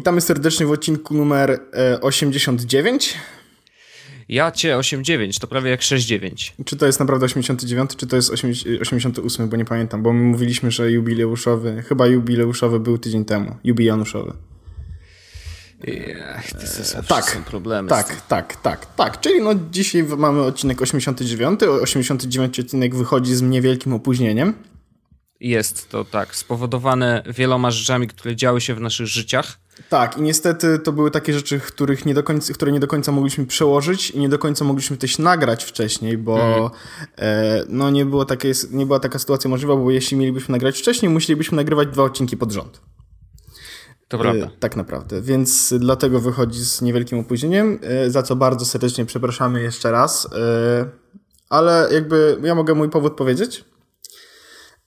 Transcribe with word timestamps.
witamy 0.00 0.20
serdecznie 0.20 0.66
w 0.66 0.70
odcinku 0.70 1.14
numer 1.14 1.60
e, 1.72 2.00
89. 2.00 3.14
Ja 4.28 4.52
cię 4.52 4.76
89, 4.76 5.38
to 5.38 5.46
prawie 5.46 5.70
jak 5.70 5.82
69. 5.82 6.54
Czy 6.64 6.76
to 6.76 6.86
jest 6.86 7.00
naprawdę 7.00 7.26
89, 7.26 7.90
czy 7.96 8.06
to 8.06 8.16
jest 8.16 8.30
88, 8.80 9.48
bo 9.48 9.56
nie 9.56 9.64
pamiętam, 9.64 10.02
bo 10.02 10.12
my 10.12 10.20
mówiliśmy, 10.22 10.70
że 10.70 10.92
jubileuszowy, 10.92 11.82
chyba 11.88 12.06
jubileuszowy 12.06 12.80
był 12.80 12.98
tydzień 12.98 13.24
temu, 13.24 13.56
jubileuszowy. 13.64 14.32
Ech, 15.84 16.52
to 16.52 16.84
są 16.84 17.02
tak, 17.02 17.24
są 17.24 17.42
problemy. 17.42 17.88
Tak, 17.88 18.26
tak, 18.26 18.56
tak, 18.56 18.94
tak. 18.94 19.20
Czyli 19.20 19.42
no 19.42 19.50
dzisiaj 19.70 20.04
mamy 20.04 20.42
odcinek 20.42 20.82
89. 20.82 21.62
89 21.62 22.60
odcinek 22.60 22.94
wychodzi 22.94 23.34
z 23.34 23.42
niewielkim 23.42 23.92
opóźnieniem. 23.92 24.54
Jest 25.40 25.88
to 25.88 26.04
tak, 26.04 26.36
spowodowane 26.36 27.22
wieloma 27.26 27.70
rzeczami, 27.70 28.06
które 28.08 28.36
działy 28.36 28.60
się 28.60 28.74
w 28.74 28.80
naszych 28.80 29.06
życiach. 29.06 29.58
Tak, 29.88 30.18
i 30.18 30.22
niestety 30.22 30.78
to 30.78 30.92
były 30.92 31.10
takie 31.10 31.32
rzeczy, 31.32 31.60
których 31.60 32.06
nie 32.06 32.14
do 32.14 32.22
końca, 32.22 32.54
które 32.54 32.72
nie 32.72 32.80
do 32.80 32.86
końca 32.86 33.12
mogliśmy 33.12 33.46
przełożyć 33.46 34.10
i 34.10 34.18
nie 34.18 34.28
do 34.28 34.38
końca 34.38 34.64
mogliśmy 34.64 34.96
też 34.96 35.18
nagrać 35.18 35.64
wcześniej, 35.64 36.18
bo 36.18 36.56
mm. 36.56 36.70
e, 37.18 37.64
no 37.68 37.90
nie, 37.90 38.06
było 38.06 38.24
takie, 38.24 38.52
nie 38.70 38.86
była 38.86 39.00
taka 39.00 39.18
sytuacja 39.18 39.50
możliwa, 39.50 39.76
bo 39.76 39.90
jeśli 39.90 40.16
mielibyśmy 40.16 40.52
nagrać 40.52 40.78
wcześniej, 40.78 41.12
musielibyśmy 41.12 41.56
nagrywać 41.56 41.88
dwa 41.88 42.02
odcinki 42.02 42.36
pod 42.36 42.52
rząd. 42.52 42.80
To 44.08 44.18
prawda. 44.18 44.46
E, 44.46 44.50
tak 44.60 44.76
naprawdę, 44.76 45.22
więc 45.22 45.74
dlatego 45.78 46.20
wychodzi 46.20 46.60
z 46.60 46.82
niewielkim 46.82 47.18
opóźnieniem, 47.18 47.78
e, 47.82 48.10
za 48.10 48.22
co 48.22 48.36
bardzo 48.36 48.66
serdecznie 48.66 49.06
przepraszamy 49.06 49.62
jeszcze 49.62 49.90
raz. 49.90 50.28
E, 50.32 50.86
ale 51.48 51.88
jakby 51.92 52.38
ja 52.42 52.54
mogę 52.54 52.74
mój 52.74 52.90
powód 52.90 53.16
powiedzieć. 53.16 53.64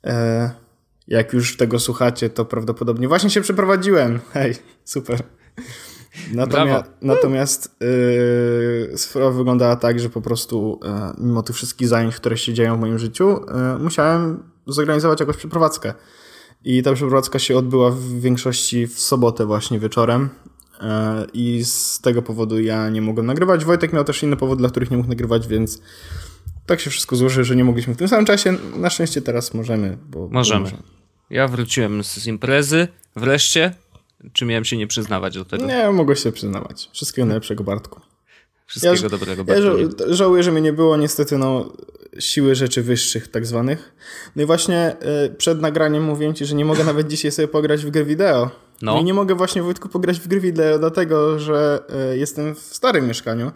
E, 0.03 0.51
jak 1.07 1.33
już 1.33 1.57
tego 1.57 1.79
słuchacie, 1.79 2.29
to 2.29 2.45
prawdopodobnie 2.45 3.07
właśnie 3.07 3.29
się 3.29 3.41
przeprowadziłem. 3.41 4.19
Hej, 4.33 4.55
super. 4.83 5.23
Natomiast, 6.33 6.91
natomiast 7.01 7.75
yy, 8.89 8.97
sprawa 8.97 9.31
wyglądała 9.31 9.75
tak, 9.75 9.99
że 9.99 10.09
po 10.09 10.21
prostu 10.21 10.79
yy, 10.83 10.89
mimo 11.17 11.43
tych 11.43 11.55
wszystkich 11.55 11.87
zajęć, 11.87 12.15
które 12.15 12.37
się 12.37 12.53
dzieją 12.53 12.77
w 12.77 12.79
moim 12.79 12.99
życiu, 12.99 13.29
yy, 13.29 13.83
musiałem 13.83 14.43
zorganizować 14.67 15.19
jakąś 15.19 15.37
przeprowadzkę. 15.37 15.93
I 16.65 16.83
ta 16.83 16.93
przeprowadzka 16.93 17.39
się 17.39 17.57
odbyła 17.57 17.91
w 17.91 18.19
większości 18.19 18.87
w 18.87 18.99
sobotę 18.99 19.45
właśnie 19.45 19.79
wieczorem. 19.79 20.29
I 21.33 21.63
z 21.65 22.01
tego 22.01 22.21
powodu 22.21 22.59
ja 22.59 22.89
nie 22.89 23.01
mogłem 23.01 23.25
nagrywać. 23.25 23.65
Wojtek 23.65 23.93
miał 23.93 24.03
też 24.03 24.23
inny 24.23 24.35
powód, 24.35 24.59
dla 24.59 24.69
których 24.69 24.91
nie 24.91 24.97
mógł 24.97 25.09
nagrywać, 25.09 25.47
więc 25.47 25.81
tak 26.65 26.79
się 26.79 26.89
wszystko 26.89 27.15
złoży, 27.15 27.43
że 27.43 27.55
nie 27.55 27.63
mogliśmy 27.63 27.93
w 27.93 27.97
tym 27.97 28.07
samym 28.07 28.25
czasie. 28.25 28.57
Na 28.75 28.89
szczęście 28.89 29.21
teraz 29.21 29.53
możemy. 29.53 29.97
Bo, 30.09 30.27
możemy. 30.31 30.71
Bo 30.71 30.77
ja 31.29 31.47
wróciłem 31.47 32.03
z 32.03 32.27
imprezy, 32.27 32.87
wreszcie. 33.15 33.73
Czy 34.33 34.45
miałem 34.45 34.65
się 34.65 34.77
nie 34.77 34.87
przyznawać 34.87 35.35
do 35.35 35.45
tego? 35.45 35.65
Nie, 35.65 35.91
mogę 35.91 36.15
się 36.15 36.31
przyznawać. 36.31 36.89
Wszystkiego 36.93 37.25
najlepszego, 37.25 37.63
Bartku. 37.63 38.01
Wszystkiego 38.65 38.95
ja, 39.03 39.09
dobrego, 39.09 39.43
Bartku. 39.43 40.03
Ja 40.07 40.15
żałuję, 40.15 40.43
że 40.43 40.51
mnie 40.51 40.61
nie 40.61 40.73
było. 40.73 40.97
Niestety, 40.97 41.37
no, 41.37 41.73
siły 42.19 42.55
rzeczy 42.55 42.83
wyższych 42.83 43.27
tak 43.27 43.45
zwanych. 43.45 43.95
No 44.35 44.43
i 44.43 44.45
właśnie 44.45 44.95
y, 45.25 45.35
przed 45.35 45.61
nagraniem 45.61 46.03
mówiłem 46.03 46.33
ci, 46.33 46.45
że 46.45 46.55
nie 46.55 46.65
mogę 46.65 46.83
nawet 46.83 47.07
dzisiaj 47.07 47.31
sobie 47.31 47.47
pograć 47.47 47.85
w 47.85 47.89
grę 47.89 48.05
wideo. 48.05 48.49
No. 48.81 48.93
no 48.93 48.99
i 48.99 49.03
nie 49.03 49.13
mogę 49.13 49.35
właśnie, 49.35 49.63
Wojtku, 49.63 49.89
pograć 49.89 50.19
w 50.19 50.27
gry 50.27 50.39
wideo, 50.39 50.79
dlatego, 50.79 51.39
że 51.39 51.83
y, 52.13 52.17
jestem 52.17 52.55
w 52.55 52.59
starym 52.59 53.07
mieszkaniu. 53.07 53.51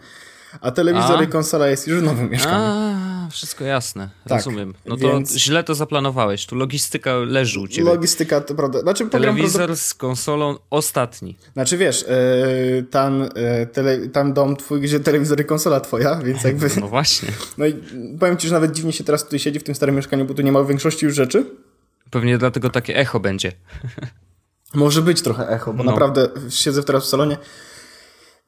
A 0.60 0.70
telewizor 0.70 1.18
A? 1.18 1.22
i 1.22 1.28
konsola 1.28 1.68
jest 1.68 1.88
już 1.88 2.00
w 2.00 2.02
nowym 2.02 2.30
mieszkaniu. 2.30 2.56
A, 2.58 3.28
wszystko 3.30 3.64
jasne, 3.64 4.10
tak, 4.28 4.38
rozumiem. 4.38 4.74
No 4.86 4.96
więc... 4.96 5.32
to 5.32 5.38
źle 5.38 5.64
to 5.64 5.74
zaplanowałeś, 5.74 6.46
tu 6.46 6.56
logistyka 6.56 7.14
leży 7.16 7.60
u 7.60 7.68
ciebie. 7.68 7.90
Logistyka, 7.90 8.40
to 8.40 8.54
prawda. 8.54 8.80
Znaczy, 8.80 9.06
telewizor 9.06 9.76
z 9.76 9.94
konsolą 9.94 10.56
ostatni. 10.70 11.36
Znaczy 11.52 11.76
wiesz, 11.76 12.04
yy, 12.08 12.82
tam, 12.82 13.20
yy, 13.20 13.66
tele, 13.66 14.08
tam 14.08 14.32
dom 14.32 14.56
twój, 14.56 14.80
gdzie 14.80 15.00
telewizor 15.00 15.40
i 15.40 15.44
konsola 15.44 15.80
twoja, 15.80 16.16
więc 16.16 16.44
jakby... 16.44 16.70
No 16.80 16.88
właśnie. 16.88 17.28
No 17.58 17.66
i 17.66 17.74
powiem 18.20 18.36
ci, 18.36 18.48
że 18.48 18.54
nawet 18.54 18.72
dziwnie 18.72 18.92
się 18.92 19.04
teraz 19.04 19.24
tutaj 19.24 19.38
siedzi 19.38 19.60
w 19.60 19.64
tym 19.64 19.74
starym 19.74 19.96
mieszkaniu, 19.96 20.24
bo 20.24 20.34
tu 20.34 20.42
nie 20.42 20.52
ma 20.52 20.64
większości 20.64 21.06
już 21.06 21.14
rzeczy. 21.14 21.46
Pewnie 22.10 22.38
dlatego 22.38 22.70
takie 22.70 22.96
echo 22.96 23.20
będzie. 23.20 23.52
Może 24.74 25.02
być 25.02 25.22
trochę 25.22 25.48
echo, 25.48 25.72
bo 25.72 25.84
no. 25.84 25.90
naprawdę 25.90 26.28
siedzę 26.50 26.82
teraz 26.82 27.04
w 27.04 27.06
salonie 27.06 27.36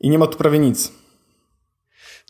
i 0.00 0.10
nie 0.10 0.18
ma 0.18 0.26
tu 0.26 0.38
prawie 0.38 0.58
nic. 0.58 0.92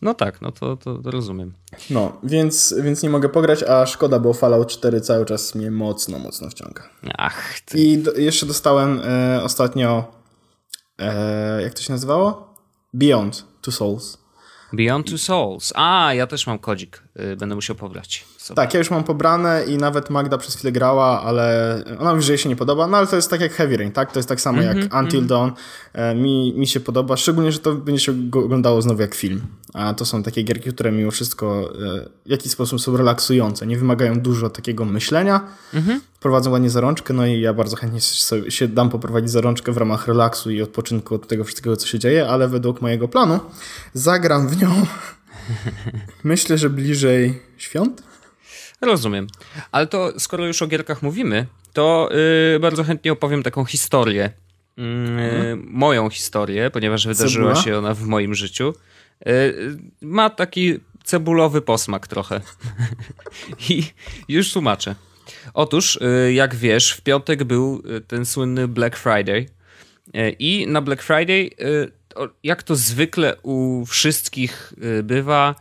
No 0.03 0.15
tak, 0.15 0.41
no 0.41 0.53
to, 0.53 0.77
to, 0.77 0.99
to, 0.99 1.11
rozumiem. 1.11 1.55
No, 1.91 2.21
więc, 2.23 2.75
więc 2.83 3.03
nie 3.03 3.11
mogę 3.11 3.29
pograć, 3.29 3.63
a 3.63 3.87
szkoda, 3.87 4.19
bo 4.19 4.33
Fallout 4.33 4.69
4 4.69 5.01
cały 5.01 5.25
czas 5.25 5.55
mnie 5.55 5.71
mocno, 5.71 6.19
mocno 6.19 6.51
wciąga. 6.51 6.83
Ach, 7.19 7.61
ty. 7.61 7.79
I 7.79 7.99
do, 7.99 8.13
jeszcze 8.13 8.47
dostałem 8.47 9.01
e, 9.05 9.43
ostatnio, 9.43 10.05
e, 10.99 11.63
jak 11.63 11.75
to 11.75 11.83
się 11.83 11.93
nazywało? 11.93 12.55
Beyond 12.95 13.45
Two 13.61 13.73
Souls. 13.73 14.19
Beyond 14.73 15.11
Two 15.11 15.19
Souls. 15.19 15.73
A, 15.77 16.15
ja 16.15 16.27
też 16.27 16.47
mam 16.47 16.59
kodzik. 16.59 17.03
Y, 17.33 17.37
będę 17.37 17.55
musiał 17.55 17.77
pobrać. 17.77 18.25
Sobie. 18.41 18.57
Tak, 18.57 18.75
ja 18.75 18.79
już 18.79 18.91
mam 18.91 19.05
pobrane 19.05 19.65
i 19.65 19.77
nawet 19.77 20.11
Magda 20.11 20.39
przez 20.39 20.55
chwilę 20.55 20.73
grała, 20.73 21.23
ale 21.23 21.85
ona 21.99 22.11
mówi, 22.15 22.23
że 22.23 22.33
jej 22.33 22.39
się 22.39 22.49
nie 22.49 22.57
podoba, 22.57 22.87
no 22.87 22.97
ale 22.97 23.07
to 23.07 23.17
jest 23.17 23.31
tak 23.31 23.41
jak 23.41 23.53
Heavy 23.53 23.77
Rain, 23.77 23.93
tak? 23.93 24.13
To 24.13 24.19
jest 24.19 24.29
tak 24.29 24.41
samo 24.41 24.59
mm 24.59 24.75
-hmm, 24.75 24.83
jak 24.83 24.95
Until 24.95 25.19
mm 25.19 25.27
-hmm. 25.27 25.29
Dawn. 25.29 25.51
E, 25.93 26.15
mi, 26.15 26.55
mi 26.57 26.67
się 26.67 26.81
podoba, 26.81 27.17
szczególnie, 27.17 27.53
że 27.53 27.59
to 27.59 27.75
będzie 27.75 28.05
się 28.05 28.13
oglądało 28.33 28.83
znowu 28.83 29.01
jak 29.01 29.15
film. 29.15 29.41
A 29.75 29.95
to 29.95 30.05
są 30.05 30.23
takie 30.23 30.43
gierki, 30.43 30.73
które 30.73 30.93
mimo 30.93 31.11
wszystko 31.11 31.73
e, 31.75 32.09
w 32.27 32.31
jakiś 32.31 32.53
sposób 32.53 32.81
są 32.81 32.97
relaksujące, 32.97 33.67
nie 33.67 33.77
wymagają 33.77 34.21
dużo 34.21 34.51
takiego 34.51 34.85
myślenia, 34.85 35.41
mm 35.75 35.87
-hmm. 35.87 36.01
prowadzą 36.21 36.51
ładnie 36.51 36.71
zarączkę, 36.71 37.15
no 37.15 37.27
i 37.27 37.41
ja 37.41 37.55
bardzo 37.55 37.77
chętnie 37.77 38.01
sobie, 38.01 38.51
się 38.51 38.69
dam 38.69 38.91
poprowadzić 38.91 39.31
zarączkę 39.31 39.73
w 39.73 39.77
ramach 39.77 40.09
relaksu 40.09 40.51
i 40.51 40.63
odpoczynku 40.63 41.15
od 41.15 41.29
tego 41.29 41.45
wszystkiego, 41.45 41.77
co 41.77 41.87
się 41.87 41.99
dzieje, 41.99 42.29
ale 42.29 42.49
według 42.49 42.81
mojego 42.81 43.09
planu 43.09 43.41
zagram 43.95 44.49
w 44.49 44.63
nią 44.63 44.87
Myślę, 46.25 46.59
że 46.59 46.71
bliżej 46.71 47.43
świąt. 47.57 48.10
Rozumiem. 48.81 49.27
Ale 49.73 49.87
to 49.87 50.21
skoro 50.21 50.47
już 50.47 50.63
o 50.63 50.67
gierkach 50.67 51.03
mówimy, 51.03 51.47
to 51.73 52.09
yy, 52.53 52.61
bardzo 52.61 52.85
chętnie 52.85 53.13
opowiem 53.13 53.43
taką 53.43 53.65
historię. 53.65 54.31
Yy, 54.77 54.85
mhm. 54.85 55.67
Moją 55.71 56.11
historię, 56.11 56.71
ponieważ 56.71 57.07
wydarzyła 57.07 57.55
się 57.55 57.79
ona 57.79 57.95
w 57.95 58.03
moim 58.03 58.35
życiu. 58.35 58.75
Yy, 59.27 59.79
ma 60.01 60.31
taki 60.31 60.79
cebulowy 61.05 61.63
posmak 61.63 62.07
trochę. 62.07 62.41
I 63.69 63.85
już 64.29 64.53
tłumaczę. 64.53 64.95
Otóż, 65.55 65.97
y, 65.97 66.33
jak 66.33 66.55
wiesz, 66.55 66.93
w 66.93 67.01
piątek 67.01 67.45
był 67.45 67.83
y, 67.97 68.01
ten 68.01 68.27
słynny 68.27 68.69
Black 68.69 68.97
Friday. 68.97 69.47
Y, 70.17 70.37
I 70.39 70.67
na 70.67 70.81
Black 70.81 71.03
Friday 71.03 71.51
jak 72.43 72.63
to 72.63 72.77
zwykle 72.77 73.37
u 73.43 73.87
wszystkich 73.87 74.73
bywa. 75.03 75.55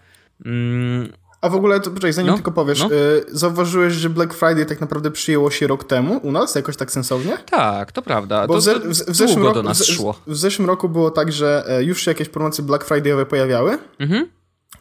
A 1.41 1.50
w 1.50 1.55
ogóle, 1.55 1.79
to 1.79 1.89
poczekaj, 1.89 2.13
zanim 2.13 2.31
no, 2.31 2.35
tylko 2.35 2.51
powiesz, 2.51 2.79
no. 2.79 2.89
y, 2.91 3.25
zauważyłeś, 3.31 3.94
że 3.94 4.09
Black 4.09 4.33
Friday 4.33 4.66
tak 4.66 4.81
naprawdę 4.81 5.11
przyjęło 5.11 5.51
się 5.51 5.67
rok 5.67 5.83
temu 5.83 6.19
u 6.23 6.31
nas, 6.31 6.55
jakoś 6.55 6.77
tak 6.77 6.91
sensownie? 6.91 7.38
Tak, 7.51 7.91
to 7.91 8.01
prawda. 8.01 8.47
Bo 8.47 8.61
to, 8.61 8.73
to 8.73 8.79
w, 8.79 8.88
w, 8.88 9.16
zeszłym 9.16 9.44
roku, 9.44 9.55
do 9.55 9.63
nas 9.63 9.85
szło. 9.85 10.13
W, 10.13 10.31
w, 10.31 10.35
zeszłym 10.35 10.67
roku 10.67 10.89
było 10.89 11.11
tak, 11.11 11.31
że 11.31 11.63
e, 11.67 11.83
już 11.83 12.01
się 12.01 12.11
jakieś 12.11 12.29
promocje 12.29 12.63
Black 12.63 12.89
Friday'owe 12.89 13.25
pojawiały. 13.25 13.77
Mhm. 14.00 14.27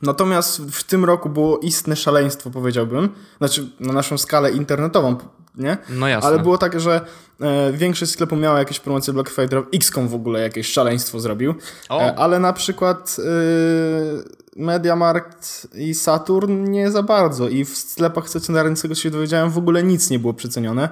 Natomiast 0.02 0.62
w 0.62 0.84
tym 0.84 1.04
roku 1.04 1.28
było 1.28 1.58
istne 1.58 1.96
szaleństwo, 1.96 2.50
powiedziałbym. 2.50 3.08
Znaczy, 3.38 3.70
na 3.80 3.92
naszą 3.92 4.18
skalę 4.18 4.50
internetową, 4.50 5.16
nie? 5.58 5.76
No 5.90 6.08
jasne. 6.08 6.28
Ale 6.28 6.38
było 6.38 6.58
tak, 6.58 6.80
że 6.80 7.00
e, 7.40 7.72
większość 7.72 8.12
sklepów 8.12 8.38
miała 8.38 8.58
jakieś 8.58 8.80
promocje 8.80 9.12
Black 9.12 9.30
Friday. 9.30 9.62
XCOM 9.74 10.08
w 10.08 10.14
ogóle 10.14 10.40
jakieś 10.40 10.72
szaleństwo 10.72 11.20
zrobił. 11.20 11.54
E, 11.90 12.14
ale 12.14 12.38
na 12.38 12.52
przykład 12.52 13.16
e, 13.18 14.38
Mediamarkt 14.58 15.68
i 15.74 15.94
Saturn 15.94 16.70
nie 16.70 16.90
za 16.90 17.02
bardzo 17.02 17.48
i 17.48 17.64
w 17.64 17.68
sklepach 17.68 18.28
stacjonarnych, 18.28 18.78
z 18.78 18.82
tego 18.82 18.94
się 18.94 19.10
dowiedziałem, 19.10 19.50
w 19.50 19.58
ogóle 19.58 19.82
nic 19.82 20.10
nie 20.10 20.18
było 20.18 20.34
przecenione. 20.34 20.88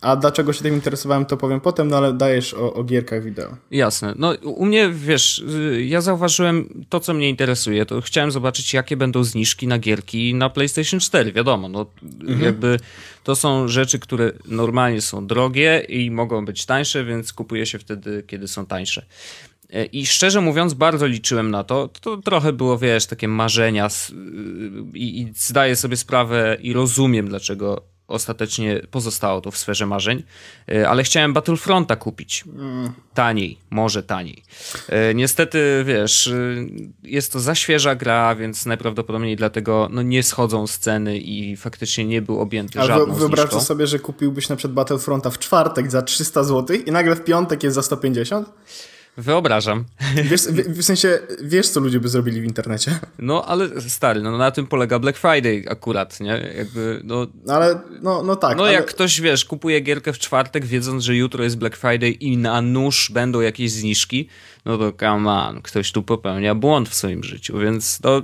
A 0.00 0.16
dlaczego 0.16 0.52
się 0.52 0.62
tym 0.62 0.74
interesowałem, 0.74 1.26
to 1.26 1.36
powiem 1.36 1.60
potem, 1.60 1.88
no 1.88 1.96
ale 1.96 2.12
dajesz 2.12 2.54
o, 2.54 2.74
o 2.74 2.84
gierkach 2.84 3.24
wideo. 3.24 3.56
Jasne. 3.70 4.14
No 4.16 4.34
u 4.44 4.66
mnie, 4.66 4.90
wiesz, 4.90 5.38
y, 5.38 5.84
ja 5.84 6.00
zauważyłem 6.00 6.84
to, 6.88 7.00
co 7.00 7.14
mnie 7.14 7.28
interesuje, 7.28 7.86
to 7.86 8.00
chciałem 8.00 8.30
zobaczyć, 8.30 8.74
jakie 8.74 8.96
będą 8.96 9.24
zniżki 9.24 9.68
na 9.68 9.78
gierki 9.78 10.34
na 10.34 10.50
PlayStation 10.50 11.00
4, 11.00 11.32
wiadomo, 11.32 11.68
no 11.68 11.86
mhm. 12.20 12.40
jakby 12.40 12.78
to 13.24 13.36
są 13.36 13.68
rzeczy, 13.68 13.98
które 13.98 14.32
normalnie 14.46 15.00
są 15.00 15.26
drogie 15.26 15.86
i 15.88 16.10
mogą 16.10 16.44
być 16.44 16.66
tańsze, 16.66 17.04
więc 17.04 17.32
kupuje 17.32 17.66
się 17.66 17.78
wtedy, 17.78 18.24
kiedy 18.26 18.48
są 18.48 18.66
tańsze. 18.66 19.06
E, 19.70 19.84
I 19.84 20.06
szczerze 20.06 20.40
mówiąc, 20.40 20.74
bardzo 20.74 21.06
liczyłem 21.06 21.50
na 21.50 21.64
to. 21.64 21.88
To 21.88 22.16
trochę 22.16 22.52
było, 22.52 22.78
wiesz, 22.78 23.06
takie 23.06 23.28
marzenia 23.28 23.88
i, 24.94 25.20
i 25.20 25.32
zdaję 25.36 25.76
sobie 25.76 25.96
sprawę 25.96 26.56
i 26.60 26.72
rozumiem, 26.72 27.28
dlaczego 27.28 27.93
ostatecznie 28.08 28.80
pozostało 28.90 29.40
to 29.40 29.50
w 29.50 29.56
sferze 29.56 29.86
marzeń, 29.86 30.22
e, 30.72 30.88
ale 30.88 31.02
chciałem 31.02 31.32
Battlefronta 31.32 31.96
kupić. 31.96 32.44
Taniej, 33.14 33.58
może 33.70 34.02
taniej. 34.02 34.42
E, 34.88 35.14
niestety, 35.14 35.84
wiesz, 35.86 36.26
e, 36.26 36.66
jest 37.02 37.32
to 37.32 37.40
za 37.40 37.54
świeża 37.54 37.94
gra, 37.94 38.34
więc 38.34 38.66
najprawdopodobniej 38.66 39.36
dlatego 39.36 39.88
no, 39.92 40.02
nie 40.02 40.22
schodzą 40.22 40.66
z 40.66 40.78
ceny 40.78 41.18
i 41.18 41.56
faktycznie 41.56 42.04
nie 42.04 42.22
był 42.22 42.40
objęty 42.40 42.80
ale 42.80 42.88
żadną 42.88 43.14
wyobraź 43.14 43.50
sobie, 43.50 43.86
że 43.86 43.98
kupiłbyś 43.98 44.48
na 44.48 44.56
przykład 44.56 44.74
Battlefronta 44.74 45.30
w 45.30 45.38
czwartek 45.38 45.90
za 45.90 46.02
300 46.02 46.44
zł 46.44 46.76
i 46.86 46.90
nagle 46.90 47.16
w 47.16 47.24
piątek 47.24 47.62
jest 47.62 47.74
za 47.74 47.82
150? 47.82 48.48
Wyobrażam. 49.16 49.84
Wiesz, 50.30 50.40
w, 50.40 50.78
w, 50.78 50.82
sensie, 50.82 51.18
wiesz, 51.42 51.68
co 51.68 51.80
ludzie 51.80 52.00
by 52.00 52.08
zrobili 52.08 52.40
w 52.40 52.44
internecie? 52.44 52.98
No, 53.18 53.44
ale 53.44 53.80
stary, 53.80 54.22
no 54.22 54.38
na 54.38 54.50
tym 54.50 54.66
polega 54.66 54.98
Black 54.98 55.18
Friday 55.18 55.64
akurat, 55.68 56.20
nie? 56.20 56.52
Jakby, 56.56 57.00
no... 57.04 57.26
Ale, 57.48 57.80
no, 58.02 58.22
no 58.22 58.36
tak. 58.36 58.56
No 58.56 58.62
ale... 58.62 58.72
jak 58.72 58.86
ktoś, 58.86 59.20
wiesz, 59.20 59.44
kupuje 59.44 59.80
gierkę 59.80 60.12
w 60.12 60.18
czwartek, 60.18 60.64
wiedząc, 60.64 61.02
że 61.02 61.16
jutro 61.16 61.44
jest 61.44 61.58
Black 61.58 61.76
Friday 61.76 62.10
i 62.10 62.36
na 62.36 62.62
nóż 62.62 63.10
będą 63.14 63.40
jakieś 63.40 63.72
zniżki, 63.72 64.28
no 64.64 64.78
to 64.78 64.92
come 64.92 65.30
on, 65.30 65.62
ktoś 65.62 65.92
tu 65.92 66.02
popełnia 66.02 66.54
błąd 66.54 66.88
w 66.88 66.94
swoim 66.94 67.24
życiu, 67.24 67.58
więc 67.58 67.98
to... 67.98 68.22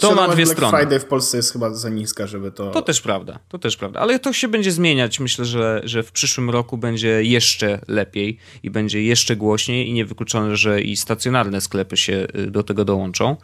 To 0.00 0.14
ma 0.14 0.28
dwie 0.28 0.44
Black 0.44 0.58
strony. 0.58 0.78
Friday 0.78 1.00
w 1.00 1.04
Polsce 1.04 1.36
jest 1.36 1.52
chyba 1.52 1.74
za 1.74 1.88
niska, 1.88 2.26
żeby 2.26 2.52
to... 2.52 2.70
To 2.70 2.82
też 2.82 3.00
prawda, 3.00 3.38
to 3.48 3.58
też 3.58 3.76
prawda. 3.76 4.00
Ale 4.00 4.18
to 4.18 4.32
się 4.32 4.48
będzie 4.48 4.72
zmieniać. 4.72 5.20
Myślę, 5.20 5.44
że, 5.44 5.80
że 5.84 6.02
w 6.02 6.12
przyszłym 6.12 6.50
roku 6.50 6.78
będzie 6.78 7.22
jeszcze 7.22 7.80
lepiej 7.88 8.38
i 8.62 8.70
będzie 8.70 9.02
jeszcze 9.02 9.36
głośniej 9.36 9.88
i 9.88 9.92
niewykluczone, 9.92 10.56
że 10.56 10.80
i 10.80 10.96
stacjonarne 10.96 11.60
sklepy 11.60 11.96
się 11.96 12.26
y, 12.36 12.50
do 12.50 12.62
tego 12.62 12.84
dołączą. 12.84 13.36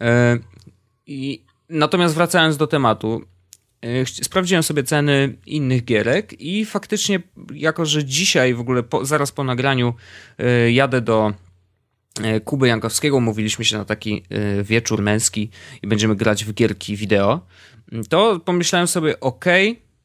E, 0.00 0.38
I 1.06 1.46
Natomiast 1.68 2.14
wracając 2.14 2.56
do 2.56 2.66
tematu, 2.66 3.22
e, 3.82 4.06
sprawdziłem 4.06 4.62
sobie 4.62 4.84
ceny 4.84 5.36
innych 5.46 5.84
gierek 5.84 6.40
i 6.40 6.64
faktycznie, 6.64 7.22
jako 7.54 7.86
że 7.86 8.04
dzisiaj 8.04 8.54
w 8.54 8.60
ogóle 8.60 8.82
po, 8.82 9.04
zaraz 9.04 9.32
po 9.32 9.44
nagraniu 9.44 9.94
e, 10.38 10.72
jadę 10.72 11.00
do 11.00 11.34
Kuby 12.44 12.68
Jankowskiego, 12.68 13.20
mówiliśmy 13.20 13.64
się 13.64 13.78
na 13.78 13.84
taki 13.84 14.22
e, 14.30 14.62
wieczór 14.62 15.02
męski 15.02 15.50
i 15.82 15.86
będziemy 15.86 16.16
grać 16.16 16.44
w 16.44 16.54
gierki 16.54 16.96
wideo, 16.96 17.40
to 18.08 18.40
pomyślałem 18.44 18.88
sobie, 18.88 19.20
ok, 19.20 19.44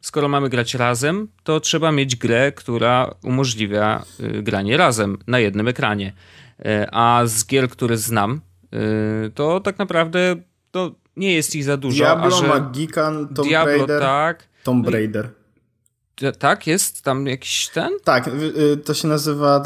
skoro 0.01 0.27
mamy 0.27 0.49
grać 0.49 0.73
razem, 0.73 1.27
to 1.43 1.59
trzeba 1.59 1.91
mieć 1.91 2.15
grę, 2.15 2.51
która 2.51 3.15
umożliwia 3.23 4.03
e, 4.19 4.41
granie 4.43 4.77
razem 4.77 5.17
na 5.27 5.39
jednym 5.39 5.67
ekranie. 5.67 6.13
A 6.91 7.21
z 7.25 7.45
gier, 7.45 7.69
które 7.69 7.97
znam, 7.97 8.41
to 9.35 9.59
tak 9.59 9.79
naprawdę 9.79 10.35
to 10.71 10.91
nie 11.17 11.33
jest 11.33 11.55
ich 11.55 11.63
za 11.63 11.77
dużo. 11.77 12.03
Diablo, 12.03 12.25
a 12.25 12.29
że 12.29 12.47
Magican, 12.47 13.27
Tomb 13.27 13.49
Diablo, 13.49 13.77
Raider. 13.77 14.01
tak. 14.01 14.47
Tomb 14.63 14.87
Raider. 14.87 15.29
Tak, 16.39 16.67
jest 16.67 17.01
tam 17.01 17.27
jakiś 17.27 17.67
ten? 17.67 17.89
Tak, 18.03 18.29
to 18.85 18.93
się 18.93 19.07
nazywa 19.07 19.63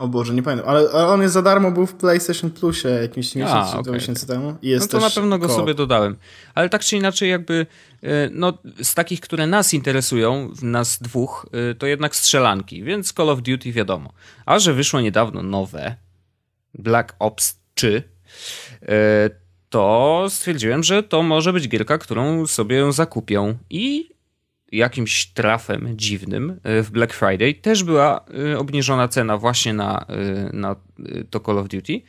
o 0.00 0.08
Boże, 0.08 0.34
nie 0.34 0.42
pamiętam, 0.42 0.68
ale, 0.68 0.90
ale 0.92 1.06
on 1.06 1.22
jest 1.22 1.34
za 1.34 1.42
darmo, 1.42 1.70
był 1.70 1.86
w 1.86 1.94
PlayStation 1.94 2.50
Plusie 2.50 2.88
jakimś 2.88 3.34
miesiąc, 3.34 3.74
A, 3.74 3.78
okay. 3.78 3.94
miesięcy 3.94 4.26
temu. 4.26 4.56
I 4.62 4.68
jest 4.68 4.92
no 4.92 5.00
to 5.00 5.06
na 5.06 5.10
pewno 5.10 5.38
go 5.38 5.48
sobie 5.48 5.74
dodałem. 5.74 6.16
Ale 6.54 6.68
tak 6.68 6.84
czy 6.84 6.96
inaczej 6.96 7.30
jakby, 7.30 7.66
e, 8.02 8.08
no 8.32 8.58
z 8.82 8.94
takich, 8.94 9.20
które 9.20 9.46
nas 9.46 9.74
interesują, 9.74 10.50
nas 10.62 10.98
dwóch, 10.98 11.46
e, 11.70 11.74
to 11.74 11.86
jednak 11.86 12.16
strzelanki, 12.16 12.82
więc 12.82 13.12
Call 13.12 13.30
of 13.30 13.42
Duty 13.42 13.72
wiadomo. 13.72 14.12
A 14.46 14.58
że 14.58 14.74
wyszło 14.74 15.00
niedawno 15.00 15.42
nowe 15.42 15.96
Black 16.74 17.16
Ops 17.18 17.58
3, 17.74 18.02
e, 18.82 19.30
to 19.68 20.26
stwierdziłem, 20.28 20.82
że 20.82 21.02
to 21.02 21.22
może 21.22 21.52
być 21.52 21.68
gierka, 21.68 21.98
którą 21.98 22.46
sobie 22.46 22.92
zakupię 22.92 23.54
i 23.70 24.10
jakimś 24.72 25.26
trafem 25.26 25.88
dziwnym 25.96 26.60
e, 26.62 26.82
w 26.82 26.90
Black 26.90 27.14
Friday 27.14 27.54
też 27.54 27.84
była 27.84 28.24
e, 28.52 28.58
obniżona 28.58 29.08
cena 29.08 29.38
właśnie 29.38 29.72
na, 29.72 30.06
e, 30.08 30.50
na 30.52 30.76
to 31.30 31.40
Call 31.40 31.58
of 31.58 31.68
Duty. 31.68 32.00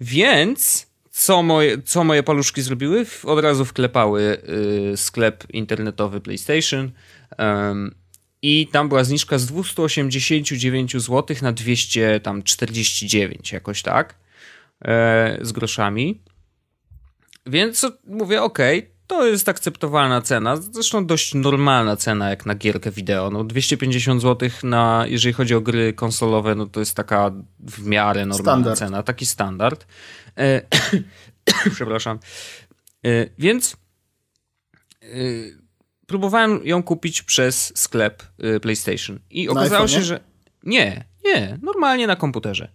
Więc 0.00 0.90
co 1.10 1.42
moje, 1.42 1.82
co 1.82 2.04
moje 2.04 2.22
paluszki 2.22 2.62
zrobiły? 2.62 3.06
Od 3.24 3.38
razu 3.38 3.64
wklepały 3.64 4.42
sklep 4.96 5.44
internetowy 5.50 6.20
PlayStation 6.20 6.90
i 8.42 8.68
tam 8.72 8.88
była 8.88 9.04
zniżka 9.04 9.38
z 9.38 9.46
289 9.46 10.92
zł 10.92 11.36
na 11.42 11.52
249 11.52 13.52
jakoś 13.52 13.82
tak 13.82 14.14
z 15.40 15.52
groszami. 15.52 16.20
Więc 17.46 17.86
mówię, 18.06 18.42
ok, 18.42 18.58
to 19.10 19.26
jest 19.26 19.48
akceptowalna 19.48 20.22
cena, 20.22 20.56
zresztą 20.56 21.06
dość 21.06 21.34
normalna 21.34 21.96
cena 21.96 22.30
jak 22.30 22.46
na 22.46 22.54
gierkę 22.54 22.90
wideo. 22.90 23.30
No 23.30 23.44
250 23.44 24.22
zł 24.22 24.48
na, 24.62 25.04
jeżeli 25.06 25.32
chodzi 25.32 25.54
o 25.54 25.60
gry 25.60 25.92
konsolowe, 25.92 26.54
no 26.54 26.66
to 26.66 26.80
jest 26.80 26.94
taka 26.94 27.30
w 27.60 27.86
miarę 27.86 28.26
normalna 28.26 28.52
standard. 28.52 28.78
cena, 28.78 29.02
taki 29.02 29.26
standard. 29.26 29.86
E, 30.38 30.62
przepraszam. 31.74 32.18
E, 33.04 33.26
więc 33.38 33.76
e, 35.02 35.06
próbowałem 36.06 36.60
ją 36.64 36.82
kupić 36.82 37.22
przez 37.22 37.72
sklep 37.78 38.22
e, 38.38 38.60
PlayStation 38.60 39.18
i 39.30 39.48
okazało 39.48 39.88
się, 39.88 40.02
że 40.02 40.20
nie, 40.62 41.04
nie, 41.24 41.58
normalnie 41.62 42.06
na 42.06 42.16
komputerze. 42.16 42.68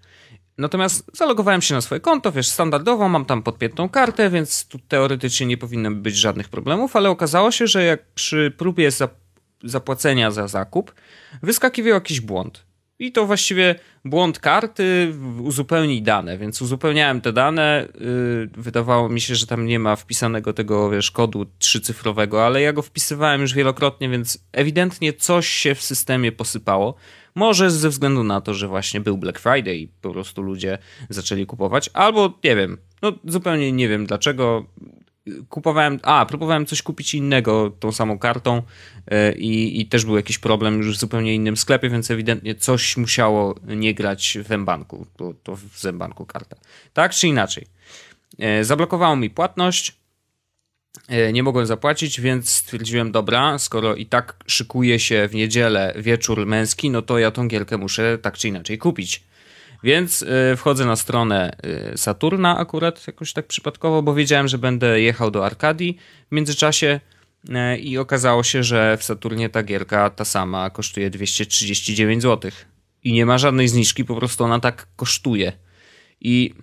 Natomiast 0.57 1.11
zalogowałem 1.13 1.61
się 1.61 1.73
na 1.73 1.81
swoje 1.81 2.01
konto, 2.01 2.31
wiesz, 2.31 2.47
standardowo 2.47 3.09
mam 3.09 3.25
tam 3.25 3.43
podpiętą 3.43 3.89
kartę, 3.89 4.29
więc 4.29 4.67
tu 4.67 4.79
teoretycznie 4.79 5.45
nie 5.45 5.57
powinno 5.57 5.91
być 5.91 6.15
żadnych 6.15 6.49
problemów, 6.49 6.95
ale 6.95 7.09
okazało 7.09 7.51
się, 7.51 7.67
że 7.67 7.83
jak 7.83 8.05
przy 8.05 8.53
próbie 8.57 8.89
zapłacenia 9.63 10.31
za 10.31 10.47
zakup 10.47 10.93
wyskakiwał 11.43 11.93
jakiś 11.93 12.21
błąd. 12.21 12.65
I 12.99 13.11
to 13.11 13.25
właściwie 13.25 13.75
błąd 14.05 14.39
karty, 14.39 15.13
uzupełnij 15.43 16.01
dane, 16.01 16.37
więc 16.37 16.61
uzupełniałem 16.61 17.21
te 17.21 17.33
dane. 17.33 17.87
Yy, 17.99 18.49
wydawało 18.57 19.09
mi 19.09 19.21
się, 19.21 19.35
że 19.35 19.47
tam 19.47 19.65
nie 19.65 19.79
ma 19.79 19.95
wpisanego 19.95 20.53
tego, 20.53 20.89
wiesz, 20.89 21.11
kodu 21.11 21.45
trzycyfrowego, 21.59 22.45
ale 22.45 22.61
ja 22.61 22.73
go 22.73 22.81
wpisywałem 22.81 23.41
już 23.41 23.53
wielokrotnie, 23.53 24.09
więc 24.09 24.45
ewidentnie 24.51 25.13
coś 25.13 25.47
się 25.47 25.75
w 25.75 25.81
systemie 25.81 26.31
posypało. 26.31 26.95
Może 27.35 27.71
ze 27.71 27.89
względu 27.89 28.23
na 28.23 28.41
to, 28.41 28.53
że 28.53 28.67
właśnie 28.67 29.01
był 29.01 29.17
Black 29.17 29.39
Friday 29.39 29.75
i 29.75 29.87
po 29.87 30.11
prostu 30.11 30.41
ludzie 30.41 30.77
zaczęli 31.09 31.45
kupować, 31.45 31.89
albo 31.93 32.39
nie 32.43 32.55
wiem, 32.55 32.77
no 33.01 33.11
zupełnie 33.25 33.71
nie 33.71 33.87
wiem 33.87 34.05
dlaczego. 34.05 34.65
Kupowałem, 35.49 35.99
a 36.03 36.25
próbowałem 36.25 36.65
coś 36.65 36.81
kupić 36.81 37.13
innego 37.13 37.69
tą 37.79 37.91
samą 37.91 38.19
kartą 38.19 38.61
yy, 39.11 39.31
i, 39.31 39.85
też 39.85 40.05
był 40.05 40.15
jakiś 40.15 40.37
problem 40.37 40.77
już 40.77 40.97
w 40.97 40.99
zupełnie 40.99 41.35
innym 41.35 41.57
sklepie, 41.57 41.89
więc 41.89 42.11
ewidentnie 42.11 42.55
coś 42.55 42.97
musiało 42.97 43.55
nie 43.67 43.93
grać 43.93 44.37
w 44.43 44.57
Mbanku, 44.57 45.07
bo 45.17 45.33
to 45.43 45.55
w 45.55 45.79
Zembanku 45.79 46.25
karta. 46.25 46.55
Tak 46.93 47.11
czy 47.11 47.27
inaczej. 47.27 47.65
Yy, 48.37 48.65
zablokowało 48.65 49.15
mi 49.15 49.29
płatność, 49.29 49.91
E, 49.91 50.04
nie 51.33 51.43
mogłem 51.43 51.65
zapłacić, 51.65 52.21
więc 52.21 52.49
stwierdziłem, 52.49 53.11
dobra, 53.11 53.57
skoro 53.57 53.95
i 53.95 54.05
tak 54.05 54.35
szykuje 54.47 54.99
się 54.99 55.27
w 55.27 55.35
niedzielę 55.35 55.93
wieczór 55.97 56.45
męski, 56.45 56.89
no 56.89 57.01
to 57.01 57.19
ja 57.19 57.31
tą 57.31 57.47
gierkę 57.47 57.77
muszę 57.77 58.17
tak 58.17 58.37
czy 58.37 58.47
inaczej 58.47 58.77
kupić. 58.77 59.23
Więc 59.83 60.23
e, 60.23 60.55
wchodzę 60.55 60.85
na 60.85 60.95
stronę 60.95 61.57
e, 61.63 61.97
Saturna 61.97 62.57
akurat 62.57 63.07
jakoś 63.07 63.33
tak 63.33 63.47
przypadkowo, 63.47 64.01
bo 64.01 64.13
wiedziałem, 64.13 64.47
że 64.47 64.57
będę 64.57 65.01
jechał 65.01 65.31
do 65.31 65.45
Arkadii 65.45 65.97
w 66.31 66.35
międzyczasie 66.35 66.99
i 67.79 67.97
okazało 67.97 68.43
się, 68.43 68.63
że 68.63 68.97
w 68.97 69.03
Saturnie 69.03 69.49
ta 69.49 69.63
gierka 69.63 70.09
ta 70.09 70.25
sama 70.25 70.69
kosztuje 70.69 71.09
239 71.09 72.23
zł. 72.23 72.51
I 73.03 73.13
nie 73.13 73.25
ma 73.25 73.37
żadnej 73.37 73.67
zniżki, 73.67 74.05
po 74.05 74.15
prostu 74.15 74.43
ona 74.43 74.59
tak 74.59 74.87
kosztuje. 74.95 75.53
I 76.21 76.53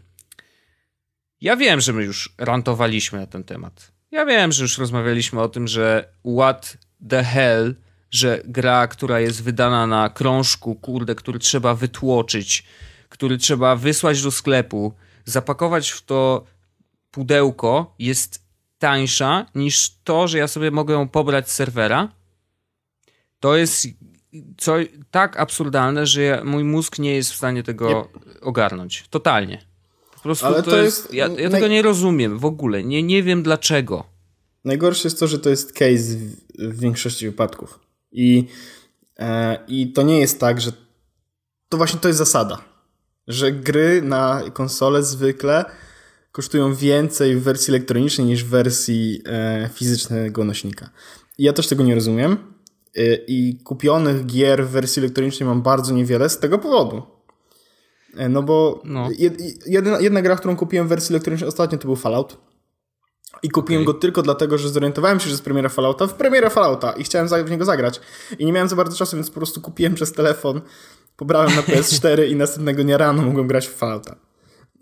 ja 1.40 1.56
wiem, 1.56 1.80
że 1.80 1.92
my 1.92 2.04
już 2.04 2.34
rantowaliśmy 2.38 3.18
na 3.18 3.26
ten 3.26 3.44
temat. 3.44 3.92
Ja 4.12 4.26
wiem, 4.26 4.52
że 4.52 4.62
już 4.62 4.78
rozmawialiśmy 4.78 5.40
o 5.40 5.48
tym, 5.48 5.68
że 5.68 6.08
what 6.36 6.76
the 7.08 7.24
hell, 7.24 7.74
że 8.10 8.42
gra, 8.44 8.86
która 8.86 9.20
jest 9.20 9.42
wydana 9.42 9.86
na 9.86 10.10
krążku, 10.10 10.74
kurde, 10.74 11.14
który 11.14 11.38
trzeba 11.38 11.74
wytłoczyć, 11.74 12.64
który 13.08 13.38
trzeba 13.38 13.76
wysłać 13.76 14.22
do 14.22 14.30
sklepu, 14.30 14.94
zapakować 15.24 15.90
w 15.90 16.02
to 16.02 16.44
pudełko, 17.10 17.94
jest 17.98 18.42
tańsza 18.78 19.46
niż 19.54 19.90
to, 20.04 20.28
że 20.28 20.38
ja 20.38 20.48
sobie 20.48 20.70
mogę 20.70 20.94
ją 20.94 21.08
pobrać 21.08 21.50
z 21.50 21.54
serwera. 21.54 22.08
To 23.40 23.56
jest 23.56 23.86
co, 24.58 24.74
tak 25.10 25.40
absurdalne, 25.40 26.06
że 26.06 26.42
mój 26.44 26.64
mózg 26.64 26.98
nie 26.98 27.14
jest 27.14 27.32
w 27.32 27.36
stanie 27.36 27.62
tego 27.62 28.08
ogarnąć. 28.40 29.04
Totalnie. 29.10 29.71
Po 30.22 30.28
prostu 30.28 30.46
Ale 30.46 30.62
to, 30.62 30.70
to 30.70 30.76
jest... 30.82 30.98
jest... 30.98 31.14
Ja, 31.14 31.28
ja 31.28 31.50
tego 31.50 31.68
nie 31.68 31.82
rozumiem 31.82 32.38
w 32.38 32.44
ogóle. 32.44 32.84
Nie, 32.84 33.02
nie 33.02 33.22
wiem 33.22 33.42
dlaczego. 33.42 34.04
Najgorsze 34.64 35.08
jest 35.08 35.20
to, 35.20 35.26
że 35.26 35.38
to 35.38 35.50
jest 35.50 35.72
case 35.72 36.16
w, 36.16 36.36
w 36.58 36.80
większości 36.80 37.26
wypadków. 37.26 37.78
I, 38.12 38.48
e, 39.18 39.58
I 39.68 39.92
to 39.92 40.02
nie 40.02 40.20
jest 40.20 40.40
tak, 40.40 40.60
że 40.60 40.72
to 41.68 41.76
właśnie 41.76 42.00
to 42.00 42.08
jest 42.08 42.18
zasada. 42.18 42.58
Że 43.28 43.52
gry 43.52 44.02
na 44.02 44.42
konsolę 44.52 45.02
zwykle 45.02 45.64
kosztują 46.32 46.74
więcej 46.74 47.36
w 47.36 47.42
wersji 47.42 47.74
elektronicznej 47.74 48.26
niż 48.26 48.44
w 48.44 48.48
wersji 48.48 49.22
e, 49.26 49.70
fizycznego 49.74 50.44
nośnika. 50.44 50.90
I 51.38 51.44
ja 51.44 51.52
też 51.52 51.66
tego 51.66 51.84
nie 51.84 51.94
rozumiem. 51.94 52.32
E, 52.96 53.14
I 53.14 53.58
kupionych 53.64 54.26
gier 54.26 54.66
w 54.66 54.70
wersji 54.70 55.00
elektronicznej 55.00 55.48
mam 55.48 55.62
bardzo 55.62 55.94
niewiele 55.94 56.28
z 56.28 56.38
tego 56.38 56.58
powodu. 56.58 57.02
E, 58.16 58.28
no 58.28 58.42
bo 58.42 58.82
no. 58.84 59.08
Jedna, 59.66 60.00
jedna 60.00 60.22
gra, 60.22 60.36
którą 60.36 60.56
kupiłem 60.56 60.86
w 60.86 60.88
wersji 60.88 61.12
elektronicznej 61.12 61.48
ostatnio 61.48 61.78
to 61.78 61.84
był 61.84 61.96
Fallout. 61.96 62.36
I 63.42 63.50
kupiłem 63.50 63.82
okay. 63.82 63.94
go 63.94 64.00
tylko 64.00 64.22
dlatego, 64.22 64.58
że 64.58 64.68
zorientowałem 64.68 65.20
się, 65.20 65.24
że 65.24 65.30
jest 65.30 65.44
premiera 65.44 65.68
Fallouta 65.68 66.06
w 66.06 66.14
premierę 66.14 66.50
Fallouta 66.50 66.92
i 66.92 67.04
chciałem 67.04 67.28
w 67.28 67.50
niego 67.50 67.64
zagrać. 67.64 68.00
I 68.38 68.46
nie 68.46 68.52
miałem 68.52 68.68
za 68.68 68.76
bardzo 68.76 68.96
czasu, 68.96 69.16
więc 69.16 69.30
po 69.30 69.36
prostu 69.36 69.60
kupiłem 69.60 69.94
przez 69.94 70.12
telefon, 70.12 70.60
pobrałem 71.16 71.54
na 71.54 71.62
PS4 71.62 72.28
i 72.28 72.36
następnego 72.36 72.84
dnia 72.84 72.98
rano 72.98 73.22
mogłem 73.22 73.46
grać 73.46 73.68
w 73.68 73.74
Fallouta. 73.74 74.16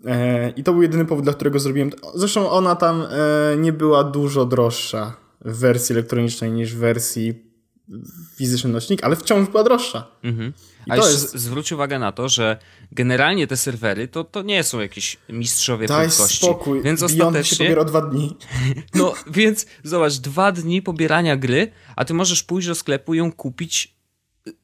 E, 0.05 0.49
I 0.49 0.63
to 0.63 0.73
był 0.73 0.81
jedyny 0.81 1.05
powód, 1.05 1.23
dla 1.23 1.33
którego 1.33 1.59
zrobiłem. 1.59 1.91
Zresztą 2.15 2.49
ona 2.49 2.75
tam 2.75 3.01
e, 3.01 3.57
nie 3.57 3.73
była 3.73 4.03
dużo 4.03 4.45
droższa 4.45 5.13
w 5.45 5.59
wersji 5.59 5.93
elektronicznej 5.93 6.51
niż 6.51 6.75
w 6.75 6.79
wersji 6.79 7.50
fizyczny 8.37 8.69
nośnik, 8.69 9.03
ale 9.03 9.15
wciąż 9.15 9.49
była 9.49 9.63
droższa. 9.63 10.07
Mhm. 10.23 10.53
A 10.89 10.95
jest... 10.95 11.35
zwróć 11.35 11.71
uwagę 11.71 11.99
na 11.99 12.11
to, 12.11 12.29
że 12.29 12.57
generalnie 12.91 13.47
te 13.47 13.57
serwery 13.57 14.07
to, 14.07 14.23
to 14.23 14.41
nie 14.41 14.63
są 14.63 14.79
jakieś 14.79 15.17
mistrzowie 15.29 15.87
Daj 15.87 16.07
prędkości. 16.07 16.45
spokój, 16.45 16.81
więc 16.83 16.99
Beyond 16.99 17.21
ostatecznie... 17.21 17.57
się 17.57 17.63
pobiera 17.63 17.83
dwa 17.83 18.01
dni. 18.01 18.35
No, 18.93 19.13
więc 19.27 19.65
zobacz, 19.83 20.13
dwa 20.13 20.51
dni 20.51 20.81
pobierania 20.81 21.37
gry, 21.37 21.71
a 21.95 22.05
ty 22.05 22.13
możesz 22.13 22.43
pójść 22.43 22.67
do 22.67 22.75
sklepu 22.75 23.13
i 23.13 23.17
ją 23.17 23.31
kupić 23.31 23.95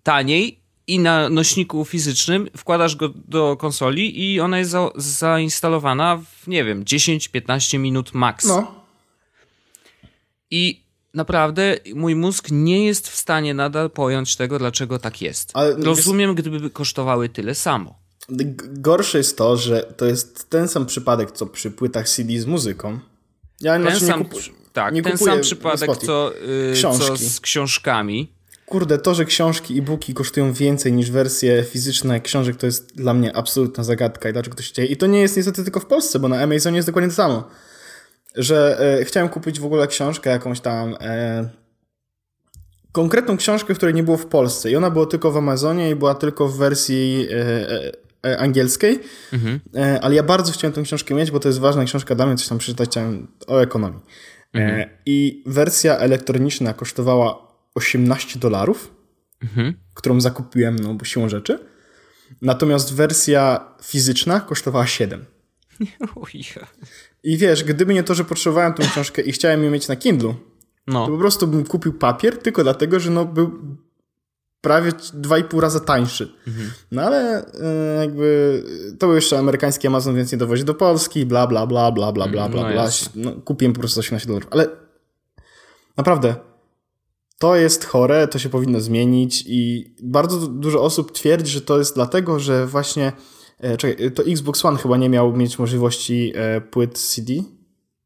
taniej 0.04 0.60
i 0.88 1.00
na 1.00 1.30
nośniku 1.30 1.86
fizycznym 1.86 2.50
wkładasz 2.58 2.96
go 2.96 3.10
do 3.10 3.58
konsoli 3.58 4.34
i 4.34 4.40
ona 4.40 4.60
jest 4.60 4.72
za, 4.72 4.90
zainstalowana 4.96 6.18
w, 6.18 6.48
nie 6.48 6.64
wiem, 6.64 6.84
10-15 6.84 7.80
minut 7.80 8.14
max. 8.14 8.46
No. 8.46 8.76
I 10.52 10.87
naprawdę 11.18 11.78
mój 11.96 12.16
mózg 12.16 12.48
nie 12.52 12.86
jest 12.86 13.10
w 13.10 13.16
stanie 13.16 13.54
nadal 13.54 13.90
pojąć 13.90 14.36
tego, 14.36 14.60
dlaczego 14.60 15.00
tak 15.00 15.22
jest. 15.22 15.52
Ale 15.54 15.76
Rozumiem, 15.76 16.30
jest... 16.30 16.42
gdyby 16.42 16.70
kosztowały 16.70 17.30
tyle 17.30 17.56
samo. 17.56 18.00
Gorsze 18.68 19.18
jest 19.18 19.38
to, 19.38 19.58
że 19.58 19.94
to 19.98 20.06
jest 20.06 20.50
ten 20.50 20.68
sam 20.68 20.86
przypadek, 20.86 21.32
co 21.32 21.46
przy 21.46 21.72
płytach 21.72 22.10
CD 22.10 22.40
z 22.40 22.46
muzyką. 22.46 23.00
Ja 23.62 23.74
ten 23.74 23.82
znaczy 23.82 24.06
sam, 24.06 24.26
kupu... 24.26 24.38
tak, 24.74 24.94
nie 24.94 25.02
ten 25.02 25.18
sam 25.18 25.42
przypadek, 25.42 25.98
co, 25.98 26.32
yy, 26.74 26.82
co 26.82 27.18
z 27.18 27.40
książkami. 27.40 28.32
Kurde, 28.66 28.98
to, 28.98 29.16
że 29.16 29.26
książki, 29.26 29.80
e-booki 29.80 30.14
kosztują 30.14 30.54
więcej 30.54 30.94
niż 30.94 31.12
wersje 31.12 31.64
fizyczne 31.64 32.22
książek, 32.22 32.56
to 32.56 32.66
jest 32.66 32.96
dla 32.96 33.14
mnie 33.14 33.36
absolutna 33.36 33.84
zagadka 33.84 34.30
i 34.30 34.34
dlaczego 34.34 34.56
to 34.56 34.64
się 34.64 34.74
dzieje. 34.74 34.88
I 34.88 34.98
to 34.98 35.08
nie 35.08 35.22
jest 35.22 35.38
niestety 35.38 35.64
tylko 35.64 35.80
w 35.80 35.86
Polsce, 35.86 36.20
bo 36.20 36.28
na 36.28 36.42
Amazonie 36.42 36.76
jest 36.76 36.88
dokładnie 36.88 37.10
to 37.10 37.16
samo 37.16 37.50
że 38.38 38.80
e, 39.00 39.06
chciałem 39.06 39.30
kupić 39.30 39.60
w 39.60 39.66
ogóle 39.66 39.88
książkę 39.88 40.30
jakąś 40.30 40.60
tam 40.60 40.96
e, 41.02 41.50
konkretną 42.92 43.38
książkę, 43.38 43.74
której 43.74 43.96
nie 43.96 44.04
było 44.04 44.18
w 44.18 44.26
Polsce 44.26 44.72
i 44.72 44.76
ona 44.76 44.92
była 44.92 45.06
tylko 45.06 45.32
w 45.32 45.38
Amazonie 45.38 45.90
i 45.90 45.96
była 45.96 46.16
tylko 46.16 46.48
w 46.48 46.58
wersji 46.58 47.28
e, 48.24 48.38
angielskiej, 48.38 49.00
mhm. 49.34 49.60
Ale 50.02 50.16
ja 50.16 50.24
bardzo 50.24 50.52
chciałem 50.52 50.74
tę 50.74 50.82
książkę 50.82 51.16
mieć, 51.16 51.32
bo 51.32 51.40
to 51.40 51.50
jest 51.50 51.60
ważna 51.60 51.86
książka 51.86 52.16
dla 52.16 52.26
mnie, 52.26 52.36
coś 52.36 52.48
tam 52.48 52.58
przeczytać 52.58 52.90
chciałem 52.90 53.28
o 53.48 53.60
ekonomii. 53.62 54.00
Mhm. 54.54 54.90
I 55.06 55.44
wersja 55.46 55.98
elektroniczna 55.98 56.74
kosztowała 56.74 57.48
18 57.76 58.40
dolarów, 58.40 58.96
mhm. 59.44 59.74
którą 59.94 60.22
zakupiłem, 60.22 60.80
no 60.80 60.94
bo 60.94 61.06
siłą 61.06 61.30
rzeczy. 61.30 61.60
Natomiast 62.42 62.94
wersja 62.94 63.66
fizyczna 63.84 64.40
kosztowała 64.40 64.88
7. 64.88 65.26
I 67.24 67.38
wiesz, 67.38 67.64
gdyby 67.64 67.94
nie 67.94 68.04
to, 68.04 68.16
że 68.16 68.26
potrzebowałem 68.26 68.74
tą 68.74 68.84
książkę 68.84 69.22
i 69.22 69.32
chciałem 69.32 69.64
ją 69.64 69.72
mieć 69.72 69.88
na 69.88 69.96
Kindle, 69.96 70.34
no. 70.88 71.06
to 71.06 71.12
po 71.12 71.18
prostu 71.18 71.48
bym 71.48 71.64
kupił 71.66 71.94
papier 71.94 72.38
tylko 72.38 72.64
dlatego, 72.64 73.00
że 73.00 73.12
no 73.12 73.26
był 73.26 73.78
prawie 74.62 74.92
2,5 74.92 75.60
razy 75.60 75.82
tańszy. 75.82 76.34
Mhm. 76.48 76.72
No 76.92 77.02
ale 77.02 77.46
e, 77.54 78.02
jakby 78.02 78.64
to 79.00 79.08
był 79.08 79.16
jeszcze 79.16 79.40
amerykański 79.40 79.88
Amazon, 79.88 80.16
więc 80.16 80.32
nie 80.32 80.38
dowozi 80.38 80.64
do 80.64 80.74
Polski, 80.74 81.26
bla, 81.26 81.48
bla, 81.48 81.68
bla, 81.68 81.92
bla, 81.92 82.12
bla, 82.12 82.28
bla, 82.28 82.50
bla, 82.50 82.64
no 82.64 82.72
bla. 82.72 82.90
No, 83.16 83.32
kupiłem 83.32 83.74
po 83.74 83.80
prostu 83.80 84.00
18 84.00 84.28
dolarów. 84.28 84.48
Ale 84.52 84.68
naprawdę, 85.98 86.36
to 87.38 87.56
jest 87.56 87.86
chore, 87.86 88.28
to 88.28 88.40
się 88.40 88.50
powinno 88.50 88.82
zmienić 88.82 89.44
i 89.48 89.94
bardzo 90.04 90.48
dużo 90.48 90.84
osób 90.84 91.12
twierdzi, 91.12 91.52
że 91.52 91.62
to 91.62 91.78
jest 91.78 91.96
dlatego, 91.96 92.40
że 92.40 92.68
właśnie 92.68 93.12
czekaj, 93.78 94.12
to 94.12 94.24
Xbox 94.24 94.66
One 94.66 94.78
chyba 94.78 94.98
nie 94.98 95.10
miał 95.10 95.34
mieć 95.38 95.60
możliwości 95.60 96.34
e, 96.36 96.62
płyt 96.62 96.98
CD. 96.98 97.34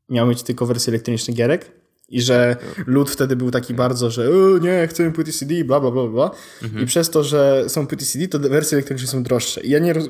Miał 0.09 0.27
mieć 0.27 0.43
tylko 0.43 0.65
wersję 0.65 0.91
elektronicznych 0.91 1.37
gierek. 1.37 1.71
I 2.09 2.21
że 2.21 2.55
lud 2.87 3.09
wtedy 3.09 3.35
był 3.35 3.51
taki 3.51 3.73
bardzo, 3.73 4.11
że 4.11 4.29
nie, 4.61 4.87
chcemy 4.87 5.11
płyty 5.11 5.31
CD, 5.31 5.63
bla, 5.63 5.79
bla, 5.79 5.91
bla, 5.91 6.07
bla. 6.07 6.31
Mhm. 6.63 6.83
I 6.83 6.85
przez 6.85 7.09
to, 7.09 7.23
że 7.23 7.65
są 7.67 7.87
płyty 7.87 8.05
CD, 8.05 8.27
to 8.27 8.39
wersje 8.39 8.75
elektroniczne 8.75 9.07
są 9.07 9.23
droższe. 9.23 9.61
I 9.61 9.69
ja 9.69 9.79
nie, 9.79 9.93
roz... 9.93 10.09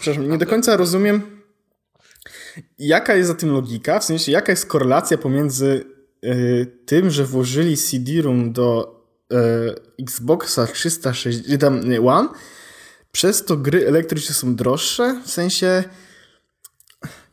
Przepraszam, 0.00 0.30
nie 0.30 0.38
do 0.38 0.46
końca 0.46 0.76
rozumiem, 0.76 1.22
jaka 2.78 3.14
jest 3.14 3.28
za 3.28 3.34
tym 3.34 3.50
logika, 3.52 4.00
w 4.00 4.04
sensie 4.04 4.32
jaka 4.32 4.52
jest 4.52 4.66
korelacja 4.66 5.18
pomiędzy 5.18 5.84
y, 6.24 6.66
tym, 6.86 7.10
że 7.10 7.24
włożyli 7.24 7.76
CD-ROM 7.76 8.52
do 8.52 9.00
y, 9.32 9.34
Xboxa 10.02 10.66
360 10.66 11.84
One 12.06 12.28
przez 13.14 13.44
to 13.44 13.56
gry 13.56 13.86
elektryczne 13.86 14.34
są 14.34 14.56
droższe, 14.56 15.20
w 15.24 15.30
sensie 15.30 15.84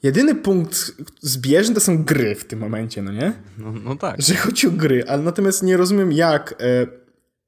jedyny 0.03 0.35
punkt 0.35 0.91
zbieżny 1.21 1.75
to 1.75 1.81
są 1.81 2.03
gry 2.03 2.35
w 2.35 2.45
tym 2.45 2.59
momencie, 2.59 3.01
no 3.01 3.11
nie? 3.11 3.33
No, 3.57 3.71
no 3.71 3.95
tak. 3.95 4.21
Że 4.21 4.35
chodzi 4.35 4.67
o 4.67 4.71
gry, 4.71 5.03
ale 5.07 5.23
natomiast 5.23 5.63
nie 5.63 5.77
rozumiem 5.77 6.11
jak, 6.11 6.55
e, 6.61 6.87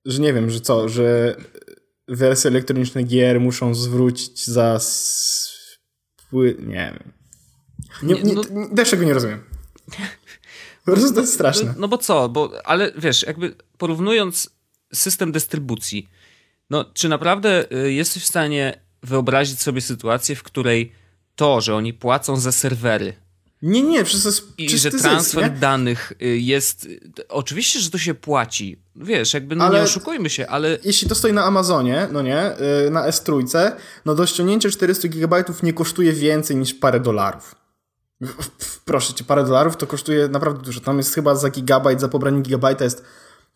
że 0.06 0.22
nie 0.22 0.34
wiem, 0.34 0.50
że 0.50 0.62
co, 0.62 0.90
że 0.90 1.36
wersje 2.08 2.50
elektroniczne 2.50 3.04
gier 3.04 3.40
muszą 3.40 3.76
zwrócić 3.76 4.46
za 4.46 4.80
spły... 4.80 6.56
nie 6.60 6.94
wiem. 7.00 7.14
Nie, 8.04 8.24
nie, 8.24 8.34
no... 8.34 8.76
Też 8.76 8.90
tego 8.90 9.04
nie 9.04 9.14
rozumiem. 9.14 9.44
Po 10.86 10.92
prostu 10.92 11.14
to 11.14 11.22
jest 11.22 11.34
straszne. 11.34 11.66
No, 11.66 11.74
no 11.78 11.88
bo 11.88 11.98
co, 11.98 12.30
bo, 12.30 12.52
ale 12.66 12.92
wiesz, 12.98 13.24
jakby 13.24 13.56
porównując 13.78 14.50
system 14.94 15.32
dystrybucji, 15.32 16.10
no, 16.74 16.86
czy 16.94 17.10
naprawdę 17.10 17.66
y, 17.86 17.94
jesteś 17.94 18.24
w 18.24 18.28
stanie 18.28 18.80
wyobrazić 19.04 19.62
sobie 19.62 19.82
sytuację, 19.82 20.36
w 20.36 20.44
której 20.44 20.92
to, 21.36 21.62
że 21.62 21.76
oni 21.76 21.94
płacą 21.94 22.38
za 22.38 22.52
serwery, 22.52 23.14
nie, 23.62 23.82
nie, 23.82 24.04
przez 24.04 24.24
to 24.24 24.30
jest 24.30 24.44
I 24.58 24.78
że 24.78 24.92
transfer 24.92 25.44
zysk, 25.44 25.60
danych 25.60 26.14
y, 26.22 26.38
jest. 26.38 26.88
Oczywiście, 27.30 27.80
że 27.80 27.90
to 27.90 27.98
się 27.98 28.14
płaci. 28.14 28.82
Wiesz, 28.96 29.34
jakby 29.34 29.56
no 29.56 29.66
ale 29.66 29.78
nie 29.78 29.84
oszukujmy 29.84 30.30
się, 30.30 30.48
ale. 30.48 30.78
Jeśli 30.84 31.10
to 31.10 31.16
stoi 31.16 31.34
na 31.34 31.44
Amazonie, 31.44 32.08
no 32.12 32.22
nie, 32.22 32.52
y, 32.88 32.90
na 32.92 33.10
S3, 33.10 33.72
no 34.06 34.16
do 34.16 34.26
ściągnięcia 34.26 34.70
400 34.70 35.08
GB 35.08 35.44
nie 35.64 35.74
kosztuje 35.74 36.14
więcej 36.14 36.56
niż 36.56 36.74
parę 36.74 37.00
dolarów. 37.00 37.56
Proszę 38.86 39.14
cię, 39.14 39.24
parę 39.24 39.44
dolarów 39.44 39.78
to 39.78 39.88
kosztuje 39.88 40.28
naprawdę 40.28 40.62
dużo. 40.62 40.80
Tam 40.80 40.98
jest 40.98 41.16
chyba 41.16 41.36
za 41.36 41.50
gigabajt, 41.50 42.02
za 42.02 42.08
pobranie 42.08 42.42
gigabajta 42.42 42.84
jest 42.84 43.04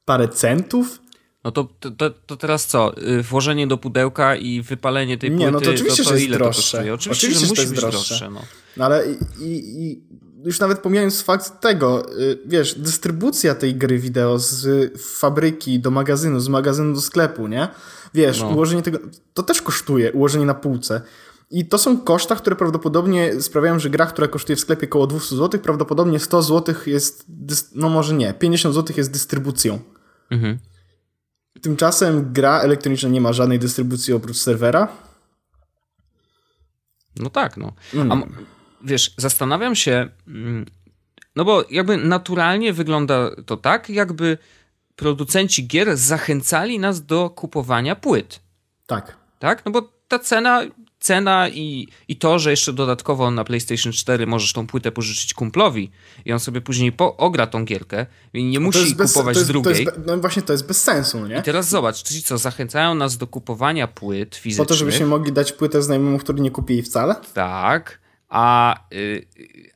parę 0.06 0.28
centów. 0.28 1.00
No 1.48 1.52
to, 1.52 1.68
to, 1.98 2.10
to 2.10 2.38
teraz 2.38 2.66
co? 2.66 2.98
Y, 2.98 3.24
włożenie 3.24 3.68
do 3.68 3.78
pudełka 3.78 4.36
i 4.36 4.62
wypalenie 4.62 5.18
tej 5.18 5.30
płyty, 5.30 5.46
Nie, 5.46 5.52
no 5.52 5.62
to 5.62 5.72
oczywiście, 5.72 6.04
to, 6.04 6.10
to 6.10 6.16
że 6.16 6.24
ile 6.24 6.38
droższe. 6.38 6.84
to? 6.86 6.94
Oczywiście, 6.94 7.28
oczywiście 7.28 7.40
że, 7.40 7.46
że 7.46 7.50
musi 7.50 7.68
być 7.68 7.80
droższe. 7.80 7.98
droższe 8.16 8.30
no. 8.30 8.42
no 8.78 8.86
ale 8.86 9.04
i, 9.40 9.84
i, 9.84 10.02
już 10.46 10.60
nawet 10.60 10.80
pomijając 10.80 11.22
fakt 11.22 11.62
tego, 11.62 12.20
y, 12.20 12.40
wiesz, 12.46 12.80
dystrybucja 12.80 13.56
tej 13.56 13.76
gry 13.76 14.00
wideo 14.00 14.40
z 14.40 14.92
fabryki 15.20 15.80
do 15.80 15.92
magazynu, 15.92 16.40
z 16.40 16.48
magazynu 16.48 16.94
do 16.94 17.02
sklepu, 17.02 17.48
nie? 17.48 17.68
Wiesz, 18.14 18.42
no. 18.42 18.50
ułożenie 18.50 18.82
tego, 18.82 19.00
to 19.34 19.44
też 19.44 19.62
kosztuje, 19.62 20.12
ułożenie 20.12 20.46
na 20.46 20.54
półce. 20.54 21.02
I 21.52 21.66
to 21.66 21.78
są 21.78 21.98
koszta, 22.02 22.36
które 22.36 22.56
prawdopodobnie 22.56 23.42
sprawiają, 23.42 23.80
że 23.80 23.90
gra, 23.90 24.06
która 24.06 24.28
kosztuje 24.28 24.56
w 24.56 24.60
sklepie 24.60 24.88
około 24.88 25.08
200 25.08 25.36
zł, 25.36 25.60
prawdopodobnie 25.60 26.20
100 26.20 26.42
zł 26.42 26.76
jest, 26.86 27.26
no 27.76 27.90
może 27.90 28.14
nie, 28.14 28.34
50 28.34 28.76
zł 28.76 28.96
jest 28.98 29.12
dystrybucją. 29.12 29.80
Mhm. 30.30 30.58
Tymczasem 31.62 32.34
gra 32.34 32.62
elektroniczna 32.62 33.10
nie 33.10 33.22
ma 33.22 33.34
żadnej 33.34 33.60
dystrybucji 33.60 34.14
oprócz 34.14 34.38
serwera. 34.38 34.88
No 37.20 37.30
tak, 37.30 37.58
no. 37.58 37.74
no 37.94 38.16
A, 38.16 38.22
wiesz, 38.84 39.14
zastanawiam 39.18 39.76
się, 39.76 40.10
mm, 40.28 40.66
no 41.36 41.46
bo 41.46 41.64
jakby 41.72 41.98
naturalnie 41.98 42.74
wygląda 42.74 43.30
to 43.46 43.58
tak, 43.58 43.90
jakby 43.90 44.38
producenci 44.96 45.68
gier 45.68 45.98
zachęcali 45.98 46.80
nas 46.80 47.06
do 47.06 47.30
kupowania 47.30 47.96
płyt. 47.96 48.40
Tak. 48.88 49.18
Tak? 49.40 49.66
No 49.66 49.72
bo 49.72 49.90
ta 50.08 50.20
cena 50.20 50.62
cena 51.00 51.50
i, 51.50 51.88
i 52.08 52.16
to, 52.16 52.40
że 52.40 52.52
jeszcze 52.52 52.74
dodatkowo 52.74 53.32
na 53.32 53.44
PlayStation 53.44 53.94
4 53.94 54.28
możesz 54.28 54.54
tą 54.54 54.68
płytę 54.68 54.92
pożyczyć 54.92 55.34
kumplowi 55.34 55.92
i 56.26 56.34
on 56.34 56.40
sobie 56.40 56.62
później 56.62 56.92
po, 56.92 57.18
ogra 57.18 57.48
tą 57.48 57.66
gierkę 57.66 58.06
i 58.34 58.44
nie 58.44 58.60
musi 58.60 58.96
bez, 58.96 59.14
kupować 59.14 59.38
jest, 59.38 59.48
drugiej. 59.48 59.86
Be, 59.86 59.92
no 60.06 60.18
właśnie 60.18 60.42
to 60.42 60.54
jest 60.54 60.68
bez 60.68 60.84
sensu, 60.84 61.28
nie? 61.28 61.38
I 61.38 61.44
teraz 61.44 61.70
zobacz, 61.70 62.04
czyli 62.04 62.22
co, 62.22 62.38
zachęcają 62.38 62.96
nas 62.96 63.18
do 63.18 63.28
kupowania 63.28 63.88
płyt 63.88 64.36
fizycznych. 64.36 64.68
Po 64.68 64.70
to, 64.70 64.76
żebyśmy 64.76 65.06
mogli 65.06 65.32
dać 65.32 65.52
płytę 65.52 65.82
znajomemu, 65.82 66.18
który 66.18 66.42
nie 66.42 66.52
kupi 66.52 66.74
jej 66.74 66.84
wcale? 66.84 67.16
Tak. 67.34 68.00
A, 68.30 68.80
y, 68.94 69.28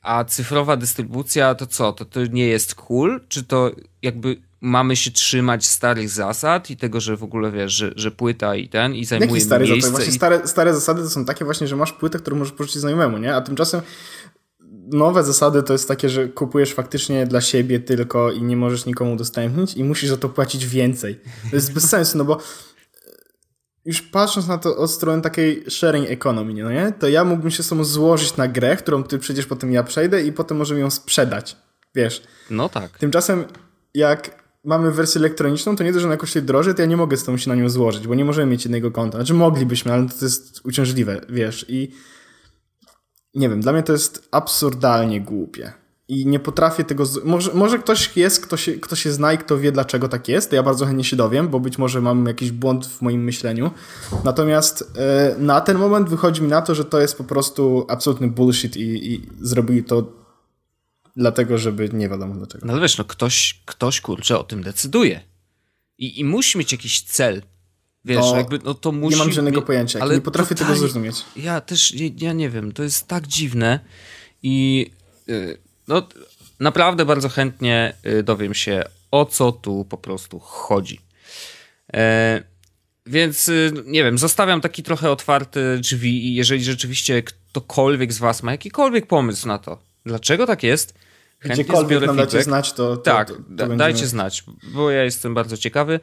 a 0.01 0.23
cyfrowa 0.23 0.77
dystrybucja 0.77 1.55
to 1.55 1.67
co? 1.67 1.93
To, 1.93 2.05
to 2.05 2.25
nie 2.25 2.47
jest 2.47 2.75
cool? 2.75 3.21
Czy 3.27 3.43
to 3.43 3.71
jakby 4.01 4.41
mamy 4.61 4.95
się 4.95 5.11
trzymać 5.11 5.65
starych 5.65 6.09
zasad 6.09 6.69
i 6.69 6.77
tego, 6.77 6.99
że 6.99 7.17
w 7.17 7.23
ogóle 7.23 7.51
wiesz, 7.51 7.73
że, 7.73 7.91
że 7.95 8.11
płyta 8.11 8.55
i 8.55 8.69
ten 8.69 8.95
i 8.95 9.05
zajmuje 9.05 9.31
Jaki 9.31 9.45
stary 9.45 9.65
miejsce. 9.65 9.91
Właśnie 9.91 10.09
i... 10.09 10.15
stare, 10.15 10.47
stare 10.47 10.73
zasady 10.73 11.03
to 11.03 11.09
są 11.09 11.25
takie 11.25 11.45
właśnie, 11.45 11.67
że 11.67 11.75
masz 11.75 11.93
płytę, 11.93 12.19
którą 12.19 12.37
możesz 12.37 12.53
porzucić 12.53 12.81
znajomemu, 12.81 13.17
nie? 13.17 13.35
A 13.35 13.41
tymczasem 13.41 13.81
nowe 14.87 15.23
zasady 15.23 15.63
to 15.63 15.73
jest 15.73 15.87
takie, 15.87 16.09
że 16.09 16.27
kupujesz 16.27 16.73
faktycznie 16.73 17.25
dla 17.25 17.41
siebie 17.41 17.79
tylko 17.79 18.31
i 18.31 18.41
nie 18.41 18.57
możesz 18.57 18.85
nikomu 18.85 19.13
udostępnić 19.13 19.73
i 19.73 19.83
musisz 19.83 20.09
za 20.09 20.17
to 20.17 20.29
płacić 20.29 20.65
więcej. 20.65 21.19
To 21.49 21.55
jest 21.55 21.73
bez 21.73 21.89
sensu, 21.89 22.17
no 22.17 22.25
bo 22.25 22.37
już 23.85 24.01
patrząc 24.01 24.47
na 24.47 24.57
to 24.57 24.77
od 24.77 24.91
strony 24.91 25.21
takiej 25.21 25.63
sharing 25.69 26.09
economy, 26.09 26.63
no 26.63 26.71
nie? 26.71 26.93
To 26.99 27.09
ja 27.09 27.23
mógłbym 27.23 27.51
się 27.51 27.63
tobą 27.63 27.83
złożyć 27.83 28.37
na 28.37 28.47
grę, 28.47 28.77
którą 28.77 29.03
ty 29.03 29.19
przecież 29.19 29.45
potem 29.45 29.71
ja 29.71 29.83
przejdę 29.83 30.23
i 30.23 30.31
potem 30.31 30.57
możemy 30.57 30.79
ją 30.79 30.89
sprzedać. 30.91 31.57
Wiesz? 31.95 32.23
No 32.49 32.69
tak. 32.69 32.97
Tymczasem 32.97 33.45
jak 33.93 34.40
mamy 34.63 34.91
wersję 34.91 35.19
elektroniczną, 35.19 35.75
to 35.75 35.83
nie 35.83 35.93
to, 35.93 35.99
że 35.99 36.07
na 36.07 36.17
kosztuje 36.17 36.41
drożej, 36.45 36.75
to 36.75 36.81
ja 36.81 36.87
nie 36.87 36.97
mogę 36.97 37.17
z 37.17 37.23
tą 37.23 37.37
się 37.37 37.49
na 37.49 37.55
nią 37.55 37.69
złożyć, 37.69 38.07
bo 38.07 38.15
nie 38.15 38.25
możemy 38.25 38.51
mieć 38.51 38.65
jednego 38.65 38.91
konta. 38.91 39.17
Znaczy 39.17 39.33
moglibyśmy, 39.33 39.93
ale 39.93 40.09
to 40.09 40.25
jest 40.25 40.61
uciążliwe, 40.65 41.21
wiesz. 41.29 41.65
I 41.69 41.91
nie 43.35 43.49
wiem, 43.49 43.61
dla 43.61 43.73
mnie 43.73 43.83
to 43.83 43.93
jest 43.93 44.27
absurdalnie 44.31 45.21
głupie. 45.21 45.73
I 46.07 46.25
nie 46.25 46.39
potrafię 46.39 46.83
tego. 46.83 47.05
Z... 47.05 47.23
Może, 47.23 47.53
może 47.53 47.79
ktoś 47.79 48.17
jest, 48.17 48.45
kto 48.45 48.57
się, 48.57 48.73
kto 48.73 48.95
się 48.95 49.11
zna 49.11 49.33
i 49.33 49.37
kto 49.37 49.57
wie, 49.57 49.71
dlaczego 49.71 50.07
tak 50.07 50.27
jest. 50.27 50.49
To 50.49 50.55
ja 50.55 50.63
bardzo 50.63 50.85
chętnie 50.85 51.03
się 51.03 51.15
dowiem, 51.15 51.47
bo 51.47 51.59
być 51.59 51.77
może 51.77 52.01
mam 52.01 52.25
jakiś 52.25 52.51
błąd 52.51 52.87
w 52.87 53.01
moim 53.01 53.23
myśleniu. 53.23 53.71
Natomiast 54.23 54.91
e, 54.97 55.35
na 55.39 55.61
ten 55.61 55.77
moment 55.77 56.09
wychodzi 56.09 56.41
mi 56.41 56.47
na 56.47 56.61
to, 56.61 56.75
że 56.75 56.85
to 56.85 56.99
jest 56.99 57.17
po 57.17 57.23
prostu 57.23 57.85
absolutny 57.89 58.27
bullshit 58.27 58.77
i, 58.77 59.13
i 59.13 59.29
zrobili 59.41 59.83
to 59.83 60.20
dlatego, 61.15 61.57
żeby 61.57 61.89
nie 61.93 62.09
wiadomo 62.09 62.35
dlaczego. 62.35 62.67
No 62.67 62.81
wiesz, 62.81 62.97
no 62.97 63.03
ktoś, 63.03 63.61
ktoś 63.65 64.01
kurczę 64.01 64.39
o 64.39 64.43
tym 64.43 64.63
decyduje. 64.63 65.21
I, 65.97 66.19
i 66.19 66.25
musi 66.25 66.57
mieć 66.57 66.71
jakiś 66.71 67.01
cel. 67.01 67.41
Wiesz, 68.05 68.19
no, 68.19 68.37
jakby, 68.37 68.59
no 68.63 68.73
to 68.73 68.91
musi... 68.91 69.17
Nie 69.17 69.23
mam 69.23 69.31
żadnego 69.31 69.61
pojęcia, 69.61 69.99
ale 69.99 70.15
nie 70.15 70.21
potrafię 70.21 70.55
totalnie, 70.55 70.73
tego 70.75 70.79
zrozumieć. 70.79 71.15
Ja 71.35 71.61
też, 71.61 71.93
ja, 72.17 72.33
nie 72.33 72.49
wiem, 72.49 72.71
to 72.71 72.83
jest 72.83 73.07
tak 73.07 73.27
dziwne 73.27 73.79
i 74.43 74.85
yy, 75.27 75.57
no 75.87 76.07
naprawdę 76.59 77.05
bardzo 77.05 77.29
chętnie 77.29 77.93
yy, 78.03 78.23
dowiem 78.23 78.53
się, 78.53 78.83
o 79.11 79.25
co 79.25 79.51
tu 79.51 79.85
po 79.85 79.97
prostu 79.97 80.39
chodzi. 80.39 81.01
E, 81.93 82.43
więc 83.05 83.47
yy, 83.47 83.73
nie 83.85 84.03
wiem, 84.03 84.17
zostawiam 84.17 84.61
taki 84.61 84.83
trochę 84.83 85.11
otwarty 85.11 85.77
drzwi 85.79 86.27
i 86.27 86.35
jeżeli 86.35 86.63
rzeczywiście 86.63 87.23
ktokolwiek 87.23 88.13
z 88.13 88.17
was 88.17 88.43
ma 88.43 88.51
jakikolwiek 88.51 89.07
pomysł 89.07 89.47
na 89.47 89.57
to, 89.57 89.90
dlaczego 90.05 90.47
tak 90.47 90.63
jest, 90.63 90.93
chętnie 91.39 91.63
Gdziekolwiek 91.63 92.01
nam 92.05 92.17
dacie 92.17 92.43
znać, 92.43 92.73
to, 92.73 92.97
to 92.97 93.03
Tak, 93.03 93.27
to, 93.27 93.33
to 93.33 93.41
da, 93.49 93.67
dajcie 93.67 94.07
znać, 94.07 94.43
bo 94.73 94.91
ja 94.91 95.03
jestem 95.03 95.33
bardzo 95.33 95.57
ciekawy. 95.57 95.99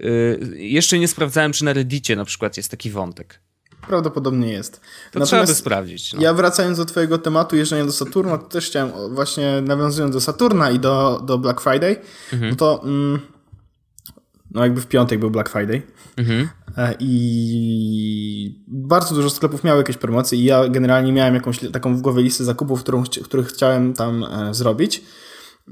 Y, 0.00 0.54
jeszcze 0.56 0.98
nie 0.98 1.08
sprawdzałem, 1.08 1.52
czy 1.52 1.64
na 1.64 1.72
Reddicie 1.72 2.16
na 2.16 2.24
przykład 2.24 2.56
jest 2.56 2.70
taki 2.70 2.90
wątek. 2.90 3.40
Prawdopodobnie 3.86 4.52
jest. 4.52 4.72
To 4.72 4.80
Natomiast 5.06 5.30
trzeba 5.30 5.46
by 5.46 5.54
sprawdzić. 5.54 6.12
No. 6.12 6.22
Ja 6.22 6.34
wracając 6.34 6.78
do 6.78 6.84
twojego 6.84 7.18
tematu 7.18 7.56
jeżdżenia 7.56 7.84
do 7.84 7.92
Saturna, 7.92 8.38
to 8.38 8.48
też 8.48 8.66
chciałem 8.66 9.14
właśnie 9.14 9.60
nawiązując 9.62 10.14
do 10.14 10.20
Saturna 10.20 10.70
i 10.70 10.78
do, 10.78 11.22
do 11.26 11.38
Black 11.38 11.60
Friday, 11.60 11.96
mhm. 12.32 12.50
bo 12.50 12.56
to 12.56 12.82
mm, 12.84 13.20
no 14.54 14.62
jakby 14.62 14.80
w 14.80 14.86
piątek 14.86 15.20
był 15.20 15.30
Black 15.30 15.48
Friday 15.48 15.82
mhm. 16.16 16.48
E, 16.76 16.94
i 17.00 18.62
bardzo 18.68 19.14
dużo 19.14 19.30
sklepów 19.30 19.64
miało 19.64 19.78
jakieś 19.78 19.96
promocje 19.96 20.38
i 20.38 20.44
ja 20.44 20.68
generalnie 20.68 21.12
miałem 21.12 21.34
jakąś 21.34 21.58
taką 21.72 21.96
w 21.96 22.00
głowie 22.00 22.22
listę 22.22 22.44
zakupów, 22.44 22.80
którą, 22.80 23.04
których 23.24 23.46
chciałem 23.46 23.94
tam 23.94 24.24
e, 24.24 24.54
zrobić. 24.54 25.02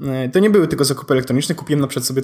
E, 0.01 0.29
to 0.29 0.39
nie 0.39 0.49
były 0.49 0.67
tylko 0.67 0.85
zakupy 0.85 1.13
elektroniczne, 1.13 1.55
kupiłem 1.55 1.81
na 1.81 1.87
przykład 1.87 2.05
sobie 2.05 2.21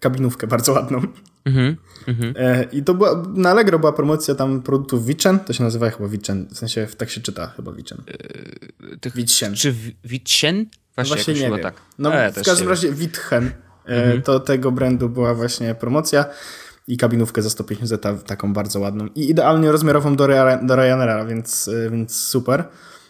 kabinówkę 0.00 0.46
bardzo 0.46 0.72
ładną. 0.72 1.02
Mm 1.44 1.76
-hmm. 2.06 2.66
I 2.72 2.84
to 2.84 2.94
była, 2.94 3.22
na 3.34 3.50
Allegro 3.50 3.78
była 3.78 3.92
promocja 3.92 4.34
tam 4.34 4.62
produktów 4.62 5.06
Witchen, 5.06 5.38
to 5.38 5.52
się 5.52 5.64
nazywa 5.64 5.90
chyba 5.90 6.08
Witchen, 6.08 6.48
w 6.50 6.58
sensie 6.58 6.86
tak 6.96 7.10
się 7.10 7.20
czyta 7.20 7.46
chyba 7.46 7.72
Witchen. 7.72 7.98
Yy, 9.04 9.10
Witchen. 9.14 9.54
Czy 9.54 9.74
Witchen? 10.04 10.66
Właśnie, 10.94 11.16
właśnie 11.16 11.34
nie 11.34 11.40
wiem. 11.40 11.60
Tak. 11.60 11.74
No, 11.98 12.14
e, 12.14 12.32
w 12.32 12.42
każdym 12.42 12.68
razie 12.68 12.92
Witchen, 12.92 13.50
mm 13.90 14.18
-hmm. 14.18 14.22
to 14.22 14.40
tego 14.40 14.72
brandu 14.72 15.08
była 15.08 15.34
właśnie 15.34 15.74
promocja 15.74 16.24
i 16.88 16.96
kabinówkę 16.96 17.42
za 17.42 17.50
150 17.50 17.88
zeta, 17.88 18.14
taką 18.14 18.52
bardzo 18.52 18.80
ładną 18.80 19.06
i 19.14 19.30
idealnie 19.30 19.72
rozmiarową 19.72 20.16
do, 20.16 20.28
do 20.62 20.76
Ryanaira, 20.76 21.24
więc, 21.24 21.70
więc 21.90 22.16
super. 22.16 22.64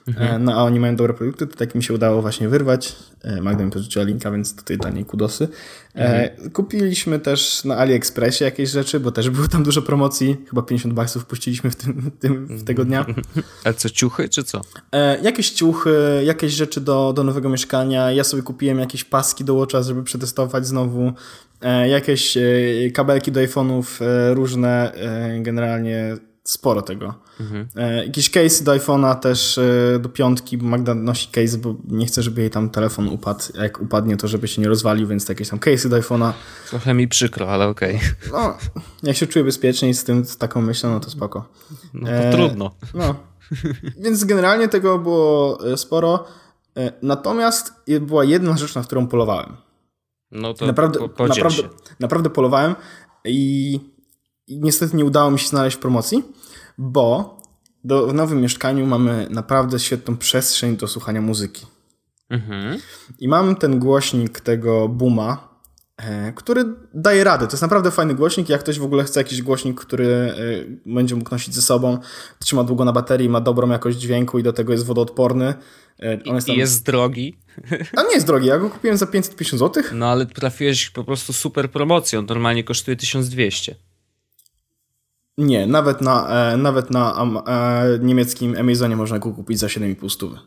Mhm. 0.09 0.35
E, 0.35 0.39
no 0.39 0.53
a 0.53 0.65
oni 0.65 0.81
mają 0.81 0.97
dobre 0.97 1.15
produkty, 1.15 1.47
to 1.47 1.57
tak 1.57 1.75
mi 1.75 1.83
się 1.83 1.95
udało 1.95 2.23
właśnie 2.23 2.49
wyrwać. 2.49 2.97
E, 3.23 3.41
Magda 3.41 3.65
mi 3.65 3.71
porzuciła 3.71 4.05
linka, 4.05 4.31
więc 4.31 4.57
tutaj 4.57 4.79
dla 4.79 4.91
niej 4.91 5.05
kudosy. 5.05 5.49
E, 5.95 6.31
mhm. 6.31 6.51
Kupiliśmy 6.51 7.19
też 7.19 7.65
na 7.65 7.77
AliExpressie 7.77 8.45
jakieś 8.45 8.71
rzeczy, 8.71 9.01
bo 9.01 9.13
też 9.13 9.31
było 9.31 9.49
tam 9.49 9.63
dużo 9.63 9.83
promocji. 9.83 10.37
Chyba 10.49 10.63
50 10.63 10.95
baksów 10.95 11.27
puściliśmy 11.27 11.71
w, 11.71 11.77
tym, 11.77 11.93
w, 11.93 12.19
tym, 12.19 12.47
w 12.47 12.65
tego 12.65 12.85
dnia. 12.85 13.07
A 13.65 13.73
co, 13.73 13.91
ciuchy 13.91 14.29
czy 14.29 14.45
co? 14.45 14.61
jakieś 15.23 15.51
ciuchy, 15.51 16.23
jakieś 16.25 16.53
rzeczy 16.53 16.81
do, 16.81 17.13
do 17.13 17.25
nowego 17.25 17.49
mieszkania. 17.49 18.13
Ja 18.13 18.25
sobie 18.25 18.43
kupiłem 18.43 18.79
jakieś 18.79 19.05
paski 19.05 19.45
do 19.45 19.55
Watcha, 19.55 19.83
żeby 19.83 20.03
przetestować 20.03 20.67
znowu. 20.67 21.13
jakieś 21.89 22.39
kabelki 22.95 23.33
do 23.33 23.41
iPhone'ów 23.41 23.85
różne, 24.35 24.93
generalnie 25.41 26.17
sporo 26.45 26.83
tego. 26.83 27.15
Mhm. 27.41 27.69
E, 27.77 28.07
jakieś 28.07 28.31
case 28.31 28.65
do 28.65 28.73
iPhone'a 28.73 29.19
też 29.19 29.59
e, 29.59 29.99
do 29.99 30.09
piątki, 30.09 30.59
bo 30.59 30.67
Magda 30.67 30.95
nosi 30.95 31.29
case, 31.29 31.59
bo 31.59 31.75
nie 31.89 32.07
chce, 32.07 32.23
żeby 32.23 32.41
jej 32.41 32.51
tam 32.51 32.71
telefon 32.71 33.09
upadł. 33.09 33.45
Jak 33.55 33.81
upadnie, 33.81 34.17
to 34.17 34.29
żeby 34.29 34.49
się 34.49 34.63
nie 34.63 34.69
rozwalił, 34.69 35.07
więc 35.07 35.29
jakieś 35.29 35.49
tam 35.49 35.59
case 35.59 35.89
do 35.89 35.97
iPhone'a. 35.97 36.33
Trochę 36.69 36.95
mi 36.95 37.09
przykro, 37.09 37.49
ale 37.49 37.69
okej. 37.69 37.97
Okay. 37.97 38.33
No, 38.33 38.57
jak 39.03 39.17
się 39.17 39.27
czuję 39.27 39.45
bezpiecznie 39.45 39.95
z 39.95 40.05
tym, 40.05 40.25
z 40.25 40.37
taką 40.37 40.63
myślą, 40.63 40.91
no 40.91 41.01
to 41.01 41.11
spoko. 41.11 41.49
No 41.95 42.07
to 42.07 42.13
e, 42.13 42.33
trudno. 42.33 42.71
No. 42.95 43.15
Więc 44.05 44.25
generalnie 44.25 44.69
tego 44.69 44.99
było 44.99 45.59
e, 45.73 45.77
sporo. 45.77 46.25
Natomiast 47.03 47.73
była 48.01 48.25
jedna 48.25 48.57
rzecz, 48.57 48.75
na 48.75 48.83
którą 48.83 49.07
polowałem. 49.07 49.57
No 50.31 50.55
to 50.55 50.67
naprawdę, 50.67 51.09
po, 51.09 51.27
naprawdę, 51.27 51.63
naprawdę 52.01 52.31
polowałem 52.31 52.75
i 53.25 53.81
i 54.51 54.61
niestety 54.61 54.97
nie 54.97 55.05
udało 55.05 55.31
mi 55.31 55.39
się 55.39 55.49
znaleźć 55.49 55.77
promocji, 55.77 56.25
bo 56.79 57.39
do, 57.85 58.07
w 58.07 58.15
nowym 58.15 58.41
mieszkaniu 58.41 58.87
mamy 58.87 59.27
naprawdę 59.31 59.79
świetną 59.79 60.17
przestrzeń 60.17 60.77
do 60.77 60.89
słuchania 60.89 61.21
muzyki. 61.21 61.67
Mhm. 62.31 62.79
I 63.19 63.29
mam 63.29 63.57
ten 63.57 63.79
głośnik 63.79 64.41
tego 64.41 64.89
Booma, 64.89 65.49
e, 65.97 66.33
który 66.33 66.65
daje 66.95 67.25
radę. 67.25 67.47
To 67.47 67.53
jest 67.53 67.63
naprawdę 67.63 67.91
fajny 67.91 68.15
głośnik. 68.15 68.49
Jak 68.49 68.61
ktoś 68.61 68.79
w 68.79 68.85
ogóle 68.85 69.05
chce 69.05 69.21
jakiś 69.21 69.43
głośnik, 69.43 69.81
który 69.81 70.07
e, 70.07 70.35
będzie 70.87 71.17
mógł 71.17 71.31
nosić 71.31 71.55
ze 71.55 71.63
sobą, 71.63 71.99
trzyma 72.39 72.65
długo 72.65 72.85
na 72.85 72.93
baterii, 72.93 73.29
ma 73.29 73.41
dobrą 73.41 73.69
jakość 73.69 73.99
dźwięku 73.99 74.39
i 74.39 74.43
do 74.43 74.53
tego 74.53 74.73
jest 74.73 74.87
wodoodporny. 74.87 75.55
E, 76.03 76.19
on 76.27 76.35
jest, 76.35 76.47
tam... 76.47 76.57
jest 76.57 76.87
drogi. 76.87 77.39
A 77.97 78.03
nie 78.03 78.15
jest 78.15 78.27
drogi, 78.27 78.47
ja 78.47 78.59
go 78.59 78.71
kupiłem 78.71 78.97
za 78.97 79.07
550 79.07 79.61
zł. 79.61 79.83
No 79.93 80.07
ale 80.07 80.27
trafiłeś 80.27 80.91
po 80.91 81.05
prostu 81.05 81.33
super 81.33 81.71
promocją. 81.71 82.23
Normalnie 82.23 82.65
kosztuje 82.65 82.97
1200. 82.97 83.90
Nie, 85.39 85.67
nawet 85.67 86.01
na, 86.01 86.29
e, 86.53 86.57
nawet 86.57 86.91
na 86.91 87.27
e, 87.47 87.99
niemieckim 87.99 88.57
Amazonie 88.59 88.97
można 88.97 89.19
go 89.19 89.33
kupić 89.33 89.59
za 89.59 89.67
7,5 89.67 90.11
stówy. 90.11 90.39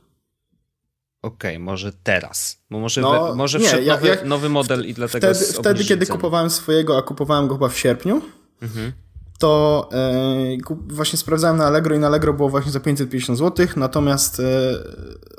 Okej, 1.23 1.55
okay, 1.55 1.59
może 1.59 1.93
teraz. 2.03 2.63
Bo 2.71 2.79
może, 2.79 3.01
no, 3.01 3.27
we, 3.27 3.35
może 3.35 3.59
nie, 3.59 3.81
nowy, 3.85 4.07
jak, 4.07 4.25
nowy 4.25 4.49
model 4.49 4.85
i 4.87 4.93
dlatego 4.93 5.33
Wtedy, 5.33 5.53
wtedy 5.53 5.83
kiedy 5.83 6.05
kupowałem 6.05 6.49
swojego, 6.49 6.97
a 6.97 7.01
kupowałem 7.01 7.47
go 7.47 7.53
chyba 7.55 7.69
w 7.69 7.77
sierpniu, 7.77 8.21
mhm. 8.61 8.91
to 9.39 9.89
e, 9.93 10.57
właśnie 10.87 11.19
sprawdzałem 11.19 11.57
na 11.57 11.65
Allegro 11.65 11.95
i 11.95 11.99
na 11.99 12.07
Allegro 12.07 12.33
było 12.33 12.49
właśnie 12.49 12.71
za 12.71 12.79
550 12.79 13.39
zł, 13.39 13.67
natomiast 13.75 14.39
e, 14.39 14.43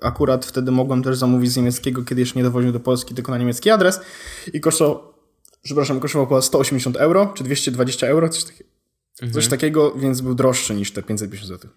akurat 0.03 0.47
wtedy 0.47 0.71
mogłem 0.71 1.03
też 1.03 1.17
zamówić 1.17 1.53
z 1.53 1.57
niemieckiego, 1.57 2.03
kiedy 2.03 2.21
jeszcze 2.21 2.39
nie 2.39 2.45
dowoził 2.45 2.73
do 2.73 2.81
Polski, 2.81 3.15
tylko 3.15 3.33
na 3.33 3.39
niemiecki 3.39 3.71
adres 3.71 4.01
i 4.53 4.61
kosztował, 4.61 5.01
przepraszam, 5.63 6.01
kosztował 6.01 6.25
około 6.25 6.43
180 6.43 6.97
euro, 6.97 7.33
czy 7.37 7.45
220 7.45 8.07
euro, 8.07 8.29
coś 8.29 8.45
takiego. 8.45 8.71
Mhm. 9.23 9.33
Coś 9.33 9.49
takiego, 9.49 9.93
więc 9.95 10.21
był 10.21 10.35
droższy 10.35 10.75
niż 10.75 10.93
te 10.93 11.03
550 11.03 11.49
zł. 11.49 11.71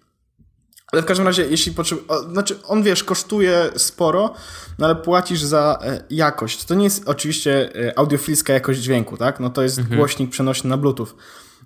Ale 0.92 1.02
w 1.02 1.04
każdym 1.04 1.26
razie, 1.26 1.46
jeśli 1.50 1.72
potrzebujesz. 1.72 2.22
Znaczy, 2.32 2.62
on 2.62 2.82
wiesz, 2.82 3.04
kosztuje 3.04 3.70
sporo, 3.76 4.34
no 4.78 4.86
ale 4.86 4.96
płacisz 4.96 5.40
za 5.40 5.78
e, 5.82 6.04
jakość. 6.10 6.64
To 6.64 6.74
nie 6.74 6.84
jest 6.84 7.08
oczywiście 7.08 7.74
e, 7.86 7.98
audiofilska 7.98 8.52
jakość 8.52 8.80
dźwięku, 8.80 9.16
tak? 9.16 9.40
No 9.40 9.50
to 9.50 9.62
jest 9.62 9.78
mhm. 9.78 9.96
głośnik 9.96 10.30
przenośny 10.30 10.70
na 10.70 10.76
Bluetooth. 10.76 11.06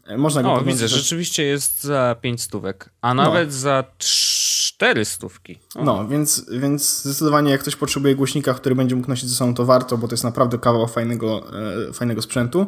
E, 0.06 0.16
można 0.16 0.42
go 0.42 0.52
O, 0.52 0.62
widzę, 0.62 0.88
rzeczywiście 0.88 1.44
jest 1.44 1.82
za 1.82 2.16
5 2.20 2.42
stówek, 2.42 2.90
a 3.00 3.14
nawet 3.14 3.48
no. 3.48 3.54
za 3.54 3.84
4 3.98 5.04
stówki. 5.04 5.58
O. 5.74 5.84
No, 5.84 6.08
więc, 6.08 6.50
więc 6.50 7.02
zdecydowanie 7.02 7.50
jak 7.50 7.60
ktoś 7.60 7.76
potrzebuje 7.76 8.16
głośnika, 8.16 8.54
który 8.54 8.74
będzie 8.74 8.96
mógł 8.96 9.08
nosić 9.08 9.28
ze 9.28 9.36
sobą, 9.36 9.54
to 9.54 9.64
warto, 9.64 9.98
bo 9.98 10.08
to 10.08 10.12
jest 10.12 10.24
naprawdę 10.24 10.58
kawał 10.58 10.88
fajnego, 10.88 11.46
fajnego 11.92 12.22
sprzętu. 12.22 12.66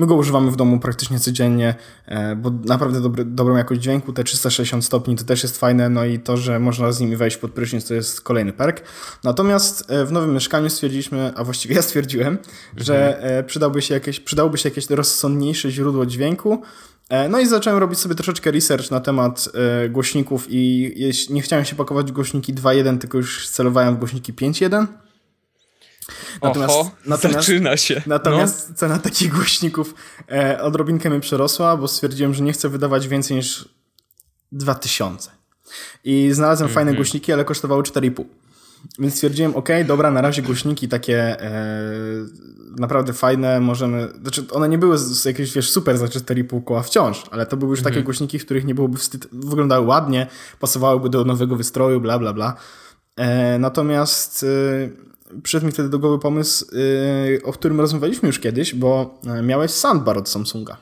My 0.00 0.06
go 0.06 0.14
używamy 0.14 0.50
w 0.50 0.56
domu 0.56 0.78
praktycznie 0.78 1.18
codziennie, 1.18 1.74
e, 2.06 2.36
bo 2.36 2.50
naprawdę 2.64 3.00
dobry, 3.00 3.24
dobrą 3.24 3.56
jakość 3.56 3.80
dźwięku, 3.80 4.12
te 4.12 4.24
360 4.24 4.84
stopni 4.84 5.16
to 5.16 5.24
też 5.24 5.42
jest 5.42 5.58
fajne, 5.58 5.88
no 5.88 6.04
i 6.04 6.18
to, 6.18 6.36
że 6.36 6.58
można 6.58 6.92
z 6.92 7.00
nimi 7.00 7.16
wejść 7.16 7.36
pod 7.36 7.52
prysznic 7.52 7.88
to 7.88 7.94
jest 7.94 8.20
kolejny 8.20 8.52
perk. 8.52 8.82
Natomiast 9.24 9.90
e, 9.90 10.04
w 10.04 10.12
nowym 10.12 10.34
mieszkaniu 10.34 10.70
stwierdziliśmy, 10.70 11.32
a 11.36 11.44
właściwie 11.44 11.74
ja 11.74 11.82
stwierdziłem, 11.82 12.28
mhm. 12.28 12.48
że 12.76 13.22
e, 13.22 13.44
przydałby 13.44 13.82
się 13.82 13.94
jakieś, 13.94 14.20
przydałoby 14.20 14.58
się 14.58 14.68
jakieś 14.68 14.90
rozsądniejsze 14.90 15.70
źródło 15.70 16.06
dźwięku, 16.06 16.62
no 17.30 17.40
i 17.40 17.46
zacząłem 17.46 17.78
robić 17.78 17.98
sobie 17.98 18.14
troszeczkę 18.14 18.50
research 18.50 18.90
na 18.90 19.00
temat 19.00 19.48
głośników 19.90 20.46
i 20.50 20.94
nie 21.30 21.42
chciałem 21.42 21.64
się 21.64 21.76
pakować 21.76 22.10
w 22.10 22.14
głośniki 22.14 22.54
2.1, 22.54 22.98
tylko 22.98 23.18
już 23.18 23.48
celowałem 23.48 23.94
w 23.94 23.98
głośniki 23.98 24.32
5.1. 24.32 24.86
Natomiast, 26.42 26.74
Oho, 26.74 26.90
natomiast, 27.06 27.46
zaczyna 27.46 27.76
się. 27.76 28.02
Natomiast 28.06 28.68
no. 28.68 28.74
cena 28.74 28.98
takich 28.98 29.32
głośników 29.32 29.94
e, 30.30 30.62
odrobinkę 30.62 31.10
mnie 31.10 31.20
przerosła, 31.20 31.76
bo 31.76 31.88
stwierdziłem, 31.88 32.34
że 32.34 32.42
nie 32.42 32.52
chcę 32.52 32.68
wydawać 32.68 33.08
więcej 33.08 33.36
niż 33.36 33.68
2000. 34.52 35.30
I 36.04 36.30
znalazłem 36.32 36.66
mm 36.66 36.72
-hmm. 36.72 36.74
fajne 36.74 36.94
głośniki, 36.94 37.32
ale 37.32 37.44
kosztowały 37.44 37.82
4,5. 37.82 38.24
Więc 38.98 39.14
stwierdziłem, 39.14 39.56
ok, 39.56 39.68
dobra, 39.86 40.10
na 40.10 40.20
razie 40.20 40.42
głośniki 40.42 40.88
takie 40.88 41.40
e, 41.42 41.92
naprawdę 42.78 43.12
fajne, 43.12 43.60
możemy, 43.60 44.08
znaczy 44.22 44.44
one 44.50 44.68
nie 44.68 44.78
były 44.78 44.98
z, 44.98 45.02
z 45.02 45.24
jakieś, 45.24 45.52
wiesz, 45.52 45.70
super 45.70 45.98
za 45.98 46.06
4,5 46.06 46.64
koła 46.64 46.82
wciąż, 46.82 47.24
ale 47.30 47.46
to 47.46 47.56
były 47.56 47.70
już 47.70 47.80
takie 47.80 47.88
mhm. 47.88 48.04
głośniki, 48.04 48.38
w 48.38 48.44
których 48.44 48.64
nie 48.64 48.74
byłoby 48.74 48.98
wstyd, 48.98 49.28
wyglądały 49.32 49.86
ładnie, 49.86 50.26
pasowałyby 50.60 51.08
do 51.08 51.24
nowego 51.24 51.56
wystroju, 51.56 52.00
bla, 52.00 52.18
bla, 52.18 52.32
bla. 52.32 52.54
E, 53.16 53.58
natomiast 53.58 54.42
e, 54.42 54.46
przyszedł 55.42 55.66
mi 55.66 55.72
wtedy 55.72 55.88
do 55.88 55.98
głowy 55.98 56.18
pomysł, 56.18 56.66
yy, 56.72 57.40
o 57.44 57.52
którym 57.52 57.80
rozmawialiśmy 57.80 58.26
już 58.26 58.38
kiedyś, 58.38 58.74
bo 58.74 59.18
e, 59.26 59.42
miałeś 59.42 59.70
soundbar 59.70 60.18
od 60.18 60.28
Samsunga. 60.28 60.76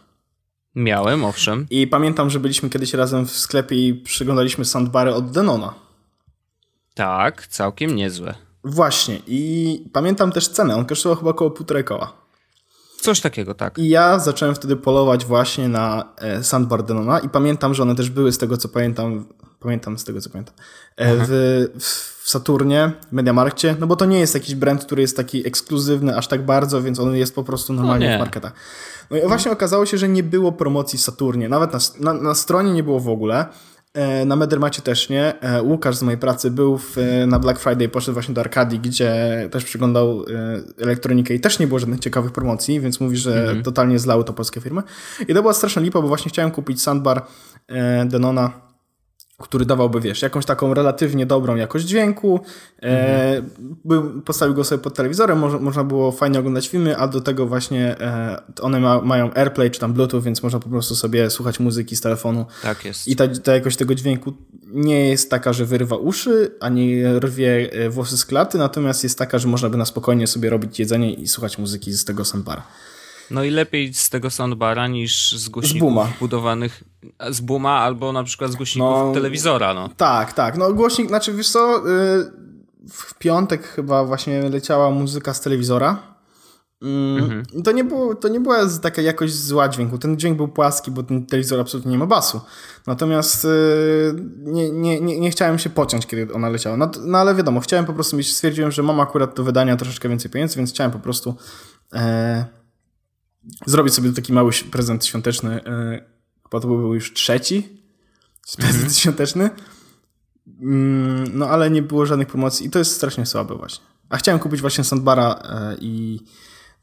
Miałem, 0.75 1.25
owszem. 1.25 1.67
I 1.71 1.87
pamiętam, 1.87 2.31
że 2.31 2.41
byliśmy 2.41 2.71
kiedyś 2.71 2.95
razem 2.95 3.27
w 3.27 3.31
sklepie 3.31 3.89
i 3.89 3.95
przyglądaliśmy 3.95 4.65
soundbary 4.65 5.15
od 5.15 5.31
Denona. 5.31 5.75
Tak, 6.95 7.47
całkiem 7.47 7.97
niezłe. 7.97 8.35
Właśnie. 8.65 9.21
I 9.27 9.85
pamiętam 9.93 10.33
też 10.33 10.49
cenę. 10.49 10.77
On 10.77 10.85
kosztował 10.85 11.19
chyba 11.19 11.31
około 11.31 11.51
półtorej 11.51 11.85
koła. 11.85 12.13
Coś 13.01 13.21
takiego, 13.21 13.55
tak. 13.55 13.79
I 13.79 13.89
ja 13.89 14.19
zacząłem 14.19 14.55
wtedy 14.55 14.77
polować 14.77 15.25
właśnie 15.25 15.69
na 15.69 16.05
e, 16.17 16.45
soundbar 16.45 16.83
Denona 16.83 17.19
i 17.19 17.29
pamiętam, 17.29 17.75
że 17.75 17.83
one 17.83 17.95
też 17.95 18.11
były 18.11 18.33
z 18.33 18.39
tego, 18.39 18.57
co 18.57 18.69
pamiętam, 18.69 19.25
pamiętam 19.61 19.99
z 19.99 20.05
tego, 20.05 20.21
co 20.21 20.31
pamiętam, 20.31 20.55
e, 20.97 21.14
w, 21.16 21.66
w 21.79 22.31
Saturnie, 22.31 22.92
w 23.09 23.12
Mediamarkcie, 23.12 23.77
no 23.81 23.87
bo 23.87 23.97
to 23.97 24.05
nie 24.05 24.18
jest 24.18 24.35
jakiś 24.35 24.55
brand, 24.55 24.85
który 24.85 25.03
jest 25.03 25.16
taki 25.16 25.47
ekskluzywny 25.47 26.16
aż 26.16 26.29
tak 26.29 26.44
bardzo, 26.44 26.83
więc 26.83 27.01
on 27.01 27.16
jest 27.16 27.35
po 27.35 27.44
prostu 27.44 27.73
normalnie 27.73 28.11
no 28.11 28.16
w 28.16 28.18
marketach. 28.18 28.53
No 29.11 29.16
i 29.16 29.21
właśnie 29.29 29.53
okazało 29.53 29.87
się, 29.87 29.99
że 29.99 30.09
nie 30.09 30.23
było 30.23 30.53
promocji 30.53 30.99
w 30.99 31.03
Saturnie, 31.03 31.49
nawet 31.49 31.73
na, 31.73 31.79
na, 32.01 32.21
na 32.23 32.35
stronie 32.35 32.73
nie 32.73 32.83
było 32.83 33.01
w 33.01 33.09
ogóle, 33.09 33.47
e, 33.94 34.25
na 34.25 34.37
Medermacie 34.37 34.83
też 34.83 35.09
nie. 35.09 35.40
E, 35.40 35.62
Łukasz 35.62 35.97
z 35.97 36.03
mojej 36.03 36.18
pracy 36.18 36.51
był 36.51 36.79
w, 36.79 36.97
na 37.27 37.38
Black 37.38 37.61
Friday, 37.61 37.88
poszedł 37.88 38.14
właśnie 38.14 38.35
do 38.35 38.40
Arkadii, 38.40 38.81
gdzie 38.81 39.49
też 39.53 39.64
przyglądał 39.64 40.25
elektronikę 40.81 41.35
i 41.35 41.40
też 41.40 41.59
nie 41.59 41.66
było 41.66 41.79
żadnych 41.79 42.01
ciekawych 42.01 42.33
promocji, 42.33 42.81
więc 42.81 43.01
mówi, 43.01 43.16
że 43.16 43.40
mhm. 43.40 43.62
totalnie 43.62 43.99
zlały 43.99 44.25
to 44.25 44.33
polskie 44.33 44.61
firmy. 44.61 44.83
I 45.29 45.35
to 45.35 45.42
była 45.42 45.53
straszna 45.53 45.83
lipa, 45.83 46.03
bo 46.03 46.09
właśnie 46.09 46.29
chciałem 46.29 46.51
kupić 46.51 46.83
sandbar 46.83 47.27
Denona 48.07 48.67
który 49.42 49.64
dawałby, 49.64 50.01
wiesz, 50.01 50.22
jakąś 50.22 50.44
taką 50.44 50.74
relatywnie 50.74 51.27
dobrą 51.27 51.57
jakość 51.57 51.85
dźwięku. 51.85 52.40
E, 52.83 53.42
postawił 54.24 54.55
go 54.55 54.64
sobie 54.64 54.83
pod 54.83 54.94
telewizorem, 54.94 55.38
mo 55.38 55.59
można 55.61 55.85
było 55.85 56.12
fajnie 56.12 56.38
oglądać 56.38 56.68
filmy, 56.68 56.96
a 56.96 57.09
do 57.09 57.20
tego 57.20 57.46
właśnie 57.46 58.01
e, 58.01 58.42
one 58.61 58.81
ma, 58.81 59.01
mają 59.01 59.35
AirPlay 59.35 59.70
czy 59.70 59.81
tam 59.81 59.92
Bluetooth, 59.92 60.22
więc 60.22 60.42
można 60.42 60.61
po 60.61 60.68
prostu 60.68 60.96
sobie 60.96 61.31
słuchać 61.31 61.61
muzyki 61.61 61.96
z 61.96 62.01
telefonu. 62.01 62.46
Tak 62.62 62.85
jest. 62.85 63.09
I 63.09 63.16
ta, 63.16 63.29
ta 63.29 63.55
jakość 63.55 63.77
tego 63.77 63.94
dźwięku 63.94 64.33
nie 64.66 65.09
jest 65.09 65.31
taka, 65.31 65.53
że 65.53 65.64
wyrywa 65.64 65.96
uszy, 65.96 66.51
ani 66.61 67.05
rwie 67.18 67.72
e, 67.72 67.90
włosy 67.90 68.18
z 68.18 68.27
klaty, 68.27 68.59
natomiast 68.59 69.03
jest 69.03 69.18
taka, 69.18 69.38
że 69.38 69.48
można 69.48 69.68
by 69.68 69.77
na 69.77 69.85
spokojnie 69.85 70.27
sobie 70.27 70.51
robić 70.51 70.79
jedzenie 70.79 71.14
i 71.14 71.29
słuchać 71.29 71.59
muzyki 71.59 71.92
z 71.92 72.05
tego 72.05 72.24
soundbara. 72.24 72.62
No 73.31 73.45
i 73.45 73.51
lepiej 73.51 73.95
z 73.95 74.11
tego 74.11 74.31
soundbara 74.31 74.87
niż 74.87 75.33
z 75.33 75.49
głośników 75.49 75.93
z 76.17 76.19
budowanych 76.21 76.85
z 77.31 77.41
Buma 77.41 77.79
albo 77.79 78.12
na 78.12 78.25
przykład 78.25 78.51
z 78.51 78.57
głośników 78.57 78.91
no, 78.91 79.12
telewizora. 79.14 79.75
No. 79.75 79.88
Tak, 79.97 80.33
tak. 80.33 80.57
No 80.57 80.73
głośnik, 80.73 81.09
znaczy 81.09 81.33
wiesz 81.33 81.49
co, 81.49 81.79
y, 81.79 82.33
w 82.91 83.14
piątek 83.19 83.67
chyba 83.67 84.05
właśnie 84.05 84.43
leciała 84.43 84.91
muzyka 84.91 85.35
z 85.35 85.41
telewizora. 85.41 86.19
Mm, 86.83 87.25
mhm. 87.25 87.62
To, 87.64 87.73
nie 87.73 87.85
było, 87.85 88.14
to 88.14 88.29
nie 88.29 88.41
była 88.41 88.59
taka 88.83 89.03
jakość 89.03 89.35
zła 89.35 89.69
dźwięku. 89.69 89.99
Ten 89.99 90.17
dźwięk 90.17 90.37
był 90.37 90.49
płaski, 90.49 90.91
bo 90.91 91.03
ten 91.03 91.27
telewizor 91.27 91.61
absolutnie 91.61 91.93
nie 91.93 91.99
ma 91.99 92.07
basu. 92.07 92.41
Natomiast 92.87 93.45
y, 93.45 93.49
nie, 94.38 94.71
nie, 94.71 95.01
nie, 95.01 95.21
nie 95.21 95.31
chciałem 95.31 95.59
się 95.59 95.71
pociąć, 95.71 96.07
kiedy 96.07 96.35
ona 96.35 96.49
leciała. 96.49 96.77
No, 96.77 96.91
no, 97.01 97.19
ale 97.19 97.35
wiadomo, 97.35 97.61
chciałem 97.61 97.87
po 97.87 97.93
prostu 97.93 98.17
mieć, 98.17 98.33
stwierdziłem, 98.33 98.71
że 98.71 98.83
mam 98.83 99.01
akurat 99.01 99.35
do 99.37 99.45
wydania 99.45 99.77
troszeczkę 99.77 100.09
więcej 100.09 100.31
pieniędzy, 100.31 100.57
więc 100.57 100.71
chciałem 100.71 100.93
po 100.93 100.99
prostu 100.99 101.35
e, 101.95 102.58
zrobić 103.67 103.95
sobie 103.95 104.13
taki 104.13 104.33
mały 104.33 104.53
prezent 104.71 105.07
świąteczny. 105.07 105.65
E, 105.65 106.01
chyba 106.43 106.61
to 106.61 106.69
był 106.69 106.95
już 106.95 107.13
trzeci 107.13 107.69
prezent 108.57 108.77
mm 108.77 108.89
-hmm. 108.89 109.01
świąteczny. 109.01 109.51
No 111.33 111.49
ale 111.49 111.71
nie 111.71 111.83
było 111.83 112.07
żadnych 112.07 112.29
promocji 112.29 112.67
i 112.67 112.71
to 112.71 112.79
jest 112.79 112.97
strasznie 112.97 113.27
słabe 113.27 113.55
właśnie. 113.55 113.85
A 114.09 114.17
chciałem 114.17 114.39
kupić 114.39 114.61
właśnie 114.61 114.85
Sandbara 114.85 115.43
e, 115.45 115.77
i 115.81 116.21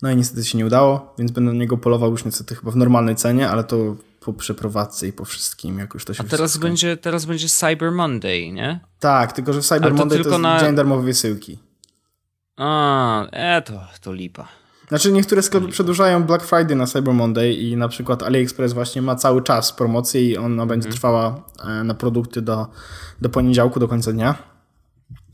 no 0.02 0.12
i 0.12 0.16
niestety 0.16 0.46
się 0.46 0.58
nie 0.58 0.66
udało, 0.66 1.16
więc 1.20 1.32
będę 1.32 1.54
na 1.54 1.60
niego 1.60 1.78
polował 1.78 2.12
już 2.12 2.26
niestety 2.26 2.56
chyba 2.56 2.72
w 2.72 2.76
normalnej 2.76 3.16
cenie, 3.16 3.50
ale 3.50 3.64
to 3.64 3.96
po 4.20 4.34
przeprowadzce 4.34 5.08
i 5.08 5.14
po 5.14 5.26
wszystkim, 5.26 5.80
jak 5.80 5.94
już 5.94 6.06
to 6.06 6.14
się 6.14 6.24
A 6.24 6.28
teraz 6.28 6.58
będzie, 6.58 6.98
teraz 6.98 7.26
będzie 7.26 7.50
Cyber 7.50 7.92
Monday, 7.92 8.52
nie? 8.52 8.80
Tak, 9.00 9.34
tylko 9.34 9.54
że 9.54 9.62
w 9.62 9.66
Cyber 9.66 9.92
to 9.92 9.98
Monday 9.98 10.24
to 10.24 10.30
jest 10.30 10.42
na... 10.42 10.60
dzień 10.60 10.76
darmowej 10.76 11.06
wysyłki. 11.06 11.60
A, 12.58 13.28
e, 13.32 13.62
to, 13.62 13.88
to 14.02 14.14
lipa. 14.14 14.48
Znaczy 14.88 15.12
niektóre 15.12 15.42
sklepy 15.42 15.68
przedłużają 15.68 16.24
Black 16.24 16.46
Friday 16.46 16.76
na 16.76 16.86
Cyber 16.86 17.14
Monday 17.14 17.54
i 17.54 17.78
na 17.78 17.88
przykład 17.88 18.24
AliExpress 18.24 18.74
właśnie 18.74 19.02
ma 19.02 19.16
cały 19.16 19.42
czas 19.42 19.74
promocję 19.74 20.22
i 20.22 20.38
ona 20.38 20.66
będzie 20.66 20.88
mhm. 20.88 20.96
trwała 20.96 21.44
e, 21.66 21.84
na 21.84 21.94
produkty 21.94 22.42
do, 22.42 22.68
do 23.22 23.30
poniedziałku, 23.30 23.80
do 23.80 23.88
końca 23.88 24.12
dnia. 24.12 24.36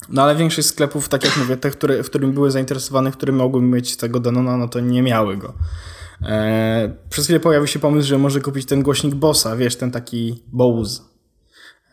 No 0.10 0.24
ale 0.24 0.36
większość 0.36 0.68
sklepów, 0.68 1.10
tak 1.10 1.24
jak 1.24 1.38
mówię, 1.38 1.58
te, 1.58 1.72
które, 1.72 2.04
w 2.04 2.10
którym 2.10 2.32
były 2.32 2.52
zainteresowane, 2.52 3.12
które 3.12 3.34
mogły 3.34 3.62
mieć 3.62 3.98
tego 3.98 4.20
Danona, 4.20 4.58
no 4.58 4.68
to 4.68 4.80
nie 4.80 5.02
miały 5.04 5.38
go. 5.38 5.54
E, 6.22 6.96
przez 7.10 7.26
chwilę 7.26 7.40
pojawił 7.40 7.68
się 7.68 7.80
pomysł, 7.80 8.08
że 8.08 8.18
może 8.18 8.42
kupić 8.42 8.66
ten 8.66 8.84
głośnik 8.84 9.16
Bossa, 9.16 9.56
wiesz, 9.56 9.76
ten 9.76 9.92
taki 9.92 10.44
Bose. 10.48 11.02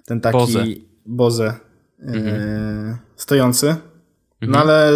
Ten 0.04 0.20
taki 0.20 0.38
Boze, 0.38 0.64
Boze 1.06 1.54
e, 2.00 2.12
mhm. 2.12 2.96
stojący. 3.16 3.76
No 4.40 4.46
mhm. 4.48 4.62
ale 4.62 4.92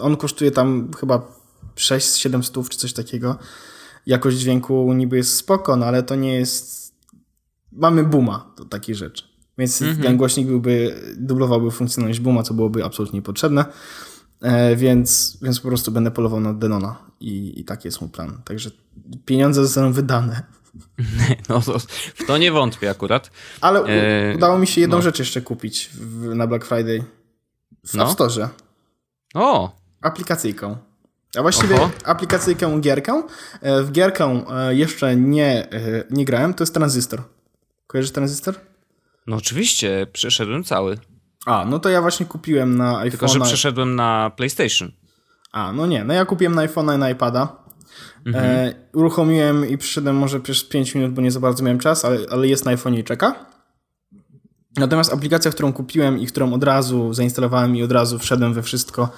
on 0.00 0.16
kosztuje 0.16 0.50
tam 0.50 0.90
chyba 1.00 1.39
6-7 1.76 2.42
stów 2.42 2.70
czy 2.70 2.78
coś 2.78 2.92
takiego. 2.92 3.38
Jakość 4.06 4.36
dźwięku 4.36 4.92
niby 4.92 5.16
jest 5.16 5.36
spoko, 5.36 5.76
no 5.76 5.86
ale 5.86 6.02
to 6.02 6.14
nie 6.14 6.34
jest... 6.34 6.80
Mamy 7.72 8.04
booma 8.04 8.54
do 8.56 8.64
takiej 8.64 8.94
rzeczy. 8.94 9.24
Więc 9.58 9.82
mhm. 9.82 10.02
ten 10.02 10.16
głośnik 10.16 10.46
byłby, 10.46 11.00
dublowałby 11.16 11.70
funkcjonalność 11.70 12.20
booma, 12.20 12.42
co 12.42 12.54
byłoby 12.54 12.84
absolutnie 12.84 13.18
niepotrzebne. 13.18 13.64
E, 14.42 14.76
więc, 14.76 15.38
więc 15.42 15.60
po 15.60 15.68
prostu 15.68 15.92
będę 15.92 16.10
polował 16.10 16.40
na 16.40 16.54
Denona 16.54 16.98
i, 17.20 17.60
i 17.60 17.64
taki 17.64 17.88
jest 17.88 18.00
mój 18.00 18.10
plan. 18.10 18.42
Także 18.44 18.70
pieniądze 19.24 19.62
zostaną 19.62 19.92
wydane. 19.92 20.42
No, 21.48 21.60
to, 21.60 21.78
w 22.14 22.26
to 22.26 22.38
nie 22.38 22.52
wątpię 22.52 22.90
akurat. 22.90 23.30
Ale 23.60 23.80
e, 23.80 24.36
udało 24.36 24.58
mi 24.58 24.66
się 24.66 24.80
jedną 24.80 24.96
no. 24.96 25.02
rzecz 25.02 25.18
jeszcze 25.18 25.40
kupić 25.40 25.90
w, 25.94 26.34
na 26.34 26.46
Black 26.46 26.64
Friday 26.64 27.04
w 27.86 27.94
no. 27.94 28.04
App 28.04 28.12
Store. 28.12 28.48
O! 29.34 29.76
Aplikacyjką. 30.00 30.76
A 31.38 31.42
właściwie 31.42 31.74
Oho. 31.74 31.90
aplikacyjkę 32.04 32.80
gierkę. 32.80 33.22
E, 33.60 33.82
w 33.82 33.92
gierkę 33.92 34.44
e, 34.50 34.74
jeszcze 34.74 35.16
nie, 35.16 35.70
e, 35.70 36.04
nie 36.10 36.24
grałem, 36.24 36.54
to 36.54 36.62
jest 36.62 36.74
Transistor. 36.74 37.22
Kojarzysz 37.86 38.12
Transistor? 38.12 38.54
No 39.26 39.36
oczywiście, 39.36 40.06
przeszedłem 40.12 40.64
cały. 40.64 40.98
A, 41.46 41.64
no 41.64 41.78
to 41.78 41.88
ja 41.88 42.00
właśnie 42.00 42.26
kupiłem 42.26 42.76
na 42.76 42.90
iPhone. 42.98 43.10
Tylko, 43.10 43.28
że 43.28 43.40
przeszedłem 43.40 43.96
na 43.96 44.30
PlayStation. 44.36 44.92
A, 45.52 45.72
no 45.72 45.86
nie, 45.86 46.04
no 46.04 46.14
ja 46.14 46.24
kupiłem 46.24 46.54
na 46.54 46.66
iPhone'a 46.66 46.96
i 46.96 46.98
na 46.98 47.10
iPada. 47.10 47.56
Mhm. 48.26 48.44
E, 48.44 48.74
uruchomiłem 48.92 49.68
i 49.68 49.78
przyszedłem 49.78 50.16
może 50.16 50.40
przez 50.40 50.64
5 50.64 50.94
minut, 50.94 51.12
bo 51.12 51.22
nie 51.22 51.30
za 51.30 51.40
bardzo 51.40 51.64
miałem 51.64 51.78
czas, 51.78 52.04
ale, 52.04 52.18
ale 52.30 52.48
jest 52.48 52.64
na 52.64 52.70
iPhone 52.70 52.94
i 52.94 53.04
czeka. 53.04 53.49
Natomiast 54.76 55.12
aplikacja, 55.12 55.50
którą 55.50 55.72
kupiłem 55.72 56.18
i 56.18 56.26
którą 56.26 56.52
od 56.52 56.64
razu 56.64 57.14
zainstalowałem 57.14 57.76
i 57.76 57.82
od 57.82 57.92
razu 57.92 58.18
wszedłem 58.18 58.54
we 58.54 58.62
wszystko 58.62 59.08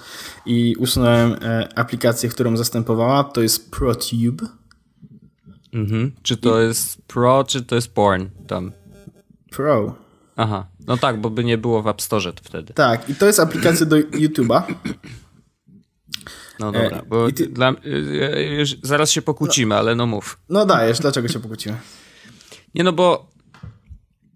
i 0.45 0.75
usunąłem 0.75 1.35
e, 1.41 1.69
aplikację, 1.75 2.29
którą 2.29 2.57
zastępowała, 2.57 3.23
to 3.23 3.41
jest 3.41 3.71
ProTube. 3.71 4.41
Mhm. 5.73 6.11
Czy 6.21 6.37
to 6.37 6.61
I... 6.61 6.65
jest 6.65 7.01
Pro, 7.07 7.43
czy 7.43 7.61
to 7.61 7.75
jest 7.75 7.93
Porn 7.93 8.25
tam? 8.47 8.71
Pro. 9.51 9.95
Aha. 10.35 10.67
No 10.87 10.97
tak, 10.97 11.21
bo 11.21 11.29
by 11.29 11.43
nie 11.43 11.57
było 11.57 11.81
w 11.81 11.87
App 11.87 12.01
Store 12.01 12.33
wtedy. 12.43 12.73
Tak, 12.73 13.09
i 13.09 13.15
to 13.15 13.25
jest 13.25 13.39
aplikacja 13.39 13.85
do 13.85 13.95
YouTube'a. 13.97 14.63
No 16.59 16.71
dobra, 16.71 17.01
bo 17.07 17.31
ty... 17.31 17.47
dla, 17.47 17.73
zaraz 18.83 19.11
się 19.11 19.21
pokłócimy, 19.21 19.69
no, 19.69 19.79
ale 19.79 19.95
no 19.95 20.05
mów. 20.05 20.39
No 20.49 20.65
dajesz, 20.65 20.99
dlaczego 20.99 21.27
się 21.27 21.39
pokłócimy? 21.39 21.77
Nie 22.75 22.83
no, 22.83 22.93
bo 22.93 23.32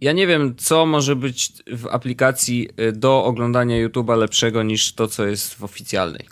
ja 0.01 0.11
nie 0.11 0.27
wiem, 0.27 0.55
co 0.55 0.85
może 0.85 1.15
być 1.15 1.53
w 1.67 1.87
aplikacji 1.87 2.69
do 2.93 3.23
oglądania 3.23 3.87
YouTube'a 3.87 4.17
lepszego 4.17 4.63
niż 4.63 4.93
to, 4.93 5.07
co 5.07 5.25
jest 5.25 5.53
w 5.53 5.63
oficjalnej. 5.63 6.27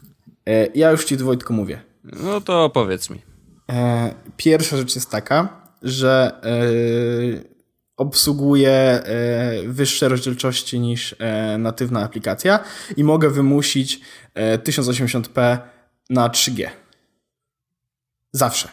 Ja 0.75 0.91
już 0.91 1.05
ci, 1.05 1.17
Wojtku, 1.17 1.53
mówię. 1.53 1.81
No 2.03 2.41
to 2.41 2.69
powiedz 2.69 3.09
mi. 3.09 3.21
Pierwsza 4.37 4.77
rzecz 4.77 4.95
jest 4.95 5.09
taka, 5.09 5.61
że 5.81 6.41
obsługuje 7.97 9.03
wyższe 9.67 10.09
rozdzielczości 10.09 10.79
niż 10.79 11.15
natywna 11.57 12.03
aplikacja 12.03 12.59
i 12.97 13.03
mogę 13.03 13.29
wymusić 13.29 13.99
1080p 14.63 15.57
na 16.09 16.29
3G. 16.29 16.67
Zawsze. 18.31 18.69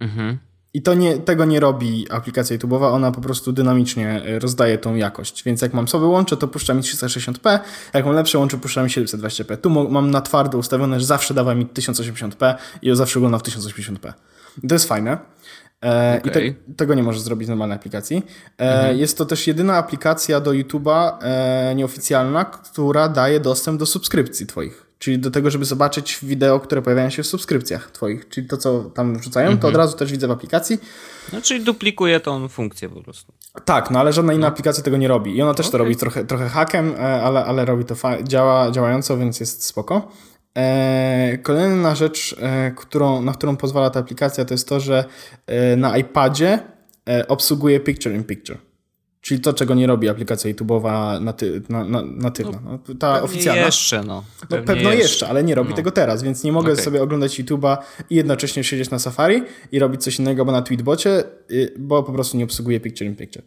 Mhm. 0.00 0.38
I 0.78 0.82
to 0.82 0.94
nie, 0.94 1.18
tego 1.18 1.44
nie 1.44 1.60
robi 1.60 2.06
aplikacja 2.10 2.56
YouTube'owa, 2.56 2.92
ona 2.92 3.12
po 3.12 3.20
prostu 3.20 3.52
dynamicznie 3.52 4.22
rozdaje 4.38 4.78
tą 4.78 4.94
jakość. 4.94 5.42
Więc 5.44 5.62
jak 5.62 5.74
mam 5.74 5.88
sobie 5.88 6.06
łącze, 6.06 6.36
to 6.36 6.48
puszcza 6.48 6.74
mi 6.74 6.82
360p, 6.82 7.58
jak 7.94 8.06
mam 8.06 8.14
lepsze 8.14 8.38
łącze, 8.38 8.58
puszcza 8.58 8.82
mi 8.82 8.88
720p. 8.88 9.56
Tu 9.56 9.70
mam 9.70 10.10
na 10.10 10.20
twardo 10.20 10.58
ustawione, 10.58 11.00
że 11.00 11.06
zawsze 11.06 11.34
dawa 11.34 11.54
mi 11.54 11.66
1080p 11.66 12.54
i 12.82 12.96
zawsze 12.96 13.18
oglądam 13.18 13.40
w 13.40 13.42
1080p. 13.42 14.12
I 14.62 14.68
to 14.68 14.74
jest 14.74 14.88
fajne. 14.88 15.18
E, 15.84 16.20
okay. 16.24 16.46
I 16.46 16.54
te, 16.54 16.74
tego 16.76 16.94
nie 16.94 17.02
możesz 17.02 17.22
zrobić 17.22 17.46
w 17.46 17.48
normalnej 17.48 17.76
aplikacji. 17.76 18.22
E, 18.58 18.76
mhm. 18.76 18.98
Jest 18.98 19.18
to 19.18 19.26
też 19.26 19.46
jedyna 19.46 19.76
aplikacja 19.76 20.40
do 20.40 20.50
YouTube'a 20.50 21.12
e, 21.20 21.74
nieoficjalna, 21.74 22.44
która 22.44 23.08
daje 23.08 23.40
dostęp 23.40 23.78
do 23.78 23.86
subskrypcji 23.86 24.46
twoich. 24.46 24.87
Czyli 24.98 25.18
do 25.18 25.30
tego, 25.30 25.50
żeby 25.50 25.64
zobaczyć 25.64 26.18
wideo, 26.22 26.60
które 26.60 26.82
pojawiają 26.82 27.10
się 27.10 27.22
w 27.22 27.26
subskrypcjach 27.26 27.90
twoich. 27.90 28.28
Czyli 28.28 28.46
to, 28.46 28.56
co 28.56 28.84
tam 28.84 29.18
wrzucają, 29.18 29.46
mhm. 29.46 29.60
to 29.60 29.68
od 29.68 29.76
razu 29.76 29.96
też 29.96 30.12
widzę 30.12 30.28
w 30.28 30.30
aplikacji. 30.30 30.78
No, 31.32 31.42
czyli 31.42 31.64
duplikuje 31.64 32.20
tą 32.20 32.48
funkcję 32.48 32.88
po 32.88 33.02
prostu. 33.02 33.32
Tak, 33.64 33.90
no 33.90 34.00
ale 34.00 34.12
żadna 34.12 34.32
inna 34.32 34.46
no. 34.46 34.52
aplikacja 34.52 34.84
tego 34.84 34.96
nie 34.96 35.08
robi. 35.08 35.36
I 35.36 35.42
ona 35.42 35.54
też 35.54 35.66
okay. 35.66 35.72
to 35.72 35.78
robi 35.78 35.96
trochę, 35.96 36.24
trochę 36.24 36.48
hakiem, 36.48 36.94
e, 36.94 37.22
ale, 37.22 37.44
ale 37.44 37.64
robi 37.64 37.84
to 37.84 37.94
działa, 38.22 38.70
działająco, 38.70 39.18
więc 39.18 39.40
jest 39.40 39.64
spoko. 39.64 40.12
E, 40.58 41.38
kolejna 41.42 41.94
rzecz, 41.94 42.36
e, 42.40 42.70
którą, 42.70 43.22
na 43.22 43.32
którą 43.32 43.56
pozwala 43.56 43.90
ta 43.90 44.00
aplikacja, 44.00 44.44
to 44.44 44.54
jest 44.54 44.68
to, 44.68 44.80
że 44.80 45.04
e, 45.46 45.76
na 45.76 45.98
iPadzie 45.98 46.58
obsługuje 47.28 47.80
Picture 47.80 48.14
in 48.14 48.24
Picture. 48.24 48.58
Czyli 49.20 49.40
to, 49.40 49.52
czego 49.52 49.74
nie 49.74 49.86
robi 49.86 50.08
aplikacja 50.08 50.52
YouTube'owa 50.52 51.20
naty, 51.20 51.62
na, 51.68 51.84
na, 51.84 52.02
natywna. 52.02 52.60
No, 52.64 52.94
ta 52.98 53.22
oficjalna. 53.22 53.66
jeszcze, 53.66 54.02
no. 54.02 54.24
no 54.50 54.56
pewno 54.56 54.90
jeszcze. 54.90 55.02
jeszcze. 55.02 55.28
ale 55.28 55.44
nie 55.44 55.54
robi 55.54 55.70
no. 55.70 55.76
tego 55.76 55.90
teraz, 55.90 56.22
więc 56.22 56.44
nie 56.44 56.52
mogę 56.52 56.72
okay. 56.72 56.84
sobie 56.84 57.02
oglądać 57.02 57.40
YouTube'a 57.40 57.76
i 58.10 58.14
jednocześnie 58.14 58.64
siedzieć 58.64 58.90
na 58.90 58.98
Safari 58.98 59.42
i 59.72 59.78
robić 59.78 60.02
coś 60.02 60.18
innego, 60.18 60.44
bo 60.44 60.52
na 60.52 60.62
Tweetbocie, 60.62 61.24
y, 61.50 61.74
bo 61.78 62.02
po 62.02 62.12
prostu 62.12 62.36
nie 62.36 62.44
obsługuje 62.44 62.80
Picture 62.80 63.06
in 63.06 63.16
Picture. 63.16 63.44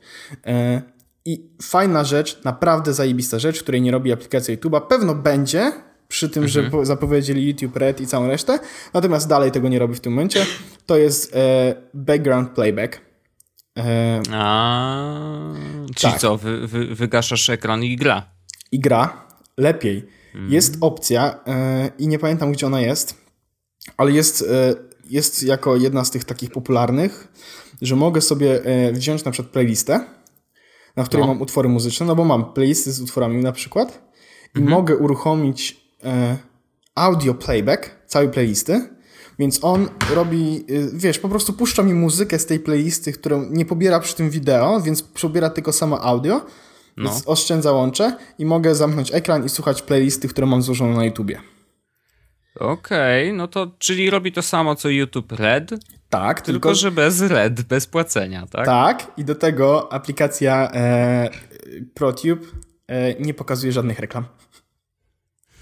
I 1.26 1.50
fajna 1.62 2.04
rzecz, 2.04 2.44
naprawdę 2.44 2.94
zajebista 2.94 3.40
rzecz, 3.40 3.64
której 3.64 3.82
nie 3.82 3.92
robi 3.92 4.12
aplikacja 4.12 4.56
YouTube'a, 4.56 4.82
pewno 4.88 5.16
będzie, 5.16 5.72
przy 6.08 6.30
tym, 6.30 6.44
mhm. 6.44 6.72
że 6.72 6.86
zapowiedzieli 6.86 7.48
YouTube 7.48 7.76
Red 7.76 8.02
i 8.02 8.08
całą 8.08 8.28
resztę. 8.28 8.60
Natomiast 8.94 9.30
dalej 9.30 9.52
tego 9.52 9.70
nie 9.70 9.80
robi 9.80 9.96
w 9.96 10.00
tym 10.00 10.14
momencie. 10.14 10.46
To 10.86 10.98
jest 10.98 11.36
e, 11.36 11.76
background 11.94 12.50
playback. 12.50 13.11
E, 13.78 14.22
A, 14.34 15.54
czyli 15.96 16.14
tak. 16.14 16.22
co, 16.22 16.38
wy, 16.38 16.68
wy, 16.68 16.96
wygaszasz 16.96 17.50
ekran 17.50 17.84
i 17.84 17.96
gra. 17.96 18.30
I 18.72 18.80
gra. 18.80 19.28
Lepiej. 19.58 20.08
Mhm. 20.36 20.54
Jest 20.54 20.78
opcja 20.82 21.40
e, 21.48 21.92
i 22.00 22.08
nie 22.08 22.20
pamiętam, 22.20 22.52
gdzie 22.52 22.66
ona 22.68 22.82
jest, 22.82 23.18
ale 23.98 24.12
jest, 24.12 24.42
e, 24.42 24.74
jest 25.10 25.44
jako 25.44 25.76
jedna 25.76 26.06
z 26.06 26.12
tych 26.12 26.26
takich 26.26 26.52
popularnych, 26.52 27.28
że 27.82 27.96
mogę 27.96 28.22
sobie 28.22 28.64
e, 28.66 28.92
wziąć 28.92 29.24
na 29.26 29.32
przykład 29.32 29.54
playlistę, 29.54 30.06
na 30.96 31.04
której 31.04 31.28
no. 31.28 31.34
mam 31.34 31.42
utwory 31.42 31.70
muzyczne, 31.70 32.06
no 32.06 32.16
bo 32.16 32.26
mam 32.26 32.54
playlisty 32.54 32.92
z 32.92 33.02
utworami 33.02 33.44
na 33.44 33.52
przykład 33.52 34.12
i 34.56 34.60
mhm. 34.60 34.78
mogę 34.78 34.98
uruchomić 34.98 35.82
audio 36.96 37.34
playback 37.34 37.96
całej 38.08 38.30
playlisty, 38.30 38.90
więc 39.42 39.64
on 39.64 39.90
robi, 40.16 40.66
y, 40.70 40.90
wiesz, 40.94 41.20
po 41.20 41.30
prostu 41.30 41.54
puszcza 41.54 41.84
mi 41.84 41.94
muzykę 41.94 42.40
z 42.40 42.46
tej 42.46 42.60
playlisty, 42.60 43.14
którą 43.14 43.46
nie 43.50 43.66
pobiera 43.66 44.00
przy 44.00 44.16
tym 44.16 44.30
wideo, 44.30 44.82
więc 44.82 45.04
pobiera 45.04 45.50
tylko 45.50 45.74
samo 45.74 46.02
audio, 46.02 46.46
no. 46.98 47.10
więc 47.10 47.28
oszczędza 47.28 47.72
łącze 47.72 48.18
i 48.40 48.46
mogę 48.46 48.76
zamknąć 48.76 49.14
ekran 49.14 49.46
i 49.46 49.50
słuchać 49.50 49.82
playlisty, 49.82 50.28
które 50.28 50.48
mam 50.48 50.62
złożone 50.62 50.96
na 50.96 51.06
YouTubie. 51.06 51.42
Okej, 52.56 53.28
okay, 53.28 53.38
no 53.38 53.48
to 53.48 53.72
czyli 53.78 54.10
robi 54.10 54.32
to 54.32 54.42
samo 54.42 54.76
co 54.76 54.90
YouTube 54.90 55.32
Red? 55.32 55.70
Tak, 56.10 56.42
tylko, 56.42 56.52
tylko 56.52 56.76
że 56.76 56.92
bez 56.92 57.22
Red, 57.22 57.62
bez 57.62 57.88
płacenia, 57.88 58.48
tak? 58.48 58.66
Tak, 58.66 59.12
i 59.18 59.26
do 59.26 59.36
tego 59.36 59.94
aplikacja 59.94 60.72
e, 60.74 61.30
ProTube 61.94 62.46
e, 62.88 63.14
nie 63.14 63.34
pokazuje 63.34 63.72
żadnych 63.72 64.00
reklam. 64.00 64.26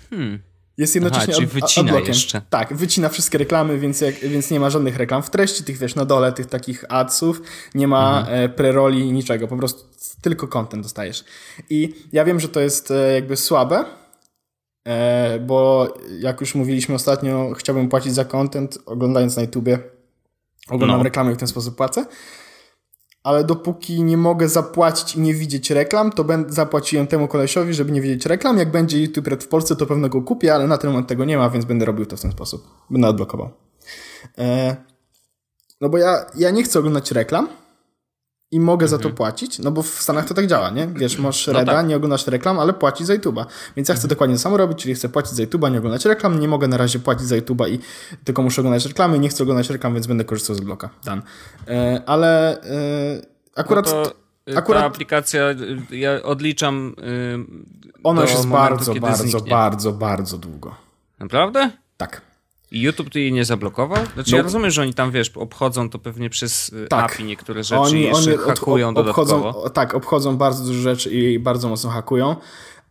Hmm. 0.10 0.40
Jest 0.80 0.96
jednocześnie 0.96 1.34
Aha, 1.34 1.34
czyli 1.34 1.48
wycina 1.48 2.00
jeszcze. 2.00 2.42
Tak, 2.50 2.74
wycina 2.74 3.10
wszystkie 3.10 3.38
reklamy, 3.38 3.80
więc, 3.80 4.02
jak, 4.02 4.16
więc 4.16 4.52
nie 4.52 4.60
ma 4.60 4.70
żadnych 4.70 4.98
reklam. 4.98 5.24
W 5.24 5.30
treści 5.30 5.64
tych, 5.64 5.78
wiesz, 5.78 5.96
na 5.96 6.06
dole 6.06 6.34
tych 6.34 6.46
takich 6.46 6.86
adsów 6.90 7.42
nie 7.76 7.88
ma 7.88 8.20
mhm. 8.20 8.44
E, 8.44 8.50
preroli, 8.50 9.12
niczego. 9.12 9.48
Po 9.48 9.58
prostu 9.58 9.84
tylko 10.22 10.48
content 10.48 10.84
dostajesz. 10.84 11.24
I 11.70 11.94
ja 12.12 12.26
wiem, 12.26 12.40
że 12.40 12.50
to 12.50 12.60
jest 12.60 12.92
e, 12.92 13.14
jakby 13.14 13.38
słabe, 13.38 13.86
e, 14.88 15.40
bo 15.40 15.88
jak 16.20 16.42
już 16.42 16.56
mówiliśmy 16.56 16.96
ostatnio, 16.96 17.54
chciałbym 17.58 17.90
płacić 17.90 18.14
za 18.14 18.26
content, 18.26 18.78
oglądając 18.86 19.36
na 19.36 19.42
YouTubie. 19.42 19.80
Oglądam 20.70 20.98
no. 20.98 21.04
reklamy 21.04 21.32
i 21.32 21.36
w 21.36 21.38
ten 21.38 21.48
sposób 21.48 21.76
płacę 21.76 22.06
ale 23.24 23.44
dopóki 23.44 24.04
nie 24.04 24.18
mogę 24.18 24.50
zapłacić 24.50 25.16
i 25.16 25.20
nie 25.20 25.34
widzieć 25.34 25.70
reklam, 25.70 26.12
to 26.12 26.26
zapłaciłem 26.48 27.08
temu 27.08 27.28
kolesiowi, 27.28 27.74
żeby 27.74 27.92
nie 27.92 28.02
widzieć 28.02 28.26
reklam. 28.26 28.58
Jak 28.58 28.72
będzie 28.72 29.02
YouTube 29.02 29.28
Red 29.28 29.44
w 29.44 29.48
Polsce, 29.48 29.76
to 29.76 29.86
pewno 29.86 30.10
go 30.10 30.22
kupię, 30.22 30.56
ale 30.56 30.68
na 30.68 30.78
ten 30.78 30.90
moment 30.90 31.08
tego 31.08 31.26
nie 31.26 31.38
ma, 31.38 31.50
więc 31.50 31.66
będę 31.66 31.86
robił 31.86 32.06
to 32.06 32.18
w 32.18 32.22
ten 32.22 32.32
sposób. 32.32 32.68
Będę 32.90 33.08
odblokował. 33.08 33.50
E, 34.38 34.76
no 35.82 35.90
bo 35.90 35.98
ja, 35.98 36.26
ja 36.36 36.52
nie 36.52 36.64
chcę 36.64 36.80
oglądać 36.80 37.12
reklam, 37.12 37.48
i 38.52 38.60
mogę 38.60 38.86
mhm. 38.86 38.90
za 38.90 38.98
to 38.98 39.10
mhm. 39.10 39.16
płacić, 39.16 39.60
no 39.60 39.72
bo 39.72 39.82
w 39.82 39.88
Stanach 39.88 40.28
to 40.28 40.34
tak 40.34 40.48
działa, 40.48 40.70
nie? 40.70 40.88
Wiesz, 40.88 41.18
masz 41.28 41.48
no 41.48 41.54
Reda, 41.54 41.74
tak. 41.74 41.88
nie 41.88 41.96
oglądasz 41.96 42.28
reklam, 42.28 42.60
ale 42.60 42.74
płacisz 42.74 43.08
za 43.08 43.16
YouTube'a. 43.16 43.46
Więc 43.76 43.90
ja 43.90 43.96
chcę 43.96 44.04
mhm. 44.04 44.10
dokładnie 44.10 44.36
to 44.36 44.42
samo 44.42 44.58
robić, 44.58 44.78
czyli 44.78 44.96
chcę 44.96 45.10
płacić 45.10 45.32
za 45.32 45.44
YouTube'a, 45.44 45.72
nie 45.72 45.78
oglądać 45.78 46.06
reklam, 46.06 46.40
nie 46.40 46.48
mogę 46.48 46.68
na 46.68 46.78
razie 46.78 47.00
płacić 47.00 47.28
za 47.28 47.38
YouTube'a 47.38 47.70
i 47.70 47.80
tylko 48.24 48.42
muszę 48.42 48.62
oglądać 48.62 48.86
reklamy, 48.86 49.20
nie 49.20 49.30
chcę 49.30 49.44
oglądać 49.44 49.70
reklam, 49.70 49.94
więc 49.94 50.08
będę 50.08 50.26
korzystał 50.26 50.56
z 50.56 50.62
bloka. 50.62 50.90
Dan. 51.04 51.22
E, 51.68 52.02
ale 52.06 52.62
e, 52.62 53.22
akurat... 53.56 53.86
No 53.86 54.04
to... 54.04 54.20
Akurat 54.56 54.82
ta 54.82 54.88
aplikacja, 54.88 55.42
ja 55.90 56.24
odliczam. 56.24 56.96
Yy, 56.98 57.46
Ona 58.04 58.22
już 58.22 58.32
jest 58.32 58.46
momentu, 58.46 58.76
bardzo, 58.76 58.96
bardzo, 58.96 59.24
zniknie. 59.24 59.50
bardzo, 59.52 59.92
bardzo 59.92 60.38
długo. 60.38 60.76
Naprawdę? 61.20 61.72
Tak. 61.98 62.22
I 62.72 62.82
YouTube 62.82 63.10
tu 63.10 63.20
jej 63.20 63.34
nie 63.34 63.46
zablokował? 63.46 64.06
Znaczy 64.14 64.32
no. 64.32 64.38
ja 64.38 64.44
rozumiem, 64.44 64.72
że 64.72 64.82
oni 64.82 64.94
tam, 64.94 65.12
wiesz, 65.12 65.32
obchodzą 65.36 65.90
to 65.90 66.00
pewnie 66.00 66.30
przez 66.30 66.70
y, 66.70 66.88
tak. 66.90 67.12
API 67.12 67.24
niektóre 67.24 67.64
rzeczy 67.64 67.82
oni, 67.82 68.02
jeszcze 68.02 68.34
oni 68.34 68.44
hakują 68.44 68.90
od, 68.90 68.98
obchodzą, 68.98 69.38
dodatkowo. 69.38 69.70
Tak, 69.70 69.96
obchodzą 69.96 70.38
bardzo 70.38 70.64
dużo 70.64 70.82
rzeczy 70.82 71.10
i 71.10 71.40
bardzo 71.40 71.70
mocno 71.70 71.90
hakują. 71.90 72.36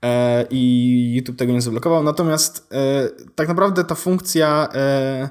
E, 0.05 0.47
I 0.51 1.15
YouTube 1.17 1.37
tego 1.37 1.53
nie 1.53 1.61
zablokował. 1.61 2.03
Natomiast 2.03 2.69
e, 2.73 3.09
tak 3.35 3.49
naprawdę 3.49 3.85
ta 3.85 3.95
funkcja 3.95 4.69
e, 4.75 5.29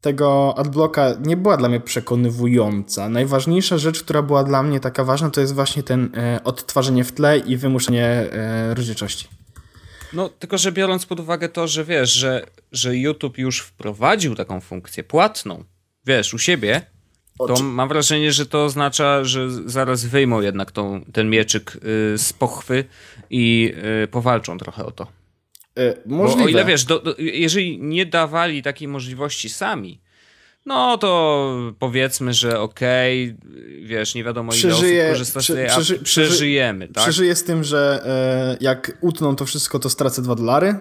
tego 0.00 0.54
adblocka 0.58 1.14
nie 1.24 1.36
była 1.36 1.56
dla 1.56 1.68
mnie 1.68 1.80
przekonywująca. 1.80 3.08
Najważniejsza 3.08 3.78
rzecz, 3.78 4.02
która 4.02 4.22
była 4.22 4.44
dla 4.44 4.62
mnie 4.62 4.80
taka 4.80 5.04
ważna, 5.04 5.30
to 5.30 5.40
jest 5.40 5.54
właśnie 5.54 5.82
ten 5.82 6.10
e, 6.16 6.40
odtwarzanie 6.44 7.04
w 7.04 7.12
tle 7.12 7.38
i 7.38 7.56
wymuszenie 7.56 8.04
e, 8.04 8.74
rozdzielczości. 8.74 9.28
No, 10.12 10.28
tylko 10.28 10.58
że 10.58 10.72
biorąc 10.72 11.06
pod 11.06 11.20
uwagę 11.20 11.48
to, 11.48 11.68
że 11.68 11.84
wiesz, 11.84 12.12
że, 12.12 12.46
że 12.72 12.96
YouTube 12.96 13.38
już 13.38 13.60
wprowadził 13.60 14.34
taką 14.34 14.60
funkcję 14.60 15.04
płatną, 15.04 15.64
wiesz, 16.06 16.34
u 16.34 16.38
siebie, 16.38 16.82
to 17.38 17.62
mam 17.62 17.88
wrażenie, 17.88 18.32
że 18.32 18.46
to 18.46 18.64
oznacza, 18.64 19.24
że 19.24 19.50
zaraz 19.50 20.04
wyjmą 20.04 20.40
jednak 20.40 20.72
tą, 20.72 21.04
ten 21.12 21.30
mieczyk 21.30 21.76
y, 21.76 22.18
z 22.18 22.32
pochwy 22.32 22.84
i 23.30 23.74
y, 24.04 24.08
powalczą 24.08 24.58
trochę 24.58 24.86
o 24.86 24.90
to. 24.90 25.06
Możliwe. 26.06 26.42
Bo 26.42 26.46
o 26.46 26.48
ile 26.48 26.64
wiesz, 26.64 26.84
do, 26.84 26.98
do, 26.98 27.14
jeżeli 27.18 27.78
nie 27.82 28.06
dawali 28.06 28.62
takiej 28.62 28.88
możliwości 28.88 29.48
sami, 29.48 30.00
no 30.70 30.98
to 30.98 31.72
powiedzmy, 31.78 32.34
że 32.34 32.60
okej, 32.60 33.36
okay, 33.38 33.60
wiesz, 33.82 34.14
nie 34.14 34.24
wiadomo 34.24 34.52
Przeżyje, 34.52 34.94
ile 34.94 35.02
osób 35.02 35.12
korzysta 35.12 35.40
z 35.40 35.46
tej 35.46 35.66
przeży, 35.66 35.98
przeżyjemy, 35.98 36.88
tak? 36.88 37.04
Przeżyję 37.04 37.36
z 37.36 37.44
tym, 37.44 37.64
że 37.64 38.02
e, 38.60 38.64
jak 38.64 38.92
utną 39.00 39.36
to 39.36 39.46
wszystko, 39.46 39.78
to 39.78 39.90
stracę 39.90 40.22
2 40.22 40.34
dolary. 40.34 40.78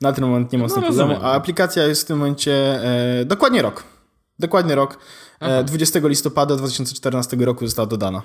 Na 0.00 0.12
ten 0.12 0.24
moment 0.24 0.52
nie 0.52 0.58
mam 0.58 0.68
no, 0.76 0.82
problemu, 0.82 1.14
a 1.22 1.32
aplikacja 1.32 1.82
jest 1.82 2.02
w 2.02 2.04
tym 2.04 2.18
momencie 2.18 2.52
e, 2.82 3.24
dokładnie 3.24 3.62
rok. 3.62 3.84
Dokładnie 4.38 4.74
rok. 4.74 4.98
E, 5.40 5.64
20 5.64 6.00
listopada 6.02 6.56
2014 6.56 7.36
roku 7.36 7.66
została 7.66 7.86
dodana. 7.86 8.22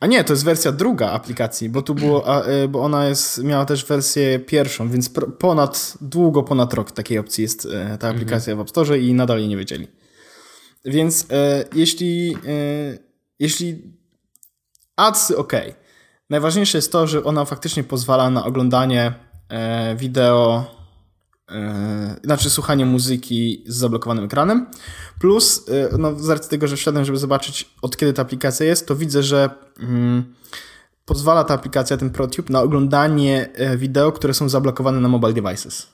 A 0.00 0.06
nie, 0.06 0.24
to 0.24 0.32
jest 0.32 0.44
wersja 0.44 0.72
druga 0.72 1.10
aplikacji, 1.10 1.68
bo 1.68 1.82
tu 1.82 1.94
było, 1.94 2.28
a, 2.28 2.42
e, 2.42 2.68
bo 2.68 2.82
ona 2.82 3.08
jest, 3.08 3.44
miała 3.44 3.64
też 3.64 3.84
wersję 3.84 4.38
pierwszą, 4.38 4.90
więc 4.90 5.10
ponad, 5.38 5.94
długo 6.00 6.42
ponad 6.42 6.74
rok 6.74 6.90
takiej 6.90 7.18
opcji 7.18 7.42
jest 7.42 7.66
e, 7.66 7.98
ta 7.98 8.08
aplikacja 8.08 8.52
mhm. 8.52 8.58
w 8.58 8.60
App 8.60 8.70
Store 8.70 8.98
i 8.98 9.14
nadal 9.14 9.38
jej 9.38 9.48
nie 9.48 9.56
wiedzieli. 9.56 9.88
Więc 10.84 11.26
e, 11.30 11.64
jeśli, 11.74 12.34
e, 12.34 12.98
jeśli 13.38 13.96
adsy 14.96 15.36
ok. 15.36 15.52
Najważniejsze 16.30 16.78
jest 16.78 16.92
to, 16.92 17.06
że 17.06 17.24
ona 17.24 17.44
faktycznie 17.44 17.84
pozwala 17.84 18.30
na 18.30 18.44
oglądanie 18.44 19.14
e, 19.48 19.96
wideo 19.96 20.75
Yy, 21.50 21.56
znaczy 22.24 22.50
słuchanie 22.50 22.86
muzyki 22.86 23.64
z 23.66 23.76
zablokowanym 23.76 24.24
ekranem. 24.24 24.66
Plus, 25.20 25.66
yy, 25.68 25.98
no, 25.98 26.18
z 26.18 26.28
racji 26.28 26.50
tego, 26.50 26.68
że 26.68 26.76
wszedłem, 26.76 27.04
żeby 27.04 27.18
zobaczyć 27.18 27.70
od 27.82 27.96
kiedy 27.96 28.12
ta 28.12 28.22
aplikacja 28.22 28.66
jest, 28.66 28.86
to 28.86 28.96
widzę, 28.96 29.22
że 29.22 29.50
yy, 29.78 29.86
pozwala 31.06 31.44
ta 31.44 31.54
aplikacja, 31.54 31.96
ten 31.96 32.10
ProTube, 32.10 32.50
na 32.50 32.62
oglądanie 32.62 33.48
e, 33.54 33.76
wideo, 33.76 34.12
które 34.12 34.34
są 34.34 34.48
zablokowane 34.48 35.00
na 35.00 35.08
mobile 35.08 35.32
devices. 35.32 35.86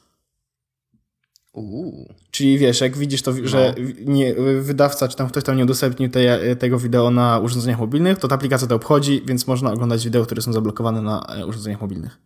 Uuu. 1.52 2.14
Czyli 2.30 2.58
wiesz, 2.58 2.80
jak 2.80 2.96
widzisz 2.96 3.22
to, 3.22 3.32
że 3.44 3.74
no. 3.78 4.12
nie, 4.12 4.34
wydawca 4.60 5.08
czy 5.08 5.16
tam 5.16 5.28
ktoś 5.28 5.44
tam 5.44 5.56
nie 5.56 5.64
udostępnił 5.64 6.10
te, 6.10 6.56
tego 6.56 6.78
wideo 6.78 7.10
na 7.10 7.38
urządzeniach 7.38 7.78
mobilnych, 7.78 8.18
to 8.18 8.28
ta 8.28 8.34
aplikacja 8.34 8.68
to 8.68 8.74
obchodzi, 8.74 9.22
więc 9.26 9.46
można 9.46 9.72
oglądać 9.72 10.04
wideo, 10.04 10.24
które 10.26 10.42
są 10.42 10.52
zablokowane 10.52 11.02
na 11.02 11.26
e, 11.26 11.46
urządzeniach 11.46 11.80
mobilnych. 11.80 12.18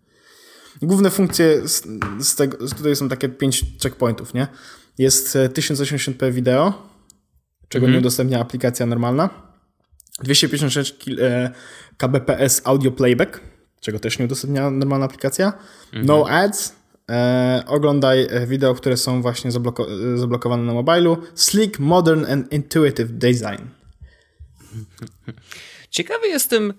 Główne 0.82 1.10
funkcje 1.10 1.68
z, 1.68 1.86
z 2.20 2.34
tego, 2.34 2.68
tutaj 2.68 2.96
są 2.96 3.08
takie 3.08 3.28
pięć 3.28 3.64
checkpointów, 3.82 4.34
nie? 4.34 4.46
Jest 4.98 5.36
1080p 5.36 6.32
wideo, 6.32 6.88
czego 7.68 7.86
-hmm. 7.86 7.90
nie 7.90 7.98
udostępnia 7.98 8.40
aplikacja 8.40 8.86
normalna. 8.86 9.30
256 10.22 10.96
kbps 11.96 12.62
audio 12.64 12.90
playback, 12.90 13.40
czego 13.80 13.98
też 13.98 14.18
nie 14.18 14.24
udostępnia 14.24 14.70
normalna 14.70 15.04
aplikacja. 15.04 15.52
Mm 15.92 16.04
-hmm. 16.04 16.08
No 16.08 16.28
ads. 16.28 16.76
E, 17.10 17.62
oglądaj 17.66 18.26
e, 18.30 18.46
wideo, 18.46 18.74
które 18.74 18.96
są 18.96 19.22
właśnie 19.22 19.52
zabloko 19.52 19.86
zablokowane 20.14 20.62
na 20.62 20.72
mobilu. 20.72 21.18
Sleek, 21.34 21.78
modern 21.78 22.24
and 22.32 22.52
intuitive 22.52 23.12
design. 23.12 23.62
Ciekawy 25.90 26.28
jestem, 26.28 26.72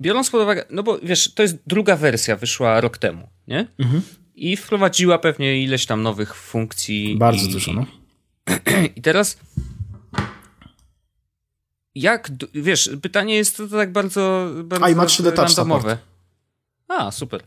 biorąc 0.00 0.30
pod 0.30 0.42
uwagę, 0.42 0.64
no 0.70 0.82
bo 0.82 0.98
wiesz, 1.02 1.34
to 1.34 1.42
jest 1.42 1.56
druga 1.66 1.96
wersja, 1.96 2.36
wyszła 2.36 2.80
rok 2.80 2.98
temu, 2.98 3.28
nie? 3.48 3.66
Mhm. 3.78 4.02
I 4.34 4.56
wprowadziła 4.56 5.18
pewnie 5.18 5.62
ileś 5.62 5.86
tam 5.86 6.02
nowych 6.02 6.34
funkcji. 6.34 7.16
Bardzo 7.18 7.46
i, 7.46 7.52
dużo, 7.52 7.72
no. 7.72 7.86
I 8.96 9.02
teraz 9.02 9.38
jak, 11.94 12.30
wiesz, 12.54 12.90
pytanie 13.02 13.34
jest 13.34 13.56
to 13.56 13.68
tak 13.68 13.92
bardzo, 13.92 14.50
bardzo 14.64 14.86
A 14.86 14.90
i 14.90 14.94
ma 14.94 15.04
3D 15.04 15.32
Touch. 15.32 15.98
A, 16.88 17.10
super. 17.10 17.42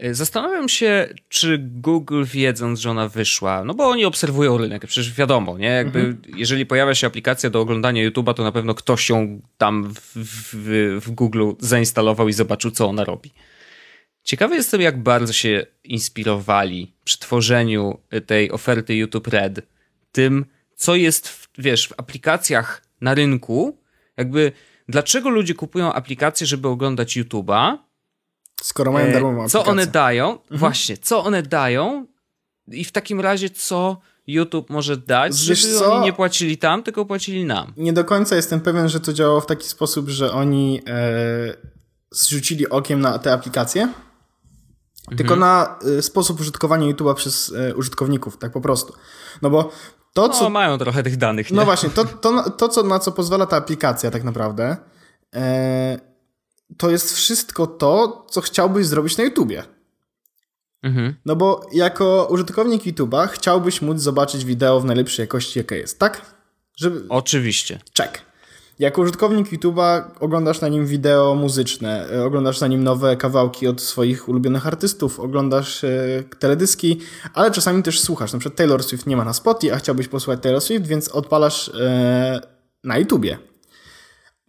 E, 0.00 0.14
zastanawiam 0.14 0.68
się, 0.68 1.08
czy 1.28 1.58
Google 1.58 2.24
wiedząc, 2.24 2.80
że 2.80 2.90
ona 2.90 3.08
wyszła, 3.08 3.64
no 3.64 3.74
bo 3.74 3.88
oni 3.88 4.04
obserwują 4.04 4.58
rynek, 4.58 4.86
przecież 4.86 5.14
wiadomo, 5.14 5.58
nie? 5.58 5.66
Jakby, 5.66 5.98
mhm. 5.98 6.22
jeżeli 6.36 6.66
pojawia 6.66 6.94
się 6.94 7.06
aplikacja 7.06 7.50
do 7.50 7.60
oglądania 7.60 8.10
YouTube'a, 8.10 8.34
to 8.34 8.42
na 8.42 8.52
pewno 8.52 8.74
ktoś 8.74 9.08
ją 9.08 9.40
tam 9.58 9.94
w, 9.94 10.16
w, 10.16 11.00
w 11.04 11.10
Google 11.10 11.52
zainstalował 11.58 12.28
i 12.28 12.32
zobaczył, 12.32 12.70
co 12.70 12.88
ona 12.88 13.04
robi. 13.04 13.32
Ciekawy 14.22 14.54
jestem, 14.54 14.80
jak 14.80 15.02
bardzo 15.02 15.32
się 15.32 15.66
inspirowali 15.84 16.92
przy 17.04 17.18
tworzeniu 17.18 17.98
tej 18.26 18.50
oferty 18.50 18.94
YouTube 18.96 19.26
Red 19.26 19.60
tym, 20.12 20.44
co 20.74 20.96
jest, 20.96 21.28
w, 21.28 21.48
wiesz, 21.58 21.88
w 21.88 21.92
aplikacjach 21.96 22.82
na 23.00 23.14
rynku, 23.14 23.78
jakby 24.16 24.52
dlaczego 24.88 25.30
ludzie 25.30 25.54
kupują 25.54 25.92
aplikacje, 25.92 26.46
żeby 26.46 26.68
oglądać 26.68 27.16
YouTube'a, 27.16 27.76
Skoro 28.62 28.92
mają 28.92 29.06
e, 29.06 29.12
darmową 29.12 29.32
aplikację. 29.32 29.64
Co 29.64 29.70
one 29.70 29.86
dają? 29.86 30.30
Mhm. 30.30 30.58
Właśnie, 30.58 30.98
co 30.98 31.24
one 31.24 31.42
dają 31.42 32.06
i 32.68 32.84
w 32.84 32.92
takim 32.92 33.20
razie 33.20 33.50
co 33.50 34.00
YouTube 34.26 34.70
może 34.70 34.96
dać, 34.96 35.46
Wiesz 35.46 35.58
żeby 35.58 35.78
co? 35.78 35.94
oni 35.94 36.04
nie 36.04 36.12
płacili 36.12 36.58
tam, 36.58 36.82
tylko 36.82 37.04
płacili 37.04 37.44
nam. 37.44 37.72
Nie 37.76 37.92
do 37.92 38.04
końca 38.04 38.36
jestem 38.36 38.60
pewien, 38.60 38.88
że 38.88 39.00
to 39.00 39.12
działało 39.12 39.40
w 39.40 39.46
taki 39.46 39.68
sposób, 39.68 40.08
że 40.08 40.32
oni 40.32 40.82
e, 40.86 41.54
zrzucili 42.10 42.68
okiem 42.68 43.00
na 43.00 43.18
te 43.18 43.32
aplikacje, 43.32 43.82
mhm. 43.82 45.16
tylko 45.16 45.36
na 45.36 45.78
e, 45.98 46.02
sposób 46.02 46.40
użytkowania 46.40 46.92
YouTube'a 46.92 47.14
przez 47.14 47.52
e, 47.56 47.74
użytkowników, 47.74 48.36
tak 48.36 48.52
po 48.52 48.60
prostu. 48.60 48.94
No 49.42 49.50
bo 49.50 49.72
to, 50.12 50.28
no, 50.28 50.28
co... 50.28 50.50
mają 50.50 50.78
trochę 50.78 51.02
tych 51.02 51.16
danych, 51.16 51.50
nie? 51.50 51.56
No 51.56 51.64
właśnie, 51.64 51.90
to, 51.90 52.04
to, 52.04 52.50
to 52.50 52.68
co, 52.68 52.82
na 52.82 52.98
co 52.98 53.12
pozwala 53.12 53.46
ta 53.46 53.56
aplikacja 53.56 54.10
tak 54.10 54.24
naprawdę, 54.24 54.76
e, 55.34 56.09
to 56.76 56.90
jest 56.90 57.16
wszystko 57.16 57.66
to, 57.66 58.26
co 58.30 58.40
chciałbyś 58.40 58.86
zrobić 58.86 59.16
na 59.16 59.24
YouTubie. 59.24 59.64
Mhm. 60.82 61.14
No 61.26 61.36
bo 61.36 61.66
jako 61.72 62.28
użytkownik 62.30 62.82
YouTube'a 62.82 63.28
chciałbyś 63.28 63.82
móc 63.82 64.00
zobaczyć 64.00 64.44
wideo 64.44 64.80
w 64.80 64.84
najlepszej 64.84 65.22
jakości, 65.22 65.58
jaka 65.58 65.74
jest, 65.74 65.98
tak? 65.98 66.34
Żeby... 66.76 67.04
Oczywiście. 67.08 67.78
Check. 67.96 68.30
Jako 68.78 69.02
użytkownik 69.02 69.52
YouTube'a 69.52 70.02
oglądasz 70.20 70.60
na 70.60 70.68
nim 70.68 70.86
wideo 70.86 71.34
muzyczne, 71.34 72.08
e, 72.12 72.24
oglądasz 72.24 72.60
na 72.60 72.66
nim 72.66 72.84
nowe 72.84 73.16
kawałki 73.16 73.66
od 73.66 73.80
swoich 73.80 74.28
ulubionych 74.28 74.66
artystów, 74.66 75.20
oglądasz 75.20 75.84
e, 75.84 76.24
teledyski, 76.38 77.00
ale 77.34 77.50
czasami 77.50 77.82
też 77.82 78.00
słuchasz. 78.00 78.32
Na 78.32 78.38
przykład 78.38 78.58
Taylor 78.58 78.84
Swift 78.84 79.06
nie 79.06 79.16
ma 79.16 79.24
na 79.24 79.32
Spotify, 79.32 79.74
a 79.74 79.78
chciałbyś 79.78 80.08
posłuchać 80.08 80.42
Taylor 80.42 80.60
Swift, 80.60 80.86
więc 80.86 81.08
odpalasz 81.08 81.68
e, 81.68 82.40
na 82.84 82.98
YouTubie. 82.98 83.38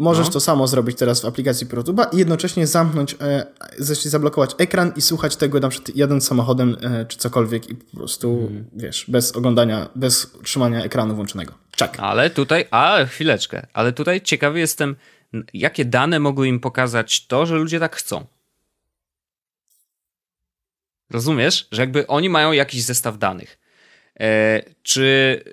Możesz 0.02 0.28
no. 0.28 0.34
to 0.34 0.40
samo 0.40 0.68
zrobić 0.68 0.98
teraz 0.98 1.22
w 1.22 1.26
aplikacji 1.26 1.68
ProTube'a 1.68 2.06
i 2.14 2.18
jednocześnie 2.18 2.68
zamknąć, 2.68 3.16
e, 3.22 3.46
zablokować 3.80 4.56
ekran 4.58 4.94
i 4.96 5.02
słuchać 5.02 5.36
tego 5.36 5.60
na 5.60 5.70
przykład 5.70 5.96
jadąc 5.96 6.28
samochodem 6.28 6.78
e, 6.82 7.06
czy 7.06 7.18
cokolwiek 7.18 7.70
i 7.70 7.76
po 7.76 7.98
prostu, 7.98 8.38
hmm. 8.38 8.66
wiesz, 8.74 9.06
bez 9.08 9.36
oglądania, 9.36 9.90
bez 9.96 10.32
trzymania 10.44 10.84
ekranu 10.84 11.16
włączonego. 11.16 11.54
Czek. 11.76 12.00
Ale 12.00 12.30
tutaj, 12.30 12.66
a 12.72 13.06
chwileczkę, 13.06 13.68
ale 13.74 13.94
tutaj 13.94 14.22
ciekawy 14.22 14.60
jestem, 14.60 14.96
jakie 15.54 15.86
dane 15.86 16.20
mogły 16.20 16.48
im 16.48 16.60
pokazać 16.60 17.28
to, 17.28 17.46
że 17.46 17.56
ludzie 17.56 17.80
tak 17.80 17.96
chcą. 17.96 18.26
Rozumiesz, 21.10 21.68
że 21.72 21.82
jakby 21.82 22.08
oni 22.08 22.30
mają 22.30 22.52
jakiś 22.52 22.84
zestaw 22.84 23.18
danych. 23.18 23.61
E, 24.22 24.64
czy 24.84 25.44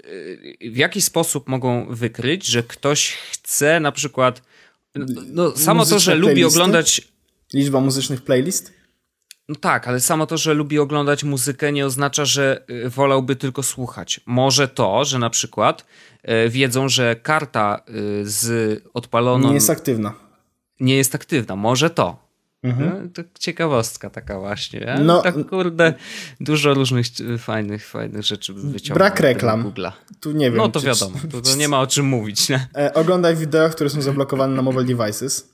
e, 0.62 0.70
w 0.70 0.76
jaki 0.76 1.02
sposób 1.02 1.48
mogą 1.48 1.86
wykryć, 1.90 2.46
że 2.46 2.62
ktoś 2.62 3.12
chce 3.12 3.80
na 3.80 3.92
przykład. 3.92 4.42
No, 4.94 5.22
no 5.32 5.56
samo 5.56 5.86
to, 5.86 5.98
że 5.98 6.14
lubi 6.14 6.44
oglądać. 6.44 7.08
Liczba 7.54 7.80
muzycznych 7.80 8.22
playlist? 8.22 8.72
No 9.48 9.54
tak, 9.54 9.88
ale 9.88 10.00
samo 10.00 10.26
to, 10.26 10.36
że 10.36 10.54
lubi 10.54 10.78
oglądać 10.78 11.24
muzykę, 11.24 11.72
nie 11.72 11.86
oznacza, 11.86 12.24
że 12.24 12.64
e, 12.68 12.88
wolałby 12.88 13.36
tylko 13.36 13.62
słuchać. 13.62 14.20
Może 14.26 14.68
to, 14.68 15.04
że 15.04 15.18
na 15.18 15.30
przykład 15.30 15.86
wiedzą, 16.48 16.88
że 16.88 17.16
karta 17.16 17.82
z 18.22 18.82
odpaloną. 18.94 19.48
Nie 19.48 19.54
jest 19.54 19.70
aktywna. 19.70 20.14
Nie 20.80 20.96
jest 20.96 21.14
aktywna. 21.14 21.56
Może 21.56 21.90
to. 21.90 22.27
Mhm. 22.62 23.02
No, 23.02 23.10
to 23.14 23.22
ciekawostka 23.38 24.10
taka 24.10 24.38
właśnie. 24.40 24.98
No, 25.04 25.22
tak 25.22 25.34
kurde, 25.48 25.94
dużo 26.40 26.74
różnych 26.74 27.06
fajnych, 27.38 27.86
fajnych 27.86 28.22
rzeczy 28.22 28.52
wyciągnął. 28.54 28.94
Brak 28.94 29.20
reklam. 29.20 29.64
Google'a. 29.64 29.92
Tu 30.20 30.32
nie 30.32 30.50
wiem. 30.50 30.56
No 30.58 30.68
to 30.68 30.80
czy, 30.80 30.86
wiadomo, 30.86 31.18
to, 31.30 31.40
to, 31.40 31.56
nie 31.56 31.68
ma 31.68 31.80
o 31.80 31.86
czym 31.86 32.06
mówić. 32.06 32.48
Nie? 32.48 32.68
E, 32.76 32.94
oglądaj 32.94 33.36
wideo, 33.36 33.70
które 33.70 33.90
są 33.90 34.02
zablokowane 34.02 34.56
na 34.56 34.62
mobile 34.62 34.84
devices. 34.84 35.48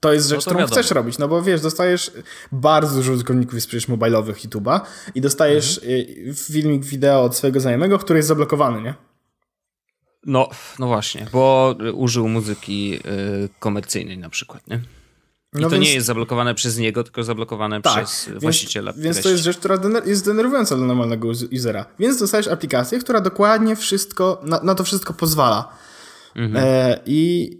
To 0.00 0.12
jest 0.12 0.28
rzecz, 0.28 0.36
no 0.36 0.40
którą 0.40 0.60
wiadomo. 0.60 0.72
chcesz 0.80 0.90
robić, 0.90 1.18
no 1.18 1.28
bo 1.28 1.42
wiesz, 1.42 1.60
dostajesz 1.60 2.10
bardzo 2.52 2.96
dużo 2.96 3.12
użytkowników 3.12 3.54
jest 3.54 3.66
przecież 3.66 3.88
mobilowych 3.88 4.44
YouTube'a 4.44 4.80
i 5.14 5.20
dostajesz 5.20 5.80
mhm. 5.82 6.34
filmik 6.34 6.84
wideo 6.84 7.22
od 7.22 7.36
swojego 7.36 7.60
znajomego, 7.60 7.98
który 7.98 8.18
jest 8.18 8.28
zablokowany, 8.28 8.82
nie? 8.82 8.94
No, 10.26 10.48
no 10.78 10.86
właśnie, 10.86 11.26
bo 11.32 11.74
użył 11.94 12.28
muzyki 12.28 12.94
y, 12.94 13.48
komercyjnej 13.58 14.18
na 14.18 14.30
przykład, 14.30 14.68
nie? 14.68 14.80
I 15.54 15.60
no 15.60 15.68
to 15.68 15.70
więc... 15.70 15.84
nie 15.84 15.94
jest 15.94 16.06
zablokowane 16.06 16.54
przez 16.54 16.78
niego, 16.78 17.04
tylko 17.04 17.24
zablokowane 17.24 17.82
tak, 17.82 18.06
przez 18.06 18.28
więc, 18.28 18.42
właściciela. 18.42 18.92
Więc 18.96 19.22
to 19.22 19.28
jest 19.28 19.42
rzecz, 19.42 19.58
która 19.58 19.78
jest 20.06 20.24
denerwująca 20.24 20.76
dla 20.76 20.86
normalnego 20.86 21.28
usera. 21.52 21.86
Więc 21.98 22.18
dostajesz 22.18 22.48
aplikację, 22.48 22.98
która 22.98 23.20
dokładnie 23.20 23.76
wszystko, 23.76 24.40
na, 24.44 24.60
na 24.60 24.74
to 24.74 24.84
wszystko 24.84 25.14
pozwala. 25.14 25.76
Mhm. 26.36 26.64
E, 26.66 27.00
I 27.06 27.50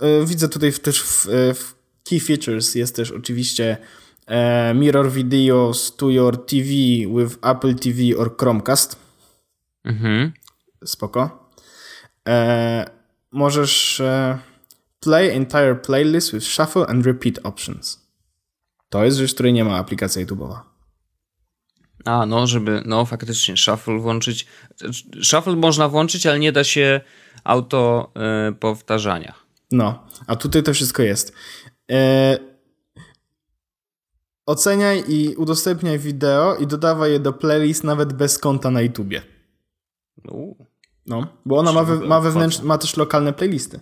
e, 0.00 0.26
widzę 0.26 0.48
tutaj 0.48 0.72
też 0.72 1.02
w, 1.02 1.28
e, 1.28 1.54
w, 1.54 1.74
Key 2.08 2.20
Features 2.20 2.74
jest 2.74 2.96
też 2.96 3.10
oczywiście 3.10 3.76
e, 4.26 4.74
Mirror 4.74 5.10
Videos 5.10 5.96
to 5.96 6.10
your 6.10 6.46
TV 6.46 6.68
with 7.18 7.38
Apple 7.42 7.74
TV 7.74 8.16
or 8.18 8.36
Chromecast. 8.36 8.96
Mhm. 9.84 10.32
Spoko. 10.84 11.50
E, 12.28 12.90
możesz 13.32 14.00
e, 14.00 14.38
Play 15.02 15.36
entire 15.36 15.74
playlist 15.74 16.32
with 16.32 16.44
shuffle 16.44 16.86
and 16.88 17.06
repeat 17.06 17.38
options. 17.42 18.06
To 18.88 19.04
jest 19.04 19.18
rzecz, 19.18 19.34
której 19.34 19.52
nie 19.52 19.64
ma 19.64 19.76
aplikacja 19.76 20.26
YouTube'owa. 20.26 20.60
A, 22.04 22.26
no, 22.26 22.46
żeby, 22.46 22.82
no 22.86 23.04
faktycznie, 23.04 23.56
shuffle 23.56 23.98
włączyć. 23.98 24.46
Shuffle 25.22 25.56
można 25.56 25.88
włączyć, 25.88 26.26
ale 26.26 26.38
nie 26.38 26.52
da 26.52 26.64
się 26.64 27.00
auto 27.44 28.12
y, 28.48 28.52
powtarzania. 28.52 29.34
No, 29.72 30.06
a 30.26 30.36
tutaj 30.36 30.62
to 30.62 30.74
wszystko 30.74 31.02
jest. 31.02 31.32
E, 31.90 32.38
oceniaj 34.46 35.04
i 35.08 35.34
udostępniaj 35.36 35.98
wideo 35.98 36.56
i 36.56 36.66
dodawaj 36.66 37.12
je 37.12 37.20
do 37.20 37.32
playlist 37.32 37.84
nawet 37.84 38.12
bez 38.12 38.38
konta 38.38 38.70
na 38.70 38.80
YouTubie. 38.80 39.22
No, 41.06 41.26
bo 41.46 41.58
ona 41.58 41.72
ma, 41.72 41.84
we, 41.84 42.06
ma, 42.06 42.20
wewnętrz, 42.20 42.62
ma 42.62 42.78
też 42.78 42.96
lokalne 42.96 43.32
playlisty. 43.32 43.80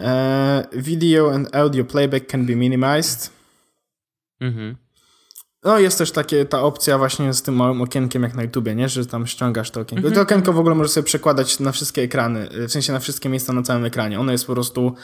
E, 0.00 0.64
video 0.72 1.34
and 1.34 1.56
audio 1.56 1.84
playback 1.84 2.26
can 2.26 2.46
be 2.46 2.56
minimized. 2.56 3.30
Mhm. 4.40 4.76
No 5.64 5.78
jest 5.78 5.98
też 5.98 6.12
takie, 6.12 6.44
ta 6.44 6.62
opcja 6.62 6.98
właśnie 6.98 7.34
z 7.34 7.42
tym 7.42 7.56
małym 7.56 7.82
okienkiem 7.82 8.22
jak 8.22 8.34
na 8.34 8.42
YouTubie, 8.42 8.74
nie? 8.74 8.88
Że 8.88 9.06
tam 9.06 9.26
ściągasz 9.26 9.70
to 9.70 9.80
okienko. 9.80 10.08
I 10.08 10.12
to 10.12 10.20
okienko 10.20 10.52
w 10.52 10.58
ogóle 10.58 10.74
możesz 10.74 10.92
sobie 10.92 11.04
przekładać 11.04 11.60
na 11.60 11.72
wszystkie 11.72 12.02
ekrany, 12.02 12.48
w 12.68 12.72
sensie 12.72 12.92
na 12.92 12.98
wszystkie 12.98 13.28
miejsca 13.28 13.52
na 13.52 13.62
całym 13.62 13.84
ekranie. 13.84 14.20
Ono 14.20 14.32
jest 14.32 14.46
po 14.46 14.52
prostu 14.52 14.94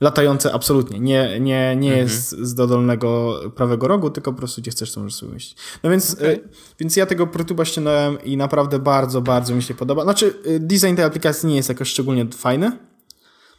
latające 0.00 0.52
absolutnie. 0.52 1.00
Nie, 1.00 1.40
nie, 1.40 1.76
nie 1.76 1.88
mhm. 1.88 1.98
jest 1.98 2.30
z 2.30 2.54
dodolnego 2.54 3.40
prawego 3.56 3.88
rogu, 3.88 4.10
tylko 4.10 4.32
po 4.32 4.38
prostu 4.38 4.60
gdzie 4.60 4.70
chcesz, 4.70 4.92
to 4.92 5.00
możesz 5.00 5.14
sobie 5.14 5.30
umieścić. 5.30 5.58
No 5.82 5.90
więc, 5.90 6.14
okay. 6.14 6.28
y, 6.28 6.48
więc 6.80 6.96
ja 6.96 7.06
tego 7.06 7.26
ProTube'a 7.26 7.64
ściągnąłem 7.64 8.22
i 8.22 8.36
naprawdę 8.36 8.78
bardzo, 8.78 9.20
bardzo 9.20 9.54
mi 9.54 9.62
się 9.62 9.74
podoba. 9.74 10.02
Znaczy, 10.02 10.34
design 10.60 10.94
tej 10.94 11.04
aplikacji 11.04 11.48
nie 11.48 11.56
jest 11.56 11.68
jakoś 11.68 11.88
szczególnie 11.88 12.26
fajny, 12.26 12.78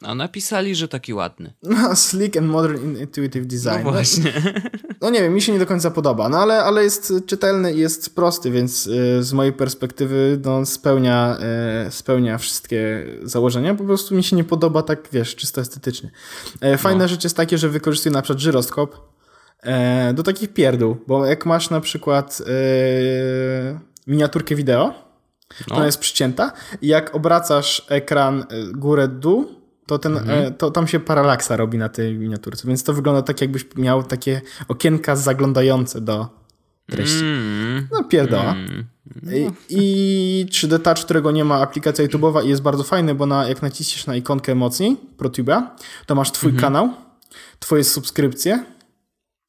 a 0.02 0.16
napisali, 0.16 0.76
że 0.76 0.88
taki 0.88 1.14
ładny. 1.14 1.54
No, 1.64 1.96
slick 1.96 2.38
and 2.38 2.48
modern 2.48 2.98
intuitive 2.98 3.46
design. 3.46 3.84
No 3.84 3.92
właśnie. 3.92 4.34
No 5.02 5.10
nie 5.10 5.22
wiem, 5.22 5.34
mi 5.34 5.42
się 5.42 5.54
nie 5.54 5.60
do 5.60 5.66
końca 5.66 5.92
podoba, 5.92 6.30
no 6.30 6.38
ale, 6.38 6.64
ale 6.64 6.84
jest 6.84 7.14
czytelny 7.26 7.74
i 7.74 7.80
jest 7.80 8.16
prosty, 8.16 8.52
więc 8.52 8.88
y, 8.88 9.24
z 9.24 9.34
mojej 9.34 9.54
perspektywy 9.54 10.40
no, 10.46 10.66
spełnia, 10.66 11.38
y, 11.88 11.92
spełnia 11.92 12.38
wszystkie 12.38 13.06
założenia. 13.24 13.76
Po 13.76 13.84
prostu 13.84 14.16
mi 14.16 14.24
się 14.24 14.36
nie 14.36 14.44
podoba 14.44 14.82
tak, 14.82 15.10
wiesz, 15.12 15.36
czysto 15.36 15.62
estetycznie. 15.62 16.12
E, 16.62 16.78
fajna 16.78 17.04
no. 17.04 17.08
rzecz 17.08 17.24
jest 17.24 17.38
takie, 17.38 17.58
że 17.58 17.70
wykorzystuje 17.70 18.14
na 18.14 18.22
przykład 18.22 18.40
żyroskop 18.40 19.14
e, 19.64 20.14
do 20.14 20.24
takich 20.24 20.54
pierdół, 20.54 20.98
bo 21.08 21.26
jak 21.26 21.46
masz 21.46 21.70
na 21.70 21.82
przykład 21.82 22.42
e, 22.42 23.80
miniaturkę 24.08 24.56
wideo, 24.56 24.94
no. 25.70 25.76
ona 25.76 25.86
jest 25.86 26.00
przycięta 26.00 26.52
i 26.82 26.88
jak 26.88 27.16
obracasz 27.16 27.86
ekran 27.90 28.46
górę-dół, 28.74 29.65
to, 29.86 30.00
ten, 30.00 30.18
mhm. 30.18 30.46
E, 30.46 30.52
to 30.52 30.72
tam 30.72 30.88
się 30.88 31.00
paralaksa 31.00 31.58
robi 31.58 31.78
na 31.78 31.90
tej 31.90 32.14
miniaturce, 32.14 32.68
więc 32.68 32.84
to 32.84 32.94
wygląda 32.94 33.22
tak, 33.22 33.42
jakbyś 33.42 33.66
miał 33.76 34.04
takie 34.04 34.42
okienka 34.68 35.16
zaglądające 35.16 36.02
do 36.02 36.28
treści. 36.90 37.20
Mm. 37.20 37.88
No 37.92 38.04
pierdoła. 38.04 38.52
Mm. 38.52 38.86
I, 39.34 39.52
I 39.70 40.46
3D 40.50 40.80
Touch, 40.80 41.00
którego 41.00 41.32
nie 41.32 41.46
ma 41.46 41.62
aplikacja 41.62 42.06
YouTube'owa 42.06 42.46
i 42.46 42.50
jest 42.50 42.62
bardzo 42.62 42.84
fajny, 42.84 43.16
bo 43.16 43.26
na, 43.26 43.48
jak 43.48 43.62
naciśniesz 43.62 44.08
na 44.08 44.16
ikonkę 44.16 44.56
mocniej 44.56 44.98
ProTube'a, 45.18 45.64
to 46.06 46.16
masz 46.16 46.32
twój 46.32 46.50
mhm. 46.50 46.62
kanał, 46.62 46.90
twoje 47.60 47.84
subskrypcje, 47.84 48.64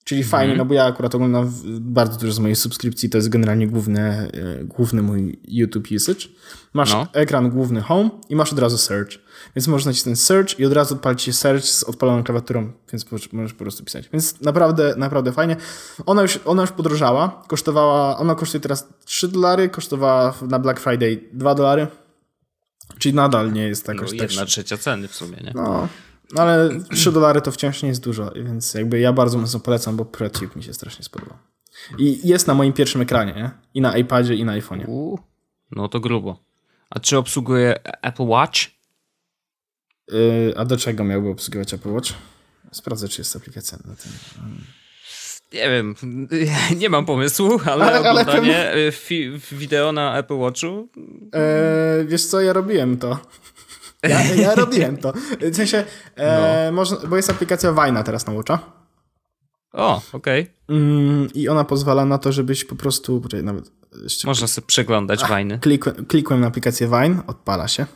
Czyli 0.08 0.20
mm. 0.20 0.30
fajnie, 0.30 0.56
no 0.56 0.64
bo 0.64 0.74
ja 0.74 0.84
akurat 0.84 1.14
oglądam 1.14 1.52
bardzo 1.80 2.18
dużo 2.18 2.32
z 2.32 2.38
mojej 2.38 2.56
subskrypcji, 2.56 3.10
to 3.10 3.18
jest 3.18 3.28
generalnie 3.28 3.66
główny, 3.66 4.00
e, 4.00 4.64
główny 4.64 5.02
mój 5.02 5.40
YouTube 5.48 5.88
usage. 5.96 6.28
Masz 6.72 6.92
no. 6.92 7.06
ekran 7.12 7.50
główny 7.50 7.80
home 7.80 8.10
i 8.28 8.36
masz 8.36 8.52
od 8.52 8.58
razu 8.58 8.78
search. 8.78 9.10
Więc 9.56 9.68
możesz 9.68 9.86
nacisnąć 9.86 10.20
search 10.20 10.58
i 10.58 10.64
od 10.64 10.72
razu 10.72 10.94
odpalić 10.94 11.22
się 11.22 11.32
search 11.32 11.64
z 11.64 11.84
odpaloną 11.84 12.24
klawiaturą, 12.24 12.72
więc 12.92 13.06
możesz 13.32 13.52
po 13.52 13.58
prostu 13.58 13.84
pisać. 13.84 14.08
Więc 14.12 14.40
naprawdę, 14.40 14.94
naprawdę 14.96 15.32
fajnie. 15.32 15.56
Ona 16.06 16.22
już, 16.22 16.40
ona 16.44 16.62
już 16.62 16.72
podrożała, 16.72 17.42
kosztowała, 17.48 18.18
ona 18.18 18.34
kosztuje 18.34 18.60
teraz 18.60 18.88
3 19.04 19.28
dolary, 19.28 19.68
kosztowała 19.68 20.34
na 20.48 20.58
Black 20.58 20.80
Friday 20.80 21.20
2 21.32 21.54
dolary. 21.54 21.86
Czyli 22.98 23.14
nadal 23.14 23.52
nie 23.52 23.68
jest 23.68 23.86
tak 23.86 23.96
no, 23.96 24.06
jedna 24.12 24.44
trzecia 24.44 24.76
ceny 24.76 25.08
w 25.08 25.14
sumie, 25.14 25.36
nie? 25.44 25.52
No, 25.54 25.88
no 26.32 26.42
ale 26.42 26.70
3 26.90 27.12
dolary 27.12 27.40
to 27.40 27.52
wciąż 27.52 27.82
nie 27.82 27.88
jest 27.88 28.04
dużo, 28.04 28.30
więc 28.30 28.74
jakby 28.74 29.00
ja 29.00 29.12
bardzo 29.12 29.38
mocno 29.38 29.60
polecam, 29.60 29.96
bo 29.96 30.04
ProTube 30.04 30.56
mi 30.56 30.62
się 30.62 30.74
strasznie 30.74 31.04
spodobał. 31.04 31.36
I 31.98 32.28
jest 32.28 32.46
na 32.46 32.54
moim 32.54 32.72
pierwszym 32.72 33.00
ekranie, 33.00 33.32
nie? 33.32 33.50
I 33.74 33.80
na 33.80 33.96
iPadzie, 33.96 34.34
i 34.34 34.44
na 34.44 34.60
iPhone'ie. 34.60 34.84
no 35.70 35.88
to 35.88 36.00
grubo. 36.00 36.44
A 36.90 37.00
czy 37.00 37.18
obsługuje 37.18 37.74
Apple 38.02 38.22
Watch? 38.22 38.60
Yy, 40.08 40.54
a 40.56 40.64
do 40.64 40.76
czego 40.76 41.04
miałby 41.04 41.28
obsługiwać 41.28 41.74
Apple 41.74 41.92
Watch? 41.92 42.10
Sprawdzę, 42.72 43.08
czy 43.08 43.20
jest 43.20 43.36
aplikacja 43.36 43.78
na 43.84 43.96
tym. 43.96 44.12
Nie 45.52 45.70
wiem, 45.70 45.94
nie 46.80 46.90
mam 46.90 47.06
pomysłu, 47.06 47.60
ale, 47.64 47.84
ale 47.84 47.98
oglądanie 47.98 48.70
ale 48.70 48.92
pewnie... 48.92 49.38
wideo 49.52 49.92
na 49.92 50.18
Apple 50.18 50.36
Watchu... 50.36 50.88
Yy, 51.98 52.06
wiesz 52.06 52.24
co, 52.24 52.40
ja 52.40 52.52
robiłem 52.52 52.98
to. 52.98 53.18
Ja, 54.08 54.34
ja 54.44 54.54
robiłem 54.54 54.96
to. 54.96 55.12
W 55.52 55.56
sensie, 55.56 55.84
e, 56.16 56.66
no. 56.66 56.72
można, 56.72 57.08
bo 57.08 57.16
jest 57.16 57.30
aplikacja 57.30 57.72
Wajna 57.72 58.02
teraz 58.02 58.26
na 58.26 58.32
Watcha. 58.32 58.58
O, 59.72 60.02
okej. 60.12 60.42
Okay. 60.42 60.76
Mm, 60.76 61.28
I 61.34 61.48
ona 61.48 61.64
pozwala 61.64 62.04
na 62.04 62.18
to, 62.18 62.32
żebyś 62.32 62.64
po 62.64 62.76
prostu... 62.76 63.22
Nawet, 63.42 63.70
Można 64.24 64.46
sobie 64.46 64.66
przeglądać 64.66 65.24
Wajny. 65.24 65.58
Klikłem, 65.58 66.06
klikłem 66.06 66.40
na 66.40 66.46
aplikację 66.46 66.88
Wine, 66.88 67.22
odpala 67.26 67.68
się. 67.68 67.86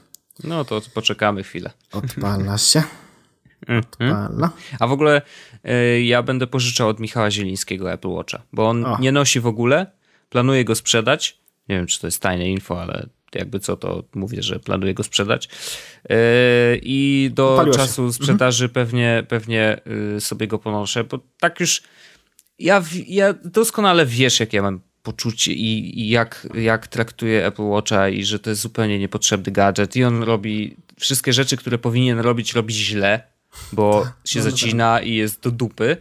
No 0.44 0.64
to 0.64 0.80
poczekamy 0.94 1.42
chwilę. 1.42 1.70
Odpala 1.92 2.58
się. 2.58 2.82
Mhm. 3.66 3.80
Odpala. 3.80 4.50
A 4.78 4.86
w 4.86 4.92
ogóle 4.92 5.22
y, 5.94 6.02
ja 6.02 6.22
będę 6.22 6.46
pożyczał 6.46 6.88
od 6.88 7.00
Michała 7.00 7.30
Zielińskiego 7.30 7.92
Apple 7.92 8.08
Watcha, 8.08 8.42
bo 8.52 8.68
on 8.68 8.84
o. 8.84 8.98
nie 8.98 9.12
nosi 9.12 9.40
w 9.40 9.46
ogóle, 9.46 9.86
planuje 10.28 10.64
go 10.64 10.74
sprzedać. 10.74 11.40
Nie 11.68 11.76
wiem, 11.76 11.86
czy 11.86 12.00
to 12.00 12.06
jest 12.06 12.22
tajne 12.22 12.48
info, 12.48 12.82
ale 12.82 13.06
jakby 13.34 13.60
co, 13.60 13.76
to 13.76 14.04
mówię, 14.14 14.42
że 14.42 14.58
planuję 14.58 14.94
go 14.94 15.02
sprzedać. 15.02 15.48
Yy, 16.08 16.16
I 16.82 17.30
do 17.34 17.56
Paliło 17.56 17.76
czasu 17.76 17.94
się. 17.94 18.02
Mhm. 18.02 18.12
sprzedaży 18.12 18.64
mhm. 18.64 18.86
pewnie, 18.86 19.24
pewnie 19.28 19.80
yy, 20.14 20.20
sobie 20.20 20.46
go 20.46 20.58
ponoszę, 20.58 21.04
bo 21.04 21.18
tak 21.40 21.60
już 21.60 21.82
ja, 22.58 22.84
ja 23.06 23.34
doskonale 23.44 24.06
wiesz, 24.06 24.40
jak 24.40 24.52
ja 24.52 24.62
mam 24.62 24.80
poczucie 25.02 25.52
i, 25.52 26.00
i, 26.00 26.08
jak, 26.08 26.48
jak 26.54 26.88
traktuje 26.88 27.46
Apple 27.46 27.62
Watcha 27.62 28.08
i 28.08 28.24
że 28.24 28.38
to 28.38 28.50
jest 28.50 28.62
zupełnie 28.62 28.98
niepotrzebny 28.98 29.52
gadżet 29.52 29.96
i 29.96 30.04
on 30.04 30.22
robi 30.22 30.76
wszystkie 30.98 31.32
rzeczy, 31.32 31.56
które 31.56 31.78
powinien 31.78 32.18
robić, 32.18 32.54
robi 32.54 32.74
źle, 32.74 33.22
bo 33.72 34.02
tak, 34.04 34.12
się 34.24 34.38
no, 34.38 34.44
no 34.44 34.50
zacina 34.50 34.94
tak. 34.94 35.06
i 35.06 35.14
jest 35.14 35.42
do 35.42 35.50
dupy 35.50 35.96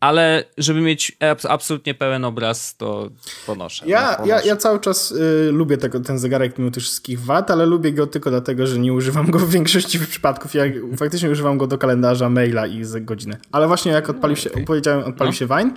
ale 0.00 0.44
żeby 0.58 0.80
mieć 0.80 1.16
absolutnie 1.48 1.94
pełen 1.94 2.24
obraz, 2.24 2.76
to 2.76 3.10
ponoszę. 3.46 3.84
Ja, 3.86 4.16
no, 4.20 4.26
ja, 4.26 4.42
ja 4.42 4.56
cały 4.56 4.80
czas 4.80 5.12
y, 5.12 5.50
lubię 5.52 5.76
tego, 5.76 6.00
ten 6.00 6.18
zegarek 6.18 6.58
mimo 6.58 6.70
tych 6.70 6.82
wszystkich 6.82 7.20
wad, 7.20 7.50
ale 7.50 7.66
lubię 7.66 7.92
go 7.92 8.06
tylko 8.06 8.30
dlatego, 8.30 8.66
że 8.66 8.78
nie 8.78 8.92
używam 8.92 9.30
go 9.30 9.38
w 9.38 9.50
większości 9.50 9.98
przypadków. 9.98 10.54
Ja 10.54 10.64
faktycznie 10.96 11.30
używam 11.30 11.58
go 11.58 11.66
do 11.66 11.78
kalendarza, 11.78 12.28
maila 12.28 12.66
i 12.66 12.84
za 12.84 13.00
godzinę. 13.00 13.36
Ale 13.52 13.66
właśnie 13.66 13.92
jak 13.92 14.10
odpalił 14.10 14.36
się, 14.36 14.50
okay. 14.50 14.64
powiedziałem, 14.64 15.04
odpalił 15.04 15.32
no. 15.32 15.38
się 15.38 15.46
Vine 15.46 15.74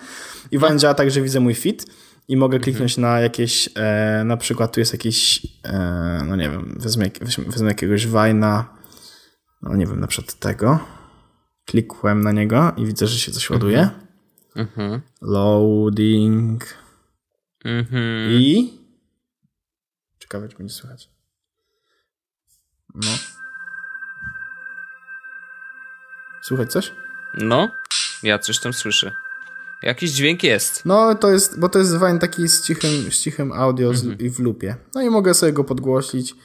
i 0.52 0.58
Vine 0.58 0.74
no. 0.74 0.80
działa 0.80 0.94
tak, 0.94 1.12
że 1.12 1.22
widzę 1.22 1.40
mój 1.40 1.54
fit 1.54 1.86
i 2.28 2.38
mogę 2.38 2.56
mhm. 2.56 2.64
kliknąć 2.64 2.98
mhm. 2.98 3.14
na 3.14 3.20
jakieś, 3.20 3.70
e, 3.76 4.24
na 4.26 4.38
przykład 4.38 4.74
tu 4.74 4.80
jest 4.80 4.94
jakiś, 4.94 5.48
e, 5.66 6.24
no 6.28 6.36
nie 6.36 6.50
wiem, 6.50 6.78
wezmę, 6.80 7.10
wezmę, 7.22 7.44
wezmę 7.48 7.68
jakiegoś 7.68 8.08
Vine'a, 8.08 8.64
no 9.62 9.76
nie 9.76 9.86
wiem, 9.86 10.00
na 10.00 10.08
przykład 10.08 10.40
tego. 10.40 10.80
Klikłem 11.66 12.22
na 12.22 12.32
niego 12.32 12.72
i 12.78 12.86
widzę, 12.86 13.08
że 13.08 13.20
się 13.20 13.32
coś 13.32 13.50
ładuje. 13.50 13.90
Mhm. 14.56 15.02
Loading. 15.22 16.64
Mhm. 17.66 18.32
I. 18.32 18.80
Ciekawe, 20.20 20.50
czy 20.50 20.58
będzie 20.58 20.74
słychać. 20.74 21.10
No. 22.96 23.12
Słychać 26.42 26.72
coś? 26.72 26.92
No, 27.34 27.70
ja 28.24 28.40
coś 28.40 28.60
tam 28.60 28.74
słyszę. 28.74 29.12
Jakiś 29.84 30.12
dźwięk 30.12 30.44
jest. 30.44 30.86
No, 30.86 31.16
to 31.16 31.32
jest, 31.32 31.60
bo 31.60 31.70
to 31.70 31.80
jest 31.80 31.98
Vine 32.00 32.20
taki 32.20 32.48
z 32.48 32.64
cichym, 32.64 33.12
z 33.12 33.22
cichym 33.22 33.52
audio 33.52 33.90
mhm. 33.90 34.18
i 34.20 34.30
w 34.30 34.40
lupie. 34.40 34.76
No 34.96 35.02
i 35.02 35.10
mogę 35.10 35.34
sobie 35.34 35.54
go 35.54 35.64
podgłosić. 35.64 36.36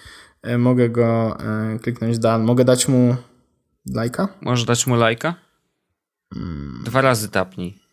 E, 0.43 0.59
mogę 0.59 0.89
go 0.89 1.37
e, 1.41 1.79
kliknąć 1.79 2.19
dan. 2.19 2.45
Mogę 2.45 2.65
dać 2.65 2.89
mu 2.89 3.17
lajka? 3.95 4.29
Możesz 4.41 4.65
dać 4.65 4.87
mu 4.87 4.97
lajka? 4.97 5.35
Hmm. 6.35 6.83
Dwa 6.85 7.01
razy 7.01 7.29
tapnij. 7.29 7.84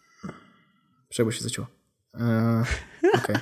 Przebo 1.11 1.31
się 1.31 1.43
zacięło. 1.43 1.67
Eee, 2.13 2.21
Okej. 3.17 3.35
Okay. 3.35 3.41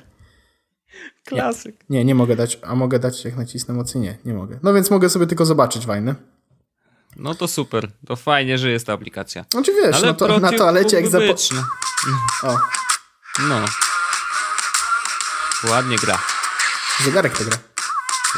Klasyk. 1.26 1.76
Nie, 1.90 2.00
nie, 2.00 2.06
nie, 2.06 2.16
mogę 2.16 2.36
dać, 2.36 2.60
a 2.64 2.76
mogę 2.76 3.00
dać 3.00 3.26
jak 3.26 3.38
nacisnę 3.38 3.74
mocniej? 3.74 4.04
Nie, 4.04 4.18
nie 4.26 4.34
mogę. 4.34 4.60
No 4.64 4.74
więc 4.74 4.92
mogę 4.92 5.10
sobie 5.10 5.28
tylko 5.28 5.46
zobaczyć 5.46 5.86
wajny. 5.86 6.16
No 7.16 7.36
to 7.36 7.48
super, 7.48 7.92
to 8.08 8.16
fajnie, 8.16 8.58
że 8.58 8.72
jest 8.72 8.86
ta 8.86 8.94
aplikacja. 8.94 9.46
Znaczy 9.52 9.72
wiesz, 9.72 9.96
Ale 9.96 10.08
no 10.08 10.14
to, 10.14 10.40
na 10.40 10.52
toalecie 10.52 10.96
jak 10.96 11.08
zapo... 11.08 11.36
No. 11.56 11.64
O. 12.50 12.60
No. 13.40 13.66
Ładnie 15.70 15.98
gra. 15.98 16.20
Zegarek 17.04 17.38
to 17.38 17.44
gra. 17.44 17.58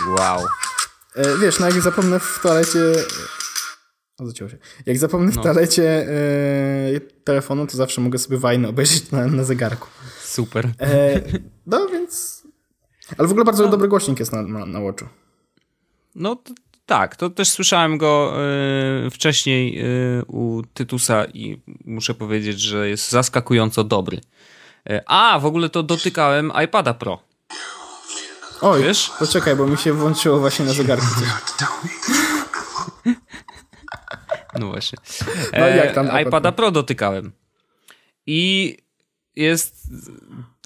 Wow. 0.08 0.46
E, 1.16 1.38
wiesz, 1.38 1.60
no 1.60 1.66
jak 1.66 1.82
zapomnę 1.82 2.20
w 2.20 2.40
toalecie 2.44 2.80
o, 4.22 4.26
zacięło 4.26 4.50
się. 4.50 4.58
Jak 4.86 4.98
zapomnę 4.98 5.32
w 5.32 5.36
no. 5.36 5.44
toalecie 5.44 6.08
e, 6.96 7.00
telefonu, 7.24 7.68
to 7.68 7.78
zawsze 7.78 8.02
mogę 8.02 8.20
sobie 8.20 8.38
wajnę 8.38 8.70
obejrzeć 8.70 9.12
na, 9.12 9.28
na 9.28 9.44
zegarku. 9.44 9.88
Super. 10.24 10.70
E, 10.80 11.22
no 11.66 11.88
więc... 11.88 12.44
Ale 13.18 13.28
w 13.28 13.32
ogóle 13.32 13.46
bardzo 13.46 13.64
no. 13.64 13.70
dobry 13.70 13.88
głośnik 13.88 14.20
jest 14.20 14.34
na, 14.34 14.42
na, 14.42 14.66
na 14.66 14.80
Watchu. 14.80 15.06
No 16.16 16.38
tak, 16.86 17.16
to 17.16 17.30
też 17.30 17.50
słyszałem 17.50 17.98
go 17.98 18.34
y, 19.06 19.10
wcześniej 19.10 19.86
y, 20.20 20.26
u 20.28 20.62
Tytusa 20.74 21.26
i 21.26 21.62
muszę 21.86 22.14
powiedzieć, 22.14 22.60
że 22.60 22.90
jest 22.90 23.10
zaskakująco 23.10 23.84
dobry. 23.84 24.22
Y, 24.90 25.00
a, 25.06 25.40
w 25.40 25.46
ogóle 25.46 25.70
to 25.70 25.84
dotykałem 25.84 26.52
iPada 26.66 26.94
Pro. 26.94 27.20
Oj, 28.62 28.84
Wiesz? 28.84 29.12
poczekaj, 29.20 29.56
bo 29.56 29.68
mi 29.68 29.78
się 29.78 29.94
włączyło 29.94 30.40
właśnie 30.40 30.66
na 30.66 30.74
zegarku 30.74 31.06
No 34.60 34.68
właśnie. 34.68 35.00
No 35.60 35.68
jak 35.68 35.96
tam 35.96 36.10
e, 36.10 36.22
iPada 36.22 36.52
Pro 36.52 36.72
dotykałem. 36.72 37.32
I 38.28 38.78
jest 39.36 39.76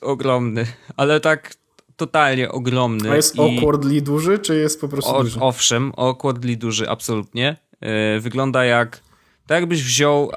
ogromny, 0.01 0.65
ale 0.97 1.19
tak 1.19 1.55
totalnie 1.95 2.51
ogromny. 2.51 3.11
A 3.11 3.15
jest 3.15 3.35
i... 3.35 3.41
awkwardly 3.41 4.01
duży, 4.01 4.39
czy 4.39 4.55
jest 4.55 4.81
po 4.81 4.87
prostu 4.87 5.15
o, 5.15 5.23
duży? 5.23 5.39
Owszem, 5.39 5.91
awkwardly 5.97 6.57
duży, 6.57 6.89
absolutnie. 6.89 7.57
Yy, 7.81 8.19
wygląda 8.19 8.65
jak 8.65 9.05
tak 9.47 9.59
jakbyś 9.59 9.83
wziął, 9.83 10.31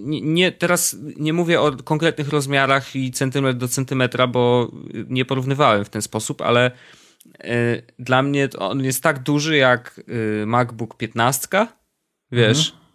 nie, 0.00 0.20
nie, 0.20 0.52
teraz 0.52 0.96
nie 1.16 1.32
mówię 1.32 1.60
o 1.60 1.72
konkretnych 1.72 2.28
rozmiarach 2.28 2.96
i 2.96 3.12
centymetr 3.12 3.58
do 3.58 3.68
centymetra, 3.68 4.26
bo 4.26 4.72
nie 5.08 5.24
porównywałem 5.24 5.84
w 5.84 5.88
ten 5.88 6.02
sposób, 6.02 6.42
ale 6.42 6.70
yy, 7.44 7.82
dla 7.98 8.22
mnie 8.22 8.48
on 8.58 8.84
jest 8.84 9.02
tak 9.02 9.22
duży 9.22 9.56
jak 9.56 10.00
yy, 10.06 10.46
MacBook 10.46 10.96
15, 10.96 11.66
wiesz, 12.32 12.68
mhm. 12.68 12.87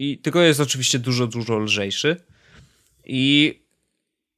I 0.00 0.18
tylko 0.18 0.40
jest 0.40 0.60
oczywiście 0.60 0.98
dużo, 0.98 1.26
dużo 1.26 1.58
lżejszy 1.58 2.16
i 3.04 3.60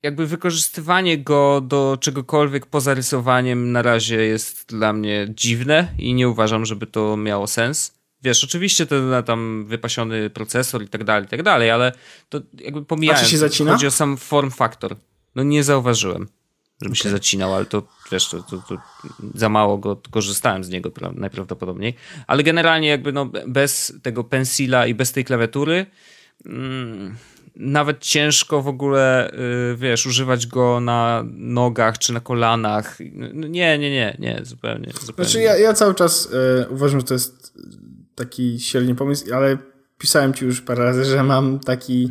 jakby 0.02 0.26
wykorzystywanie 0.26 1.18
go 1.18 1.60
do 1.60 1.98
czegokolwiek 2.00 2.66
poza 2.66 2.94
rysowaniem 2.94 3.72
na 3.72 3.82
razie 3.82 4.16
jest 4.22 4.66
dla 4.68 4.92
mnie 4.92 5.26
dziwne 5.30 5.88
i 5.98 6.14
nie 6.14 6.28
uważam, 6.28 6.66
żeby 6.66 6.86
to 6.86 7.16
miało 7.16 7.46
sens. 7.46 7.94
Wiesz, 8.22 8.44
oczywiście 8.44 8.86
ten 8.86 9.22
tam 9.26 9.64
wypasiony 9.66 10.30
procesor 10.30 10.82
i 10.82 10.88
tak 10.88 11.04
dalej, 11.04 11.24
i 11.24 11.28
tak 11.28 11.42
dalej, 11.42 11.70
ale 11.70 11.92
to 12.28 12.40
jakby 12.60 12.84
pomijając, 12.84 13.22
A 13.22 13.24
czy 13.24 13.30
się 13.30 13.38
zacina? 13.38 13.72
chodzi 13.72 13.86
o 13.86 13.90
sam 13.90 14.16
form 14.16 14.50
factor. 14.50 14.96
No 15.34 15.42
nie 15.42 15.64
zauważyłem, 15.64 16.28
żeby 16.82 16.92
okay. 16.92 17.02
się 17.02 17.10
zacinał, 17.10 17.54
ale 17.54 17.66
to 17.66 17.82
wiesz, 18.12 18.28
to, 18.28 18.42
to, 18.42 18.56
to, 18.68 18.76
za 19.34 19.48
mało 19.48 19.78
go 19.78 20.00
korzystałem 20.10 20.64
z 20.64 20.68
niego 20.68 20.90
najprawdopodobniej. 21.14 21.94
Ale 22.26 22.42
generalnie 22.42 22.88
jakby 22.88 23.12
no 23.12 23.30
bez 23.46 23.92
tego 24.02 24.24
pensila 24.24 24.86
i 24.86 24.94
bez 24.94 25.12
tej 25.12 25.24
klawiatury 25.24 25.86
mm, 26.46 27.16
nawet 27.56 28.00
ciężko 28.00 28.62
w 28.62 28.68
ogóle, 28.68 29.32
y, 29.72 29.76
wiesz, 29.76 30.06
używać 30.06 30.46
go 30.46 30.80
na 30.80 31.24
nogach 31.32 31.98
czy 31.98 32.12
na 32.12 32.20
kolanach. 32.20 32.98
No, 33.12 33.48
nie, 33.48 33.78
nie, 33.78 33.90
nie, 33.90 34.16
nie, 34.18 34.40
zupełnie. 34.42 34.92
zupełnie. 35.00 35.30
Znaczy 35.30 35.44
ja, 35.44 35.56
ja 35.56 35.74
cały 35.74 35.94
czas 35.94 36.28
y, 36.62 36.68
uważam, 36.70 37.00
że 37.00 37.06
to 37.06 37.14
jest 37.14 37.54
taki 38.14 38.60
średni 38.60 38.94
pomysł, 38.94 39.34
ale 39.34 39.58
pisałem 40.02 40.34
ci 40.34 40.44
już 40.44 40.60
parę 40.60 40.84
razy, 40.84 41.04
że 41.04 41.22
mam 41.22 41.58
taki, 41.58 42.10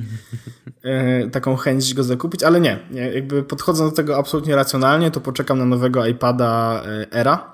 y, 1.26 1.30
taką 1.30 1.56
chęć 1.56 1.94
go 1.94 2.04
zakupić, 2.04 2.44
ale 2.44 2.62
nie, 2.62 2.80
nie. 2.92 3.02
Jakby 3.02 3.44
podchodząc 3.44 3.92
do 3.92 3.96
tego 3.96 4.18
absolutnie 4.18 4.56
racjonalnie, 4.56 5.12
to 5.12 5.22
poczekam 5.22 5.60
na 5.60 5.66
nowego 5.66 6.06
iPada 6.06 6.84
Era 7.12 7.54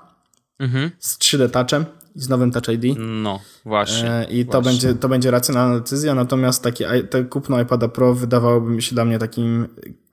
mhm. 0.58 0.90
z 0.98 1.18
3D 1.18 1.50
Touchem 1.50 1.84
z 2.14 2.28
nowym 2.28 2.50
Touch 2.50 2.68
ID. 2.68 2.98
No, 2.98 3.40
właśnie. 3.64 4.10
E, 4.10 4.24
I 4.24 4.44
właśnie. 4.44 4.52
To, 4.52 4.62
będzie, 4.62 4.94
to 4.94 5.08
będzie 5.08 5.30
racjonalna 5.30 5.78
decyzja, 5.78 6.14
natomiast 6.14 6.62
takie 6.62 7.02
te 7.02 7.24
kupno 7.24 7.60
iPada 7.60 7.88
Pro 7.88 8.14
wydawałoby 8.14 8.82
się 8.82 8.94
dla 8.94 9.04
mnie 9.04 9.18
takim 9.18 9.68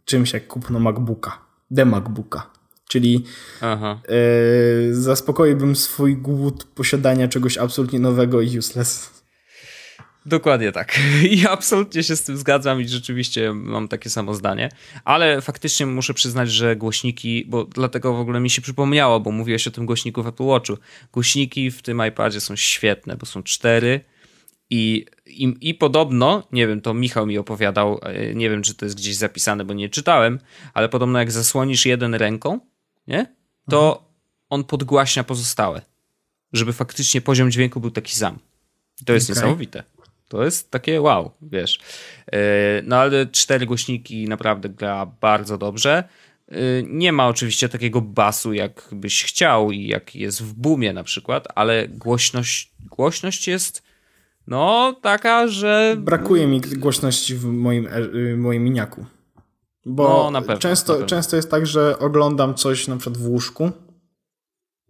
czymś 0.06 0.34
jak 0.34 0.48
kupno 0.48 0.80
MacBooka, 0.80 1.42
de 1.72 1.86
MacBooka. 1.86 2.50
Czyli 2.88 3.26
Aha. 3.62 4.00
E, 4.08 4.94
zaspokoiłbym 4.94 5.76
swój 5.76 6.18
głód 6.18 6.64
posiadania 6.64 7.28
czegoś 7.28 7.58
absolutnie 7.58 8.00
nowego 8.00 8.42
i 8.42 8.58
useless. 8.58 9.10
Dokładnie 10.26 10.72
tak. 10.72 11.00
I 11.32 11.48
absolutnie 11.48 12.04
się 12.04 12.16
z 12.16 12.24
tym 12.24 12.38
zgadzam 12.38 12.82
i 12.82 12.88
rzeczywiście 12.88 13.54
mam 13.54 13.88
takie 13.88 14.10
samo 14.10 14.34
zdanie. 14.34 14.70
Ale 15.04 15.42
faktycznie 15.42 15.86
muszę 15.86 16.14
przyznać, 16.14 16.52
że 16.52 16.76
głośniki, 16.76 17.46
bo 17.48 17.64
dlatego 17.64 18.14
w 18.14 18.20
ogóle 18.20 18.40
mi 18.40 18.50
się 18.50 18.62
przypomniało, 18.62 19.20
bo 19.20 19.32
mówiłeś 19.32 19.68
o 19.68 19.72
tym 19.72 19.86
głośniku 19.86 20.24
w 20.24 20.28
Apple 20.28 20.44
Watchu. 20.44 20.78
Głośniki 21.14 21.72
w 21.72 21.82
tym 21.82 22.02
iPadzie 22.08 22.42
są 22.42 22.56
świetne, 22.56 23.18
bo 23.18 23.26
są 23.26 23.44
cztery 23.44 24.02
i, 24.70 25.06
i, 25.26 25.54
i 25.62 25.74
podobno, 25.74 26.48
nie 26.52 26.68
wiem, 26.68 26.82
to 26.82 26.94
Michał 26.94 27.26
mi 27.26 27.38
opowiadał, 27.38 28.00
e, 28.04 28.36
nie 28.36 28.50
wiem, 28.50 28.64
czy 28.64 28.76
to 28.76 28.86
jest 28.86 28.98
gdzieś 28.98 29.16
zapisane, 29.16 29.66
bo 29.66 29.74
nie 29.74 29.90
czytałem, 29.90 30.40
ale 30.74 30.90
podobno 30.90 31.20
jak 31.20 31.32
zasłonisz 31.32 31.86
jeden 31.86 32.16
ręką, 32.16 32.60
nie? 33.08 33.36
To 33.70 33.88
mhm. 33.88 34.06
on 34.50 34.64
podgłaśnia 34.64 35.24
pozostałe. 35.24 35.82
Żeby 36.54 36.74
faktycznie 36.74 37.22
poziom 37.22 37.52
dźwięku 37.52 37.80
był 37.80 37.92
taki 37.92 38.16
sam. 38.16 38.40
To 39.06 39.14
jest 39.14 39.30
okay. 39.30 39.42
niesamowite. 39.42 39.84
To 40.28 40.44
jest 40.44 40.72
takie 40.72 41.02
wow, 41.02 41.32
wiesz. 41.42 41.80
E, 42.32 42.38
no 42.84 42.98
ale 42.98 43.28
cztery 43.28 43.66
głośniki 43.66 44.28
naprawdę 44.28 44.70
gra 44.70 45.06
bardzo 45.06 45.58
dobrze. 45.58 46.04
E, 46.48 46.56
nie 46.84 47.12
ma 47.12 47.28
oczywiście 47.28 47.70
takiego 47.70 48.02
basu, 48.02 48.54
jak 48.54 48.90
byś 48.92 49.24
chciał 49.24 49.72
i 49.72 49.88
jak 49.88 50.16
jest 50.16 50.44
w 50.44 50.54
boomie 50.54 50.94
na 50.94 51.04
przykład, 51.04 51.48
ale 51.56 51.88
głośność, 51.88 52.72
głośność 52.90 53.48
jest 53.48 53.84
no 54.48 54.96
taka, 55.02 55.48
że... 55.48 55.96
Brakuje 56.00 56.48
mi 56.48 56.62
głośności 56.62 57.36
w 57.36 57.46
moim, 57.46 57.88
e, 57.88 58.36
moim 58.38 58.64
miniaku. 58.64 59.06
Bo 59.86 60.32
no, 60.32 60.42
pewno, 60.42 60.58
często, 60.58 61.06
często 61.06 61.36
jest 61.36 61.52
tak, 61.52 61.68
że 61.68 62.00
oglądam 62.00 62.56
coś 62.56 62.88
na 62.88 62.98
przykład 62.98 63.18
w 63.18 63.28
łóżku 63.28 63.72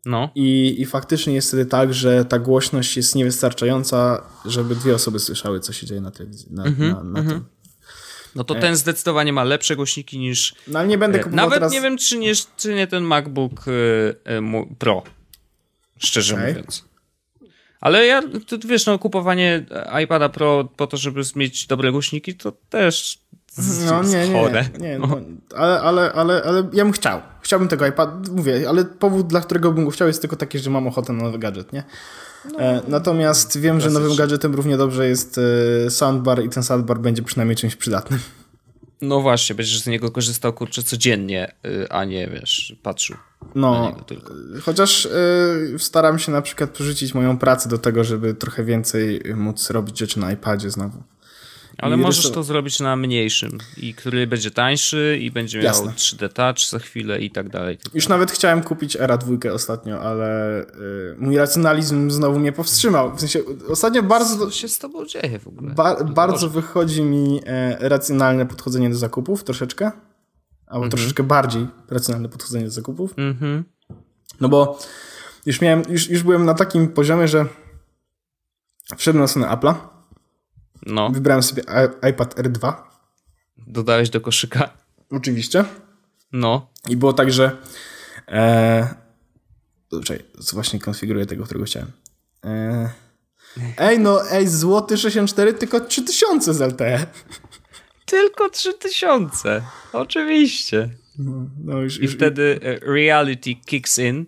no. 0.05 0.29
I, 0.35 0.75
I 0.81 0.85
faktycznie 0.85 1.33
jest 1.33 1.47
wtedy 1.47 1.65
tak, 1.65 1.93
że 1.93 2.25
ta 2.25 2.39
głośność 2.39 2.97
jest 2.97 3.15
niewystarczająca, 3.15 4.23
żeby 4.45 4.75
dwie 4.75 4.95
osoby 4.95 5.19
słyszały, 5.19 5.59
co 5.59 5.73
się 5.73 5.87
dzieje 5.87 6.01
na 6.01 6.11
telewizji. 6.11 6.47
Na, 6.51 6.63
mm 6.63 6.75
-hmm, 6.75 6.93
na, 6.93 7.03
na 7.03 7.19
mm 7.19 7.27
-hmm. 7.27 7.41
No 8.35 8.43
to 8.43 8.55
ten 8.55 8.75
zdecydowanie 8.75 9.33
ma 9.33 9.43
lepsze 9.43 9.75
głośniki 9.75 10.19
niż. 10.19 10.55
No 10.67 10.79
ale 10.79 10.87
nie 10.87 10.97
będę 10.97 11.19
e, 11.19 11.23
kupował 11.23 11.45
Nawet 11.45 11.59
teraz... 11.59 11.73
nie 11.73 11.81
wiem, 11.81 11.97
czy 11.97 12.17
nie, 12.17 12.33
czy 12.57 12.73
nie 12.73 12.87
ten 12.87 13.03
MacBook 13.03 13.67
y, 13.67 14.15
Pro. 14.79 15.03
Szczerze 15.97 16.35
okay. 16.35 16.47
mówiąc. 16.47 16.85
Ale 17.81 18.05
ja, 18.05 18.21
to, 18.47 18.57
wiesz, 18.67 18.85
no, 18.85 18.99
kupowanie 18.99 19.65
iPada 20.03 20.29
Pro 20.29 20.69
po 20.77 20.87
to, 20.87 20.97
żeby 20.97 21.21
mieć 21.35 21.67
dobre 21.67 21.91
głośniki, 21.91 22.35
to 22.35 22.51
też 22.69 23.19
no 23.89 24.03
nie, 24.03 24.29
nie, 24.29 24.69
nie, 24.79 24.99
no, 24.99 25.19
ale, 25.55 25.81
ale, 25.81 26.13
ale, 26.13 26.43
ale 26.43 26.63
ja 26.73 26.83
bym 26.83 26.91
chciał. 26.91 27.21
Chciałbym 27.41 27.67
tego 27.67 27.87
iPad, 27.87 28.29
mówię, 28.29 28.69
ale 28.69 28.85
powód, 28.85 29.27
dla 29.27 29.41
którego 29.41 29.71
bym 29.71 29.85
go 29.85 29.91
chciał 29.91 30.07
jest 30.07 30.21
tylko 30.21 30.35
taki, 30.35 30.59
że 30.59 30.69
mam 30.69 30.87
ochotę 30.87 31.13
na 31.13 31.23
nowy 31.23 31.39
gadżet, 31.39 31.73
nie? 31.73 31.83
No, 32.51 32.59
e, 32.59 32.81
Natomiast 32.87 33.59
wiem, 33.59 33.81
że 33.81 33.89
nowym 33.89 34.15
gadżetem 34.15 34.55
równie 34.55 34.77
dobrze 34.77 35.07
jest 35.07 35.39
e, 35.85 35.89
soundbar 35.89 36.43
i 36.43 36.49
ten 36.49 36.63
soundbar 36.63 36.99
będzie 36.99 37.23
przynajmniej 37.23 37.55
czymś 37.55 37.75
przydatnym. 37.75 38.19
No 39.01 39.21
właśnie, 39.21 39.55
będziesz 39.55 39.81
z 39.81 39.87
niego 39.87 40.11
korzystał 40.11 40.53
kurczę 40.53 40.83
codziennie, 40.83 41.51
y, 41.65 41.89
a 41.89 42.05
nie 42.05 42.27
wiesz, 42.27 42.75
patrzył. 42.83 43.17
No, 43.55 43.95
chociaż 44.63 45.05
y, 45.05 45.75
staram 45.77 46.19
się 46.19 46.31
na 46.31 46.41
przykład 46.41 46.69
przerzucić 46.69 47.13
moją 47.13 47.37
pracę 47.37 47.69
do 47.69 47.77
tego, 47.77 48.03
żeby 48.03 48.33
trochę 48.33 48.63
więcej 48.63 49.21
móc 49.35 49.69
robić 49.69 49.99
rzeczy 49.99 50.19
na 50.19 50.31
iPadzie 50.31 50.69
znowu. 50.69 51.03
Ale 51.77 51.95
I 51.95 51.99
możesz 51.99 52.31
to 52.31 52.43
zrobić 52.43 52.79
na 52.79 52.95
mniejszym 52.95 53.57
i 53.77 53.93
który 53.93 54.27
będzie 54.27 54.51
tańszy 54.51 55.19
i 55.21 55.31
będzie 55.31 55.57
miał 55.57 55.65
Jasne. 55.65 55.91
3D 55.91 56.29
Touch 56.29 56.69
za 56.69 56.79
chwilę 56.79 57.19
i 57.19 57.31
tak 57.31 57.49
dalej. 57.49 57.77
Już 57.93 58.07
nawet 58.07 58.31
chciałem 58.31 58.63
kupić 58.63 58.95
Era 58.95 59.17
2 59.17 59.51
ostatnio, 59.53 60.01
ale 60.01 60.61
y, 60.61 61.15
mój 61.17 61.37
racjonalizm 61.37 62.11
znowu 62.11 62.39
mnie 62.39 62.51
powstrzymał. 62.51 63.15
W 63.15 63.19
sensie 63.19 63.39
ostatnio 63.69 64.03
bardzo... 64.03 64.45
Co 64.45 64.51
się 64.51 64.67
z 64.67 64.79
tobą 64.79 65.05
dzieje 65.05 65.39
w 65.39 65.47
ogóle? 65.47 65.73
Ba 65.73 66.03
bardzo 66.03 66.49
wychodzi 66.49 67.01
mi 67.01 67.41
e, 67.45 67.89
racjonalne 67.89 68.45
podchodzenie 68.45 68.89
do 68.89 68.95
zakupów 68.95 69.43
troszeczkę. 69.43 69.91
Albo 70.67 70.85
-hmm. 70.85 70.89
troszeczkę 70.89 71.23
bardziej 71.23 71.67
racjonalne 71.89 72.29
podchodzenie 72.29 72.65
do 72.65 72.71
zakupów. 72.71 73.15
-hmm. 73.15 73.63
No 74.41 74.49
bo 74.49 74.79
już 75.45 75.61
miałem, 75.61 75.83
już, 75.89 76.09
już 76.09 76.23
byłem 76.23 76.45
na 76.45 76.53
takim 76.53 76.87
poziomie, 76.87 77.27
że 77.27 77.45
wszedłem 78.97 79.21
na 79.21 79.27
stronę 79.27 79.47
Apple'a 79.47 79.94
no. 80.85 81.09
Wybrałem 81.09 81.43
sobie 81.43 81.63
iPad 82.09 82.35
R2. 82.35 82.73
Dodałeś 83.67 84.09
do 84.09 84.21
koszyka? 84.21 84.69
Oczywiście. 85.11 85.65
No. 86.31 86.69
I 86.89 86.97
było 86.97 87.13
tak, 87.13 87.31
że 87.31 87.57
e, 88.27 89.05
Czekaj, 90.03 90.25
właśnie 90.53 90.79
konfiguruję 90.79 91.25
tego, 91.25 91.43
którego 91.43 91.65
chciałem. 91.65 91.91
E, 92.45 92.89
ej, 93.77 93.99
no, 93.99 94.31
ej, 94.31 94.47
złoty 94.47 94.97
64, 94.97 95.53
tylko 95.53 95.79
3000 95.79 96.53
z 96.53 96.61
LTE. 96.61 97.07
Tylko 98.05 98.49
3000. 98.49 99.61
Oczywiście. 99.93 100.89
No, 101.17 101.45
no 101.63 101.77
już, 101.77 101.99
I 101.99 102.03
już, 102.03 102.13
wtedy 102.13 102.59
e, 102.63 102.79
reality 102.79 103.55
kicks 103.55 103.97
in. 103.97 104.25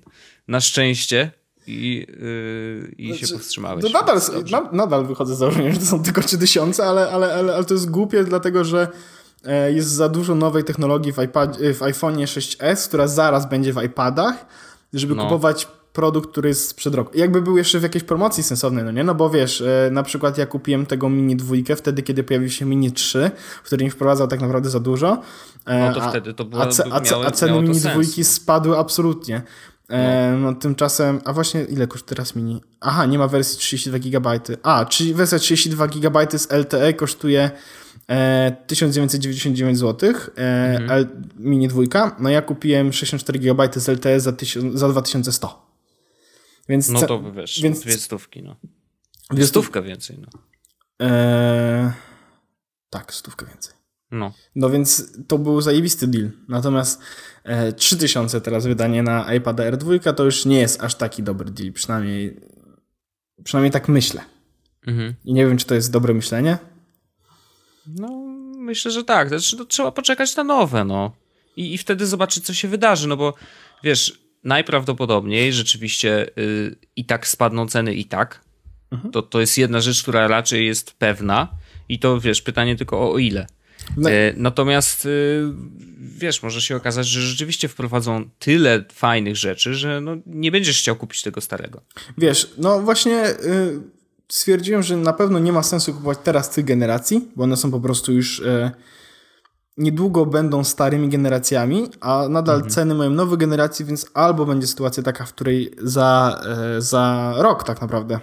Na 0.48 0.62
szczęście 0.62 1.32
i, 1.68 2.08
yy, 2.20 2.96
i 2.98 3.08
znaczy, 3.08 3.28
się 3.28 3.34
powstrzymałeś. 3.34 3.84
No 3.84 3.90
nadal, 3.90 4.20
na, 4.52 4.70
nadal 4.72 5.06
wychodzę 5.06 5.36
z 5.36 5.38
założenia, 5.38 5.74
że 5.74 5.80
to 5.80 5.86
są 5.86 6.04
tylko 6.04 6.22
3000, 6.22 6.86
ale, 6.86 7.12
ale, 7.12 7.34
ale, 7.34 7.56
ale 7.56 7.66
to 7.66 7.74
jest 7.74 7.92
głupie, 7.92 8.24
dlatego 8.24 8.64
że 8.64 8.88
e, 9.46 9.74
jest 9.74 9.90
za 9.90 10.10
dużo 10.10 10.36
nowej 10.36 10.64
technologii 10.64 11.14
w, 11.14 11.18
iPad, 11.24 11.58
w 11.74 11.84
iPhone 11.84 12.16
6s, 12.16 12.88
która 12.88 13.08
zaraz 13.08 13.50
będzie 13.50 13.74
w 13.74 13.84
iPadach, 13.84 14.46
żeby 14.94 15.16
no. 15.16 15.24
kupować 15.24 15.68
produkt, 15.98 16.32
który 16.32 16.50
jest 16.50 16.70
sprzed 16.70 16.96
roku. 16.96 17.18
Jakby 17.18 17.42
był 17.42 17.58
jeszcze 17.58 17.80
w 17.80 17.84
jakiejś 17.84 18.04
promocji 18.04 18.44
sensownej, 18.44 18.84
no 18.84 18.92
nie? 18.92 19.04
No 19.04 19.16
bo 19.16 19.30
wiesz, 19.30 19.62
e, 19.62 19.90
na 19.92 20.04
przykład 20.04 20.38
ja 20.38 20.46
kupiłem 20.46 20.86
tego 20.86 21.10
Mini 21.10 21.36
2 21.36 21.76
wtedy, 21.76 22.04
kiedy 22.04 22.24
pojawił 22.24 22.50
się 22.50 22.66
Mini 22.66 22.92
3, 22.92 23.32
który 23.64 23.84
nie 23.84 23.92
wprowadzał 23.92 24.28
tak 24.28 24.42
naprawdę 24.42 24.70
za 24.70 24.80
dużo. 24.80 25.22
E, 25.66 25.88
no 25.88 25.94
to 25.94 26.02
a, 26.02 26.10
wtedy 26.10 26.34
to 26.34 26.46
było, 26.46 26.64
a, 26.64 26.68
a, 26.92 27.00
miało, 27.00 27.26
a 27.26 27.32
ceny 27.32 27.62
Mini 27.62 27.80
2 27.80 27.92
spadły 28.24 28.78
absolutnie. 28.78 29.42
E, 29.90 30.32
no. 30.42 30.54
tymczasem, 30.54 31.22
a 31.26 31.34
właśnie 31.34 31.64
ile 31.64 31.88
kosztuje 31.88 32.10
teraz 32.10 32.36
mini? 32.36 32.62
Aha, 32.80 33.06
nie 33.06 33.18
ma 33.18 33.28
wersji 33.28 33.60
32 33.60 34.00
GB. 34.00 34.40
A, 34.64 34.86
czyli 34.86 35.14
wersja 35.14 35.40
32 35.40 35.88
GB 35.88 36.40
z 36.40 36.52
LTE 36.52 36.94
kosztuje 36.94 37.52
e, 38.10 38.52
1999 38.68 39.80
zł, 39.80 40.10
e, 40.38 40.78
mhm. 40.78 41.30
mini 41.38 41.68
dwójka. 41.68 42.16
No 42.20 42.30
ja 42.30 42.42
kupiłem 42.42 42.94
64 42.94 43.40
GB 43.40 43.70
z 43.76 43.88
LTE 43.88 44.20
za, 44.20 44.34
za 44.74 44.90
2100. 44.90 45.68
Więc 46.70 46.90
no 46.90 47.02
to 47.02 47.32
wiesz, 47.32 47.62
więc, 47.62 47.80
dwie 47.80 47.98
stówki, 47.98 48.44
no. 48.44 48.56
Dwie 49.32 49.48
stówka 49.48 49.82
więcej, 49.82 50.18
no. 50.20 50.28
E, 51.08 51.94
tak, 52.90 53.14
stówkę 53.14 53.46
więcej. 53.46 53.77
No. 54.12 54.34
No 54.56 54.70
więc 54.70 55.18
to 55.28 55.38
był 55.38 55.62
zajebisty 55.62 56.08
deal. 56.08 56.32
Natomiast 56.48 57.02
e, 57.44 57.74
3000 57.74 58.42
teraz 58.42 58.66
wydanie 58.66 59.04
na 59.04 59.34
iPad 59.34 59.58
R2 59.58 60.14
to 60.14 60.24
już 60.24 60.46
nie 60.46 60.60
jest 60.60 60.84
aż 60.84 60.96
taki 60.96 61.24
dobry 61.24 61.52
deal. 61.52 61.74
Przynajmniej, 61.74 62.40
przynajmniej 63.44 63.72
tak 63.72 63.88
myślę. 63.88 64.22
Mhm. 64.88 65.16
I 65.26 65.34
nie 65.34 65.48
wiem, 65.48 65.58
czy 65.58 65.66
to 65.66 65.76
jest 65.76 65.92
dobre 65.92 66.14
myślenie. 66.14 66.58
No, 67.88 68.08
myślę, 68.58 68.92
że 68.92 69.04
tak. 69.04 69.30
Znaczy, 69.30 69.66
trzeba 69.66 69.92
poczekać 69.92 70.36
na 70.36 70.44
nowe, 70.44 70.86
no. 70.86 71.12
I, 71.58 71.74
I 71.74 71.78
wtedy 71.78 72.08
zobaczyć, 72.08 72.46
co 72.46 72.54
się 72.54 72.68
wydarzy, 72.68 73.08
no 73.08 73.18
bo 73.18 73.34
wiesz, 73.84 74.20
najprawdopodobniej 74.44 75.54
rzeczywiście 75.54 76.28
y, 76.38 76.76
i 76.96 77.06
tak 77.06 77.28
spadną 77.28 77.68
ceny 77.68 77.94
i 77.94 78.06
tak. 78.06 78.42
Mhm. 78.92 79.12
To, 79.12 79.22
to 79.22 79.40
jest 79.40 79.58
jedna 79.58 79.82
rzecz, 79.82 80.02
która 80.02 80.28
raczej 80.28 80.66
jest 80.66 80.92
pewna. 80.92 81.48
I 81.90 82.00
to 82.00 82.20
wiesz, 82.20 82.42
pytanie 82.42 82.76
tylko 82.76 83.12
o 83.12 83.18
ile. 83.18 83.48
No. 83.98 84.10
E, 84.10 84.34
natomiast 84.38 85.06
y, 85.06 85.44
wiesz, 86.00 86.44
może 86.44 86.62
się 86.62 86.76
okazać, 86.76 87.08
że 87.08 87.22
rzeczywiście 87.22 87.68
wprowadzą 87.68 88.30
tyle 88.40 88.86
fajnych 88.94 89.36
rzeczy, 89.36 89.74
że 89.74 90.02
no, 90.02 90.16
nie 90.26 90.52
będziesz 90.52 90.80
chciał 90.80 90.96
kupić 90.96 91.22
tego 91.22 91.42
starego. 91.42 91.82
Wiesz, 92.18 92.54
no 92.58 92.82
właśnie 92.82 93.30
y, 93.30 93.80
stwierdziłem, 94.30 94.84
że 94.84 94.98
na 94.98 95.14
pewno 95.14 95.40
nie 95.40 95.52
ma 95.52 95.64
sensu 95.64 95.94
kupować 95.94 96.18
teraz 96.24 96.50
tych 96.50 96.66
generacji, 96.66 97.32
bo 97.36 97.44
one 97.44 97.58
są 97.58 97.72
po 97.72 97.80
prostu 97.80 98.14
już 98.14 98.40
y, 98.40 98.72
niedługo 99.78 100.26
będą 100.26 100.64
starymi 100.64 101.10
generacjami, 101.10 101.88
a 102.02 102.28
nadal 102.30 102.56
mhm. 102.56 102.72
ceny 102.72 102.96
mają 102.96 103.10
nowe 103.10 103.38
generacje, 103.38 103.86
więc 103.86 104.06
albo 104.14 104.46
będzie 104.46 104.68
sytuacja 104.68 105.04
taka, 105.04 105.26
w 105.26 105.34
której 105.34 105.72
za, 105.78 106.42
za 106.80 107.34
rok 107.38 107.64
tak 107.64 107.82
naprawdę 107.82 108.20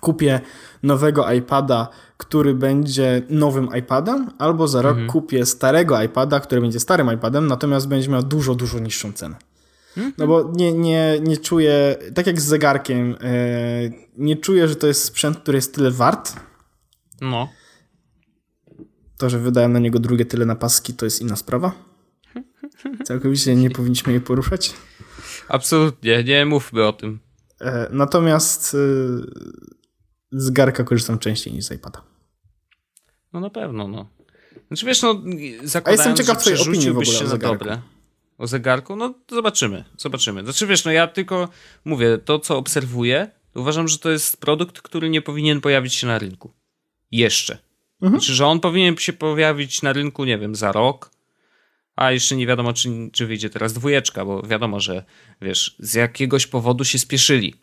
kupię 0.00 0.40
nowego 0.82 1.32
iPada, 1.32 1.88
który 2.16 2.54
będzie 2.54 3.22
nowym 3.28 3.68
iPadem, 3.78 4.30
albo 4.38 4.68
za 4.68 4.82
rok 4.82 4.92
mhm. 4.92 5.08
kupię 5.08 5.46
starego 5.46 6.02
iPada, 6.02 6.40
który 6.40 6.60
będzie 6.60 6.80
starym 6.80 7.12
iPadem, 7.12 7.46
natomiast 7.46 7.88
będzie 7.88 8.10
miał 8.10 8.22
dużo, 8.22 8.54
dużo 8.54 8.78
niższą 8.78 9.12
cenę. 9.12 9.36
Mhm. 9.96 10.14
No 10.18 10.26
bo 10.26 10.52
nie, 10.54 10.72
nie, 10.72 11.20
nie 11.22 11.36
czuję, 11.36 11.96
tak 12.14 12.26
jak 12.26 12.40
z 12.40 12.44
zegarkiem, 12.44 13.08
yy, 13.10 13.16
nie 14.16 14.36
czuję, 14.36 14.68
że 14.68 14.76
to 14.76 14.86
jest 14.86 15.04
sprzęt, 15.04 15.38
który 15.38 15.58
jest 15.58 15.74
tyle 15.74 15.90
wart. 15.90 16.36
No. 17.20 17.48
To, 19.18 19.30
że 19.30 19.38
wydałem 19.38 19.72
na 19.72 19.78
niego 19.78 19.98
drugie 19.98 20.26
tyle 20.26 20.46
na 20.46 20.56
paski, 20.56 20.94
to 20.94 21.04
jest 21.04 21.20
inna 21.20 21.36
sprawa. 21.36 21.72
Całkowicie 23.06 23.56
nie 23.56 23.70
powinniśmy 23.70 24.12
jej 24.12 24.20
poruszać. 24.20 24.74
Absolutnie, 25.48 26.24
nie 26.24 26.46
mówmy 26.46 26.86
o 26.86 26.92
tym. 26.92 27.18
E, 27.60 27.88
natomiast 27.90 28.74
y, 28.74 28.78
z 30.34 30.50
garka 30.50 30.84
korzystam 30.84 31.18
częściej 31.18 31.52
niż 31.52 31.64
z 31.64 31.72
iPada. 31.72 32.02
No 33.32 33.40
na 33.40 33.50
pewno, 33.50 33.88
no. 33.88 34.08
Znaczy 34.68 34.86
wiesz, 34.86 35.02
no 35.02 35.22
zakładając, 35.64 35.86
A 35.86 35.90
jestem 35.90 36.16
ciekaw 36.16 36.42
twojej 36.42 36.60
opinii 36.60 36.86
w 36.86 36.90
ogóle 36.90 37.06
się 37.06 37.24
o 37.24 37.28
na 37.28 37.36
dobre. 37.36 37.80
O 38.38 38.46
zegarku? 38.46 38.96
No 38.96 39.14
zobaczymy, 39.30 39.84
zobaczymy. 39.96 40.44
Znaczy 40.44 40.66
wiesz, 40.66 40.84
no 40.84 40.92
ja 40.92 41.06
tylko 41.06 41.48
mówię, 41.84 42.18
to 42.18 42.38
co 42.38 42.58
obserwuję, 42.58 43.30
uważam, 43.54 43.88
że 43.88 43.98
to 43.98 44.10
jest 44.10 44.36
produkt, 44.36 44.80
który 44.80 45.10
nie 45.10 45.22
powinien 45.22 45.60
pojawić 45.60 45.94
się 45.94 46.06
na 46.06 46.18
rynku. 46.18 46.52
Jeszcze. 47.10 47.58
Mhm. 48.02 48.20
Znaczy, 48.20 48.34
że 48.34 48.46
on 48.46 48.60
powinien 48.60 48.96
się 48.96 49.12
pojawić 49.12 49.82
na 49.82 49.92
rynku, 49.92 50.24
nie 50.24 50.38
wiem, 50.38 50.54
za 50.54 50.72
rok, 50.72 51.10
a 51.96 52.12
jeszcze 52.12 52.36
nie 52.36 52.46
wiadomo, 52.46 52.72
czy, 52.72 52.88
czy 53.12 53.26
wyjdzie 53.26 53.50
teraz 53.50 53.72
dwójeczka, 53.72 54.24
bo 54.24 54.42
wiadomo, 54.42 54.80
że 54.80 55.04
wiesz, 55.42 55.76
z 55.78 55.94
jakiegoś 55.94 56.46
powodu 56.46 56.84
się 56.84 56.98
spieszyli. 56.98 57.54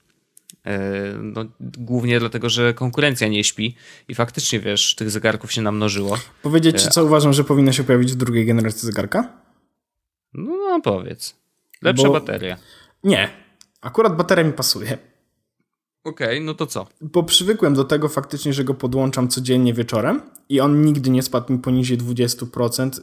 E, 0.66 0.80
no, 1.22 1.46
głównie 1.60 2.20
dlatego, 2.20 2.50
że 2.50 2.74
konkurencja 2.74 3.28
nie 3.28 3.44
śpi 3.44 3.76
i 4.08 4.16
faktycznie, 4.16 4.60
wiesz, 4.60 4.96
tych 4.96 5.10
zegarków 5.10 5.52
się 5.52 5.62
namnożyło. 5.62 6.18
Powiedzieć 6.44 6.82
ci, 6.82 6.88
e, 6.88 6.92
co 6.92 7.06
uważam, 7.06 7.34
że 7.34 7.44
powinno 7.44 7.72
się 7.72 7.84
pojawić 7.84 8.12
w 8.12 8.16
drugiej 8.16 8.46
generacji 8.46 8.86
zegarka? 8.86 9.34
No, 10.34 10.52
no 10.70 10.82
powiedz. 10.82 11.36
Lepsza 11.82 12.08
Bo... 12.08 12.14
bateria. 12.14 12.58
Nie. 13.04 13.30
Akurat 13.82 14.16
bateria 14.16 14.44
mi 14.44 14.54
pasuje. 14.54 14.98
Okej, 16.04 16.28
okay, 16.28 16.42
no 16.42 16.54
to 16.54 16.68
co? 16.68 16.88
Bo 17.02 17.24
przywykłem 17.24 17.74
do 17.74 17.84
tego 17.84 18.10
faktycznie, 18.10 18.54
że 18.54 18.64
go 18.64 18.74
podłączam 18.74 19.28
codziennie 19.28 19.74
wieczorem 19.74 20.22
i 20.50 20.60
on 20.60 20.82
nigdy 20.86 21.10
nie 21.10 21.24
spadł 21.24 21.54
mi 21.54 21.60
poniżej 21.60 21.98
20%. 21.98 23.02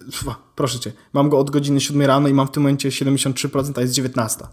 proszę 0.57 0.79
cię, 0.79 0.93
mam 1.13 1.29
go 1.29 1.39
od 1.39 1.51
godziny 1.51 1.81
7 1.81 2.03
rano 2.03 2.29
i 2.29 2.35
mam 2.35 2.47
w 2.47 2.51
tym 2.51 2.63
momencie 2.63 2.89
73%, 2.89 3.79
a 3.79 3.81
jest 3.81 3.95
19. 3.95 4.45
O 4.45 4.47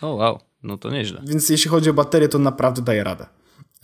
oh, 0.00 0.16
wow. 0.16 0.47
No 0.62 0.78
to 0.78 0.90
nieźle. 0.90 1.22
Więc 1.26 1.48
jeśli 1.48 1.70
chodzi 1.70 1.90
o 1.90 1.94
baterię, 1.94 2.28
to 2.28 2.38
naprawdę 2.38 2.82
daje 2.82 3.04
radę. 3.04 3.26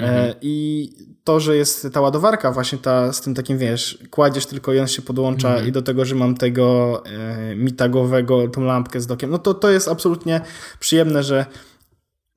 E, 0.01 0.09
mhm. 0.09 0.35
I 0.43 0.91
to, 1.25 1.41
że 1.41 1.57
jest 1.57 1.89
ta 1.93 2.01
ładowarka 2.01 2.53
właśnie 2.53 2.79
ta 2.79 3.13
z 3.13 3.21
tym 3.21 3.35
takim, 3.35 3.59
wiesz, 3.59 3.99
kładziesz 4.11 4.47
tylko 4.47 4.73
jeden 4.73 4.89
się 4.89 5.03
podłącza 5.03 5.49
mhm. 5.49 5.69
i 5.69 5.73
do 5.73 5.83
tego, 5.83 6.05
że 6.05 6.15
mam 6.15 6.35
tego 6.37 7.03
e, 7.07 7.57
mitagowego, 7.57 8.49
tą 8.49 8.65
lampkę 8.65 9.01
z 9.01 9.07
dokiem, 9.07 9.31
no 9.31 9.39
to 9.39 9.55
to 9.55 9.71
jest 9.71 9.89
absolutnie 9.89 10.41
przyjemne, 10.81 11.23
że 11.23 11.47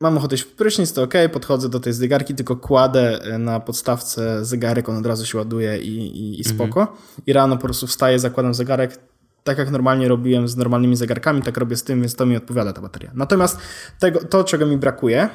mam 0.01 0.17
ochotę 0.17 0.35
iść 0.35 0.43
w 0.43 0.51
prysznic, 0.51 0.93
to 0.93 1.03
ok, 1.03 1.13
podchodzę 1.33 1.69
do 1.69 1.79
tej 1.79 1.93
zegarki, 1.93 2.35
tylko 2.35 2.55
kładę 2.55 3.19
e, 3.21 3.37
na 3.37 3.59
podstawce 3.59 4.45
zegarek, 4.45 4.89
on 4.89 4.97
od 4.97 5.05
razu 5.05 5.25
się 5.25 5.37
ładuje 5.37 5.77
i, 5.77 5.97
i, 5.97 6.41
i 6.41 6.43
spoko. 6.43 6.79
Mhm. 6.79 6.97
I 7.27 7.33
rano 7.33 7.55
po 7.57 7.63
prostu 7.63 7.87
wstaję, 7.87 8.19
zakładam 8.19 8.53
zegarek, 8.53 8.99
tak 9.47 9.57
jak 9.57 9.71
normalnie 9.71 10.07
robiłem 10.07 10.47
z 10.47 10.57
normalnymi 10.57 10.95
zegarkami, 10.95 11.41
tak 11.41 11.57
robię 11.57 11.75
z 11.75 11.83
tym, 11.83 12.01
więc 12.01 12.15
to 12.15 12.25
mi 12.25 12.37
odpowiada 12.37 12.73
ta 12.73 12.81
bateria. 12.81 13.11
Natomiast 13.13 13.59
tego, 13.99 14.19
to, 14.19 14.43
czego 14.43 14.65
mi 14.65 14.77
brakuje, 14.77 15.29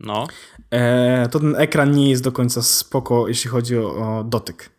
no. 0.00 0.26
E, 0.70 1.28
to 1.28 1.40
ten 1.40 1.56
ekran 1.56 1.90
nie 1.90 2.10
jest 2.10 2.22
do 2.22 2.32
końca 2.32 2.62
spoko, 2.62 3.28
jeśli 3.28 3.50
chodzi 3.50 3.78
o, 3.78 3.82
o 3.82 4.24
dotyk. 4.24 4.70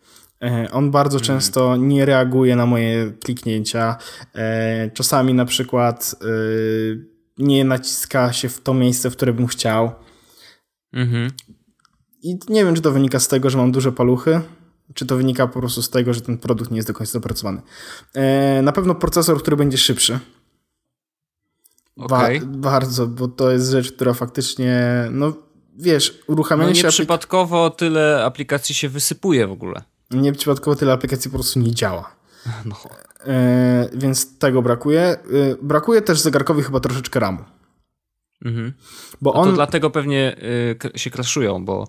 E, 0.44 0.72
on 0.72 0.92
bardzo 0.92 1.18
mm. 1.18 1.26
często 1.26 1.76
nie 1.78 2.06
reaguje 2.06 2.56
na 2.56 2.66
moje 2.66 3.12
kliknięcia. 3.24 3.98
E, 4.36 4.89
czasami 4.94 5.34
na 5.34 5.46
przykład 5.46 6.16
nie 7.38 7.66
naciska 7.66 8.34
się 8.34 8.50
w 8.50 8.62
to 8.62 8.74
miejsce, 8.74 9.10
w 9.10 9.16
które 9.16 9.34
bym 9.34 9.48
chciał. 9.48 9.92
Mhm. 10.94 11.32
I 12.24 12.39
nie 12.50 12.66
wiem, 12.66 12.76
czy 12.76 12.82
to 12.82 12.92
wynika 12.92 13.20
z 13.20 13.28
tego, 13.28 13.50
że 13.50 13.58
mam 13.58 13.72
duże 13.72 13.92
paluchy, 13.92 14.42
czy 14.94 15.06
to 15.06 15.18
wynika 15.18 15.48
po 15.48 15.60
prostu 15.60 15.82
z 15.82 15.89
tego, 15.89 16.14
że 16.14 16.22
ten 16.22 16.38
produkt 16.38 16.72
nie 16.72 16.78
jest 16.78 16.88
do 16.88 16.94
końca 16.94 17.14
dopracowany. 17.14 17.62
E, 18.14 18.62
na 18.62 18.72
pewno 18.72 18.96
procesor, 18.96 19.42
który 19.42 19.58
będzie 19.58 19.78
szybszy. 19.78 20.20
Okay. 21.98 22.39
Ba 22.39 22.46
bardzo, 22.46 23.08
bo 23.08 23.28
to 23.28 23.52
jest 23.52 23.72
rzecz, 23.72 23.92
która 23.92 24.14
faktycznie, 24.14 25.08
no 25.12 25.34
wiesz, 25.78 26.20
uruchamianie 26.28 26.70
no 26.70 26.76
nie 26.76 26.82
się... 26.82 26.88
przypadkowo 26.88 27.70
tyle 27.70 28.26
aplikacji 28.26 28.76
się 28.76 28.89
wysypuje 28.89 29.48
w 29.48 29.52
ogóle. 29.52 29.84
Nie 30.12 30.34
przypadkowo 30.34 30.76
tyle 30.76 30.94
aplikacji 30.94 31.32
po 31.32 31.38
prostu 31.38 31.60
nie 31.60 31.76
działa. 31.76 32.16
No. 32.66 32.76
E, 33.28 33.89
więc 33.94 34.38
tego 34.38 34.62
brakuje. 34.62 35.02
E, 35.02 35.18
brakuje 35.62 36.02
też 36.02 36.20
zegarkowi 36.20 36.64
chyba 36.64 36.80
troszeczkę 36.80 37.20
RAMu. 37.20 37.44
Mhm. 38.46 38.74
Bo 39.22 39.34
on... 39.34 39.50
to 39.50 39.56
dlatego 39.56 39.89
pewnie 39.89 40.36
y, 40.96 41.00
się 41.00 41.10
kraszują, 41.10 41.66
bo 41.66 41.88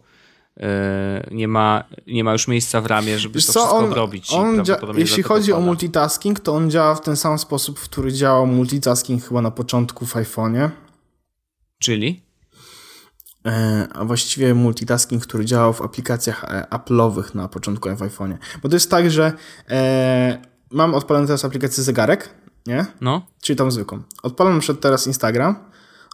nie 1.31 1.49
ma, 1.49 1.85
nie 2.07 2.25
ma 2.25 2.33
już 2.33 2.49
miejsca 2.49 2.81
w 2.81 2.87
ramie, 2.87 3.19
żeby 3.19 3.35
Wiesz 3.35 3.47
to 3.47 3.53
co, 3.53 3.59
wszystko 3.61 3.79
on, 3.79 3.93
robić. 3.93 4.33
On 4.33 4.63
jeśli 4.95 5.23
chodzi 5.23 5.53
o 5.53 5.61
multitasking, 5.61 6.41
to 6.41 6.55
on 6.55 6.71
działa 6.71 6.95
w 6.95 7.01
ten 7.01 7.17
sam 7.17 7.39
sposób, 7.39 7.79
w 7.79 7.85
który 7.85 8.13
działał 8.13 8.47
multitasking 8.47 9.25
chyba 9.25 9.43
na 9.43 9.51
początku 9.51 10.07
w 10.07 10.15
iPhone'ie. 10.15 10.71
Czyli? 11.79 12.23
E, 13.47 13.89
a 13.93 14.05
właściwie 14.05 14.55
multitasking, 14.55 15.23
który 15.23 15.45
działał 15.45 15.73
w 15.73 15.81
aplikacjach 15.81 16.45
e, 16.45 16.67
Apple'owych 16.71 17.35
na 17.35 17.49
początku 17.49 17.89
w 17.89 18.01
iPhone'ie. 18.01 18.37
Bo 18.63 18.69
to 18.69 18.77
jest 18.77 18.91
tak, 18.91 19.11
że 19.11 19.33
e, 19.71 20.43
mam 20.71 20.95
odpalony 20.95 21.27
teraz 21.27 21.45
aplikację 21.45 21.83
zegarek, 21.83 22.29
nie? 22.67 22.87
No. 23.01 23.27
Czyli 23.41 23.57
tam 23.57 23.71
zwykłą. 23.71 24.03
Odpalam 24.23 24.61
przed 24.61 24.81
teraz 24.81 25.07
Instagram, 25.07 25.57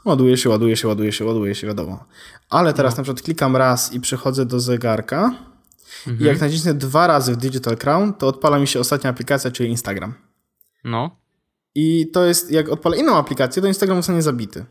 ładuje 0.04 0.36
się, 0.36 0.48
ładuje 0.48 0.76
się, 0.76 0.88
ładuje 0.88 1.12
się, 1.12 1.24
ładuje 1.24 1.54
się, 1.54 1.66
wiadomo. 1.66 2.04
Ale 2.50 2.72
teraz 2.72 2.92
no. 2.92 2.96
na 2.96 3.02
przykład 3.02 3.24
klikam 3.24 3.56
raz 3.56 3.92
i 3.92 4.00
przechodzę 4.00 4.46
do 4.46 4.60
zegarka 4.60 5.34
mhm. 6.06 6.20
i 6.20 6.24
jak 6.24 6.40
nacisnę 6.40 6.74
dwa 6.74 7.06
razy 7.06 7.32
w 7.32 7.36
Digital 7.36 7.76
Crown, 7.76 8.14
to 8.14 8.26
odpala 8.26 8.58
mi 8.58 8.66
się 8.66 8.80
ostatnia 8.80 9.10
aplikacja, 9.10 9.50
czyli 9.50 9.70
Instagram. 9.70 10.14
No. 10.84 11.16
I 11.74 12.10
to 12.12 12.24
jest, 12.24 12.50
jak 12.50 12.68
odpalę 12.68 12.96
inną 12.96 13.16
aplikację, 13.16 13.62
to 13.62 13.68
Instagram 13.68 13.98
zostanie 13.98 14.22
zabity. 14.22 14.64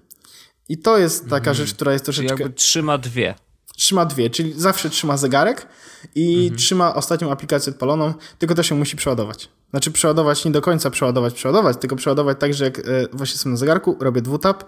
I 0.69 0.77
to 0.77 0.97
jest 0.97 1.23
taka 1.23 1.35
mhm. 1.35 1.55
rzecz, 1.55 1.73
która 1.73 1.93
jest 1.93 2.05
troszeczkę... 2.05 2.29
Czyli 2.29 2.41
jakby 2.41 2.55
trzyma 2.55 2.97
dwie. 2.97 3.35
Trzyma 3.75 4.05
dwie, 4.05 4.29
czyli 4.29 4.53
zawsze 4.53 4.89
trzyma 4.89 5.17
zegarek 5.17 5.67
i 6.15 6.43
mhm. 6.43 6.57
trzyma 6.57 6.95
ostatnią 6.95 7.31
aplikację 7.31 7.73
odpaloną, 7.73 8.13
tylko 8.39 8.55
to 8.55 8.63
się 8.63 8.75
musi 8.75 8.95
przeładować. 8.95 9.49
Znaczy 9.69 9.91
przeładować, 9.91 10.45
nie 10.45 10.51
do 10.51 10.61
końca 10.61 10.89
przeładować, 10.89 11.33
przeładować, 11.33 11.77
tylko 11.77 11.95
przeładować 11.95 12.37
tak, 12.39 12.53
że 12.53 12.63
jak 12.63 12.79
e, 12.79 12.83
właśnie 13.13 13.33
jestem 13.33 13.51
na 13.51 13.57
zegarku, 13.57 13.97
robię 13.99 14.21
dwutap, 14.21 14.63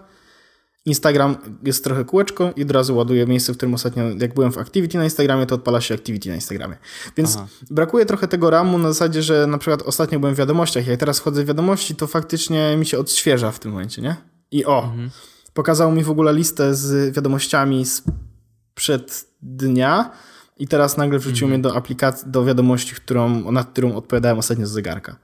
Instagram 0.84 1.36
jest 1.62 1.84
trochę 1.84 2.04
kółeczko 2.04 2.52
i 2.56 2.62
od 2.62 2.70
razu 2.70 2.96
ładuję 2.96 3.26
miejsce, 3.26 3.52
w 3.52 3.56
którym 3.56 3.74
ostatnio, 3.74 4.04
jak 4.18 4.34
byłem 4.34 4.52
w 4.52 4.58
Activity 4.58 4.98
na 4.98 5.04
Instagramie, 5.04 5.46
to 5.46 5.54
odpala 5.54 5.80
się 5.80 5.94
Activity 5.94 6.28
na 6.28 6.34
Instagramie. 6.34 6.76
Więc 7.16 7.36
Aha. 7.36 7.46
brakuje 7.70 8.06
trochę 8.06 8.28
tego 8.28 8.50
ramu 8.50 8.78
na 8.78 8.88
zasadzie, 8.88 9.22
że 9.22 9.46
na 9.46 9.58
przykład 9.58 9.82
ostatnio 9.82 10.20
byłem 10.20 10.34
w 10.34 10.38
wiadomościach, 10.38 10.86
jak 10.86 11.00
teraz 11.00 11.20
wchodzę 11.20 11.44
w 11.44 11.46
wiadomości, 11.46 11.94
to 11.94 12.06
faktycznie 12.06 12.76
mi 12.76 12.86
się 12.86 12.98
odświeża 12.98 13.50
w 13.50 13.58
tym 13.58 13.72
momencie, 13.72 14.02
nie? 14.02 14.16
I 14.50 14.64
o, 14.64 14.84
mhm. 14.84 15.10
pokazał 15.54 15.92
mi 15.92 16.04
w 16.04 16.10
ogóle 16.10 16.32
listę 16.32 16.74
z 16.74 17.14
wiadomościami 17.14 17.84
sprzed 17.86 19.26
dnia 19.42 20.10
i 20.56 20.68
teraz 20.68 20.96
nagle 20.96 21.18
wrzucił 21.18 21.46
mhm. 21.46 21.50
mnie 21.50 21.62
do 21.62 21.76
aplikacji, 21.76 22.30
do 22.30 22.44
wiadomości, 22.44 22.94
którą, 22.94 23.52
nad 23.52 23.70
którą 23.70 23.94
odpowiadałem 23.94 24.38
ostatnio 24.38 24.66
z 24.66 24.70
zegarka. 24.70 25.16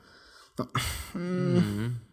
No. 0.58 0.66
Mhm. 1.14 2.05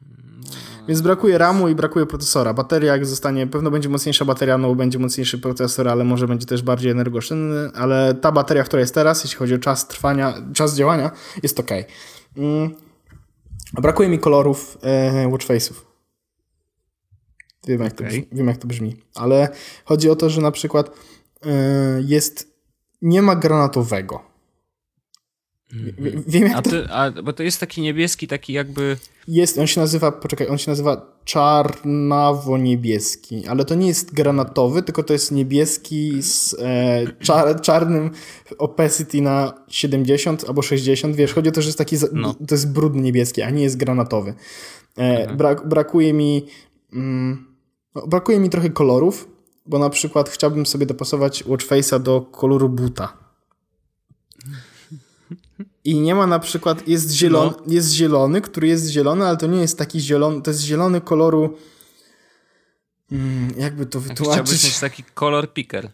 Więc 0.88 1.02
brakuje 1.02 1.38
RAMu 1.38 1.68
i 1.68 1.76
brakuje 1.76 2.06
procesora. 2.06 2.54
Bateria 2.54 2.92
jak 2.92 3.06
zostanie, 3.06 3.48
pewno 3.48 3.72
będzie 3.72 3.90
mocniejsza 3.90 4.26
bateria, 4.26 4.58
no 4.58 4.76
będzie 4.76 5.00
mocniejszy 5.00 5.40
procesor, 5.40 5.88
ale 5.88 6.04
może 6.04 6.28
będzie 6.28 6.46
też 6.46 6.62
bardziej 6.62 6.92
energooszczędny, 6.92 7.72
ale 7.76 8.14
ta 8.14 8.32
bateria, 8.32 8.64
która 8.64 8.80
jest 8.80 8.96
teraz, 8.96 9.24
jeśli 9.24 9.38
chodzi 9.38 9.56
o 9.56 9.60
czas 9.60 9.88
trwania, 9.88 10.34
czas 10.54 10.76
działania, 10.76 11.12
jest 11.44 11.60
ok. 11.60 11.70
Mm. 12.38 12.76
Brakuje 13.74 14.10
mi 14.10 14.20
kolorów 14.20 14.78
e, 14.82 15.28
watchface'ów. 15.28 15.74
Wiem 17.68 17.82
jak, 17.82 17.94
okay. 17.94 18.08
to 18.08 18.12
brzmi, 18.12 18.28
wiem, 18.32 18.48
jak 18.48 18.58
to 18.58 18.68
brzmi. 18.68 18.96
Ale 19.16 19.50
chodzi 19.86 20.10
o 20.10 20.16
to, 20.16 20.30
że 20.30 20.42
na 20.42 20.52
przykład 20.52 20.92
e, 21.46 21.50
jest, 22.02 22.48
nie 23.02 23.22
ma 23.22 23.36
granatowego. 23.36 24.33
Mhm. 25.74 26.24
Wiem 26.28 26.44
jak 26.44 26.58
a, 26.58 26.62
ty, 26.62 26.70
to... 26.70 26.90
a 26.90 27.12
Bo 27.12 27.34
to 27.34 27.44
jest 27.44 27.60
taki 27.60 27.82
niebieski, 27.82 28.28
taki 28.28 28.54
jakby... 28.54 28.98
Jest, 29.28 29.58
on 29.58 29.68
się 29.68 29.82
nazywa, 29.82 30.12
poczekaj, 30.12 30.48
on 30.48 30.58
się 30.58 30.72
nazywa 30.72 31.14
czarnawo-niebieski, 31.26 33.48
ale 33.48 33.66
to 33.66 33.76
nie 33.76 33.88
jest 33.88 34.14
granatowy, 34.14 34.84
tylko 34.84 35.04
to 35.04 35.14
jest 35.14 35.32
niebieski 35.32 36.24
z 36.24 36.56
e, 36.60 37.02
czar, 37.20 37.62
czarnym 37.62 38.12
opacity 38.58 39.22
na 39.22 39.54
70 39.68 40.44
albo 40.48 40.62
60, 40.62 41.16
wiesz, 41.16 41.34
chodzi 41.34 41.50
o 41.50 41.52
to, 41.52 41.62
że 41.62 41.68
jest 41.68 41.78
taki, 41.78 41.96
no. 42.14 42.34
to 42.34 42.56
jest 42.56 42.72
brudny 42.72 43.02
niebieski, 43.02 43.42
a 43.42 43.50
nie 43.50 43.64
jest 43.64 43.78
granatowy. 43.78 44.34
E, 44.98 45.20
mhm. 45.20 45.38
brak, 45.38 45.68
brakuje 45.68 46.14
mi 46.14 46.46
mm, 46.94 47.54
no, 47.96 48.08
brakuje 48.08 48.40
mi 48.40 48.50
trochę 48.50 48.70
kolorów, 48.70 49.28
bo 49.66 49.80
na 49.80 49.90
przykład 49.90 50.30
chciałbym 50.30 50.66
sobie 50.66 50.86
dopasować 50.86 51.44
watchface'a 51.44 52.00
do 52.00 52.22
koloru 52.22 52.70
buta. 52.70 53.23
I 55.84 56.00
nie 56.00 56.16
ma 56.16 56.28
na 56.28 56.40
przykład, 56.40 56.88
jest 56.88 57.12
zielony, 57.12 57.52
no. 57.66 57.74
jest 57.74 57.92
zielony, 57.92 58.42
który 58.42 58.68
jest 58.68 58.88
zielony, 58.88 59.26
ale 59.26 59.38
to 59.38 59.48
nie 59.48 59.62
jest 59.62 59.78
taki 59.78 60.00
zielony, 60.00 60.42
to 60.42 60.52
jest 60.52 60.62
zielony 60.62 61.02
koloru. 61.02 61.58
Hmm, 63.10 63.54
jakby 63.58 63.86
to 63.86 64.00
wytłumaczyć? 64.00 64.44
Chciałbyś 64.44 64.64
mieć 64.64 64.80
taki 64.80 65.04
kolor 65.04 65.54
picker. 65.54 65.92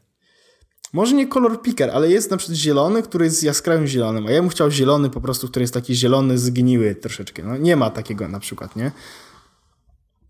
Może 0.93 1.15
nie 1.15 1.27
kolor 1.27 1.61
picker, 1.61 1.89
ale 1.89 2.09
jest 2.09 2.31
na 2.31 2.37
przykład 2.37 2.57
zielony, 2.57 3.03
który 3.03 3.25
jest 3.25 3.43
jaskrawym 3.43 3.87
zielonym, 3.87 4.27
a 4.27 4.31
ja 4.31 4.41
bym 4.41 4.49
chciał 4.49 4.71
zielony 4.71 5.09
po 5.09 5.21
prostu, 5.21 5.47
który 5.47 5.63
jest 5.63 5.73
taki 5.73 5.95
zielony, 5.95 6.37
zgniły 6.37 6.95
troszeczkę. 6.95 7.43
No, 7.43 7.57
nie 7.57 7.75
ma 7.75 7.89
takiego 7.89 8.27
na 8.27 8.39
przykład, 8.39 8.75
nie? 8.75 8.91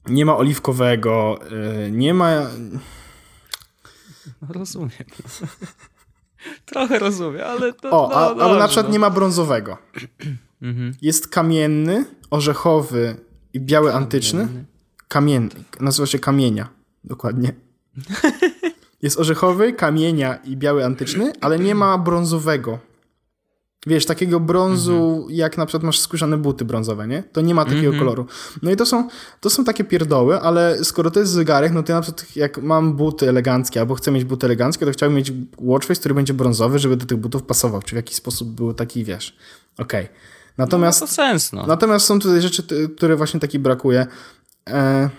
Nie 0.07 0.25
ma 0.25 0.37
oliwkowego, 0.37 1.39
yy, 1.83 1.91
nie 1.91 2.13
ma... 2.13 2.41
No, 4.41 4.47
rozumiem. 4.49 4.91
Trochę 6.65 6.99
rozumiem, 6.99 7.41
ale 7.47 7.73
to. 7.73 7.89
O, 7.91 8.09
no, 8.09 8.15
a, 8.15 8.29
dobrze, 8.29 8.43
albo 8.43 8.59
na 8.59 8.67
przykład 8.67 8.85
no. 8.87 8.93
nie 8.93 8.99
ma 8.99 9.09
brązowego. 9.09 9.77
Mhm. 10.61 10.93
Jest 11.01 11.27
kamienny, 11.27 12.05
orzechowy 12.29 13.15
i 13.53 13.59
biały 13.59 13.93
antyczny. 13.93 14.47
Kamienny. 15.07 15.63
Nazywa 15.79 16.05
się 16.05 16.19
kamienia. 16.19 16.69
Dokładnie. 17.03 17.53
Jest 19.01 19.19
orzechowy, 19.19 19.73
kamienia 19.73 20.35
i 20.35 20.57
biały 20.57 20.85
antyczny, 20.85 21.33
ale 21.41 21.59
nie 21.59 21.75
ma 21.75 21.97
brązowego. 21.97 22.79
Wiesz, 23.87 24.05
takiego 24.05 24.39
brązu, 24.39 25.15
mhm. 25.17 25.35
jak 25.35 25.57
na 25.57 25.65
przykład 25.65 25.83
masz 25.83 25.99
skórzane 25.99 26.37
buty 26.37 26.65
brązowe, 26.65 27.07
nie? 27.07 27.23
To 27.23 27.41
nie 27.41 27.55
ma 27.55 27.65
takiego 27.65 27.87
mhm. 27.87 27.99
koloru. 27.99 28.25
No 28.61 28.71
i 28.71 28.75
to 28.75 28.85
są, 28.85 29.07
to 29.39 29.49
są 29.49 29.63
takie 29.63 29.83
pierdoły, 29.83 30.41
ale 30.41 30.83
skoro 30.83 31.11
to 31.11 31.19
jest 31.19 31.31
zegarek, 31.31 31.71
no 31.71 31.83
to 31.83 31.91
ja 31.91 31.95
na 31.95 32.01
przykład 32.01 32.35
jak 32.35 32.57
mam 32.57 32.93
buty 32.93 33.29
eleganckie, 33.29 33.79
albo 33.79 33.95
chcę 33.95 34.11
mieć 34.11 34.23
buty 34.23 34.45
eleganckie, 34.45 34.85
to 34.85 34.91
chciałbym 34.91 35.17
mieć 35.17 35.31
watchface, 35.57 35.99
który 35.99 36.15
będzie 36.15 36.33
brązowy, 36.33 36.79
żeby 36.79 36.97
do 36.97 37.05
tych 37.05 37.17
butów 37.17 37.43
pasował, 37.43 37.81
czy 37.81 37.91
w 37.91 37.95
jakiś 37.95 38.15
sposób 38.15 38.49
był 38.49 38.73
taki, 38.73 39.03
wiesz, 39.03 39.37
okej. 39.77 40.05
Okay. 40.05 40.15
Natomiast, 40.57 41.01
no 41.01 41.07
to 41.07 41.13
sens, 41.13 41.53
no. 41.53 41.65
Natomiast 41.67 42.05
są 42.05 42.19
tutaj 42.19 42.41
rzeczy, 42.41 42.63
które 42.97 43.15
właśnie 43.15 43.39
taki 43.39 43.59
brakuje. 43.59 44.07
E... 44.69 45.09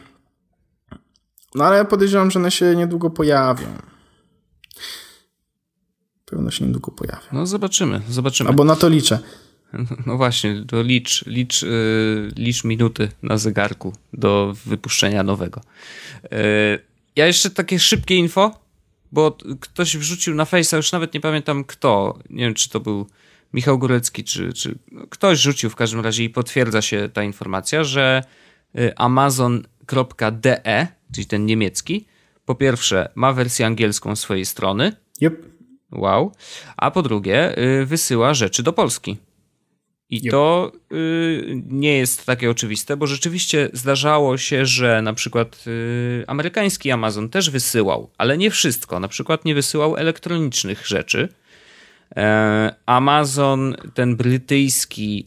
No 1.55 1.65
ale 1.65 1.85
podejrzewam, 1.85 2.31
że 2.31 2.39
one 2.39 2.51
się 2.51 2.77
niedługo 2.77 3.11
pojawią 3.11 3.67
pewno 6.31 6.51
się 6.51 6.65
niedługo 6.65 6.91
pojawia. 6.91 7.21
No 7.33 7.47
zobaczymy, 7.47 8.01
zobaczymy. 8.09 8.51
Albo 8.51 8.65
na 8.65 8.77
to 8.77 8.89
liczę. 8.89 9.19
No 10.07 10.17
właśnie, 10.17 10.65
to 10.69 10.83
licz, 10.83 11.27
licz, 11.27 11.63
yy, 11.63 12.33
licz 12.37 12.65
minuty 12.65 13.09
na 13.23 13.39
zegarku 13.39 13.93
do 14.13 14.55
wypuszczenia 14.67 15.23
nowego. 15.23 15.61
Yy, 16.23 16.31
ja 17.17 17.27
jeszcze 17.27 17.51
takie 17.51 17.79
szybkie 17.79 18.17
info, 18.17 18.61
bo 19.13 19.37
ktoś 19.61 19.97
wrzucił 19.97 20.35
na 20.35 20.45
Face'a, 20.45 20.77
już 20.77 20.93
nawet 20.93 21.15
nie 21.15 21.21
pamiętam 21.21 21.65
kto, 21.65 22.19
nie 22.31 22.45
wiem 22.45 22.55
czy 22.55 22.71
to 22.71 22.81
był 22.81 23.07
Michał 23.55 23.79
Górecki, 23.79 24.25
czy, 24.25 24.53
czy 24.53 24.79
ktoś 25.11 25.39
rzucił 25.39 25.71
w 25.71 25.77
każdym 25.77 26.01
razie 26.01 26.25
i 26.25 26.31
potwierdza 26.31 26.83
się 26.83 27.09
ta 27.13 27.23
informacja, 27.23 27.85
że 27.85 28.23
y, 28.79 28.97
amazon.de, 28.97 30.89
czyli 31.15 31.27
ten 31.27 31.47
niemiecki, 31.47 32.07
po 32.45 32.55
pierwsze 32.55 33.09
ma 33.15 33.33
wersję 33.33 33.67
angielską 33.67 34.17
swojej 34.17 34.47
strony. 34.47 34.97
Yep. 35.23 35.60
Wow. 35.93 36.33
A 36.77 36.91
po 36.91 37.03
drugie, 37.03 37.59
y, 37.59 37.87
wysyła 37.87 38.35
rzeczy 38.35 38.63
do 38.63 38.73
Polski. 38.73 39.17
I 40.11 40.17
yep. 40.17 40.31
to 40.31 40.73
y, 40.93 41.63
nie 41.69 41.99
jest 41.99 42.27
takie 42.27 42.51
oczywiste, 42.51 42.97
bo 42.97 43.07
rzeczywiście 43.07 43.69
zdarzało 43.73 44.39
się, 44.39 44.67
że 44.67 45.03
na 45.03 45.13
przykład 45.15 45.65
y, 45.67 46.25
amerykański 46.27 46.91
Amazon 46.91 47.29
też 47.29 47.51
wysyłał, 47.51 48.11
ale 48.19 48.39
nie 48.39 48.51
wszystko. 48.51 49.01
Na 49.01 49.09
przykład 49.09 49.45
nie 49.45 49.55
wysyłał 49.55 49.97
elektronicznych 49.97 50.87
rzeczy. 50.87 51.29
E, 52.17 52.75
Amazon, 52.87 53.77
ten 53.95 54.17
brytyjski, 54.17 55.27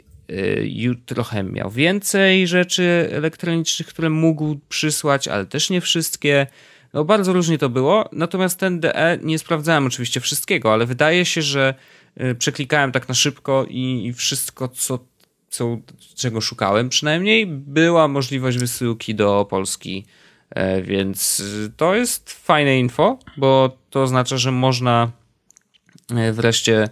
trochę 1.06 1.44
miał 1.44 1.70
więcej 1.70 2.48
rzeczy 2.48 3.10
elektronicznych, 3.12 3.88
które 3.88 4.10
mógł 4.10 4.60
przysłać, 4.70 5.28
ale 5.28 5.46
też 5.46 5.70
nie 5.70 5.82
wszystkie. 5.82 6.48
No 6.94 7.04
bardzo 7.04 7.34
różnie 7.34 7.58
to 7.58 7.70
było, 7.70 8.10
natomiast 8.12 8.60
ten 8.60 8.80
DE 8.80 9.20
nie 9.22 9.40
sprawdzałem 9.40 9.86
oczywiście 9.86 10.20
wszystkiego, 10.20 10.74
ale 10.74 10.86
wydaje 10.86 11.26
się, 11.26 11.42
że 11.42 11.74
y, 12.22 12.36
przeklikałem 12.36 12.92
tak 12.92 13.08
na 13.08 13.16
szybko 13.16 13.66
i, 13.70 14.14
wszystko, 14.14 14.68
co, 14.68 15.00
co, 15.50 15.78
czego 16.16 16.42
szukałem 16.42 16.90
przynajmniej, 16.90 17.48
była 17.48 18.08
możliwość 18.08 18.58
wysyłki 18.58 19.16
do 19.16 19.48
Polski, 19.50 20.06
e, 20.50 20.82
więc 20.82 21.40
y, 21.40 21.72
to 21.78 21.96
jest 21.96 22.32
fajne 22.32 22.80
info, 22.80 23.20
bo 23.38 23.78
to 23.90 24.02
oznacza, 24.02 24.38
że 24.38 24.52
można 24.52 25.12
e, 26.16 26.34
wreszcie 26.34 26.90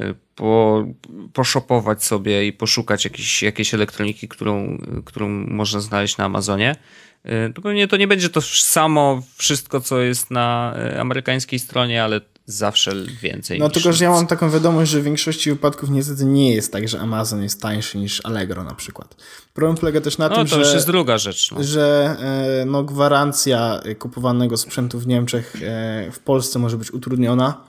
e, 0.00 0.14
po, 0.34 0.84
poszopować 1.32 2.04
sobie 2.04 2.46
i 2.46 2.52
poszukać 2.52 3.04
jakiejś, 3.04 3.42
jakiejś 3.42 3.74
elektroniki, 3.74 4.28
którą, 4.28 4.78
którą 5.04 5.28
można 5.28 5.80
znaleźć 5.80 6.16
na 6.16 6.24
Amazonie. 6.24 6.76
Y, 7.26 7.52
to 7.54 7.62
pewnie 7.62 7.88
to 7.88 7.96
nie 7.96 8.08
będzie 8.08 8.28
to 8.28 8.40
samo 8.42 9.22
wszystko, 9.36 9.80
co 9.80 10.00
jest 10.00 10.30
na 10.30 10.74
y, 10.94 11.00
amerykańskiej 11.00 11.58
stronie, 11.58 12.04
ale 12.04 12.20
zawsze 12.46 12.92
więcej. 13.22 13.58
No 13.58 13.70
tylko, 13.70 13.92
że 13.92 14.04
ja 14.04 14.10
mam 14.10 14.26
taką 14.26 14.50
wiadomość, 14.50 14.90
że 14.90 15.00
w 15.00 15.04
większości 15.04 15.50
wypadków 15.50 15.90
niestety 15.90 16.24
nie 16.24 16.54
jest 16.54 16.72
tak, 16.72 16.88
że 16.88 17.00
Amazon 17.00 17.42
jest 17.42 17.62
tańszy 17.62 17.98
niż 17.98 18.20
Allegro 18.24 18.64
na 18.64 18.74
przykład. 18.74 19.16
Problem 19.54 19.76
polega 19.76 20.00
też 20.00 20.18
na 20.18 20.28
no, 20.28 20.36
tym, 20.36 20.46
to 20.46 20.56
że... 20.56 20.70
to 20.70 20.74
jest 20.74 20.86
druga 20.86 21.18
rzecz. 21.18 21.52
No. 21.52 21.62
Że 21.64 22.16
e, 22.60 22.64
no, 22.64 22.84
gwarancja 22.84 23.80
kupowanego 23.98 24.56
sprzętu 24.56 24.98
w 24.98 25.06
Niemczech 25.06 25.56
e, 25.62 26.10
w 26.12 26.18
Polsce 26.18 26.58
może 26.58 26.76
być 26.78 26.90
utrudniona, 26.90 27.60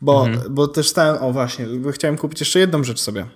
bo, 0.00 0.26
mhm. 0.26 0.54
bo 0.54 0.68
też 0.68 0.88
stałem... 0.88 1.22
O 1.22 1.32
właśnie, 1.32 1.66
chciałem 1.92 2.18
kupić 2.18 2.40
jeszcze 2.40 2.58
jedną 2.58 2.84
rzecz 2.84 3.00
sobie. 3.00 3.26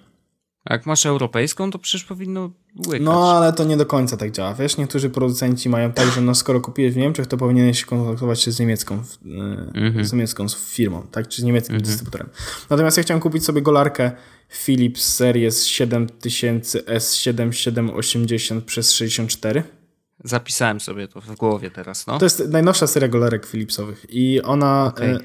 Jak 0.71 0.87
masz 0.87 1.07
europejską, 1.07 1.71
to 1.71 1.79
przecież 1.79 2.05
powinno 2.05 2.51
łykać. 2.87 3.03
No, 3.03 3.37
ale 3.37 3.53
to 3.53 3.65
nie 3.65 3.77
do 3.77 3.87
końca 3.87 4.17
tak 4.17 4.31
działa. 4.31 4.55
Wiesz, 4.55 4.77
niektórzy 4.77 5.11
producenci 5.11 5.69
mają 5.69 5.93
tak, 5.93 6.09
że 6.09 6.21
no, 6.21 6.35
skoro 6.35 6.61
kupiłeś 6.61 6.95
w 6.95 6.97
Niemczech, 6.97 7.27
to 7.27 7.37
powinieneś 7.37 7.85
kontaktować 7.85 8.41
się 8.41 8.53
z 8.53 8.61
niemiecką, 8.61 9.03
mm-hmm. 9.25 10.05
z 10.05 10.13
niemiecką 10.13 10.47
firmą, 10.49 11.03
tak, 11.11 11.29
czy 11.29 11.43
z 11.43 11.45
niemieckim 11.45 11.77
mm-hmm. 11.77 11.83
dystrybutorem. 11.83 12.29
Natomiast 12.71 12.97
ja 12.97 13.03
chciałem 13.03 13.21
kupić 13.21 13.45
sobie 13.45 13.63
golarkę 13.63 14.13
Philips 14.53 15.15
Series 15.15 15.67
7000 15.67 16.79
S7780 16.79 18.61
przez 18.61 18.93
64. 18.93 19.63
Zapisałem 20.25 20.81
sobie 20.81 21.09
to 21.09 21.21
w 21.21 21.37
głowie 21.37 21.71
teraz, 21.71 22.07
no. 22.07 22.19
To 22.19 22.27
jest 22.27 22.49
najnowsza 22.49 22.87
seria 22.87 23.09
golarek 23.09 23.47
Philipsowych 23.47 24.07
i 24.09 24.43
ona... 24.43 24.87
Okay. 24.87 25.09
E, 25.09 25.19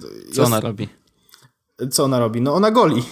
Co 0.00 0.08
jest, 0.26 0.38
ona 0.38 0.60
robi? 0.60 0.88
Co 1.90 2.04
ona 2.04 2.18
robi? 2.18 2.40
No 2.40 2.54
ona 2.54 2.70
goli. 2.70 3.02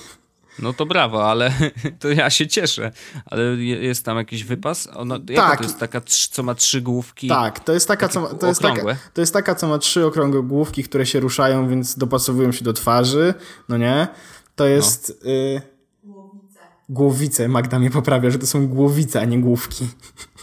No 0.59 0.73
to 0.73 0.87
brawo, 0.87 1.31
ale 1.31 1.53
to 2.01 2.09
ja 2.09 2.31
się 2.31 2.47
cieszę. 2.47 2.91
Ale 3.27 3.43
jest 3.57 4.05
tam 4.05 4.17
jakiś 4.17 4.45
wypas? 4.45 4.89
Ona, 4.95 5.19
tak. 5.37 5.59
to 5.59 5.65
jest 5.65 5.79
taka, 5.79 6.01
co 6.31 6.43
ma 6.43 6.55
trzy 6.55 6.81
główki? 6.81 7.29
Tak, 7.29 7.61
to 7.61 7.73
jest 7.73 7.89
taka, 7.89 8.09
co 8.09 8.21
ma, 8.21 8.29
to 8.29 8.47
jest 8.47 8.63
taka, 8.63 8.83
to 9.15 9.21
jest 9.21 9.33
taka, 9.33 9.55
co 9.55 9.69
ma 9.69 9.79
trzy 9.79 10.07
okrągłe 10.07 10.43
główki, 10.43 10.85
które 10.85 11.07
się 11.07 11.21
ruszają, 11.21 11.69
więc 11.69 11.99
dopasowują 11.99 12.53
się 12.53 12.65
do 12.65 12.73
twarzy, 12.73 13.35
no 13.69 13.77
nie? 13.77 14.09
To 14.57 14.67
jest... 14.67 15.21
No. 15.25 15.31
Y... 15.31 15.63
Głowice. 16.05 16.61
Głowice. 16.89 17.49
Magda 17.49 17.79
mnie 17.79 17.91
poprawia, 17.91 18.31
że 18.31 18.39
to 18.39 18.47
są 18.47 18.69
głowice, 18.69 19.21
a 19.21 19.25
nie 19.25 19.41
główki. 19.41 19.89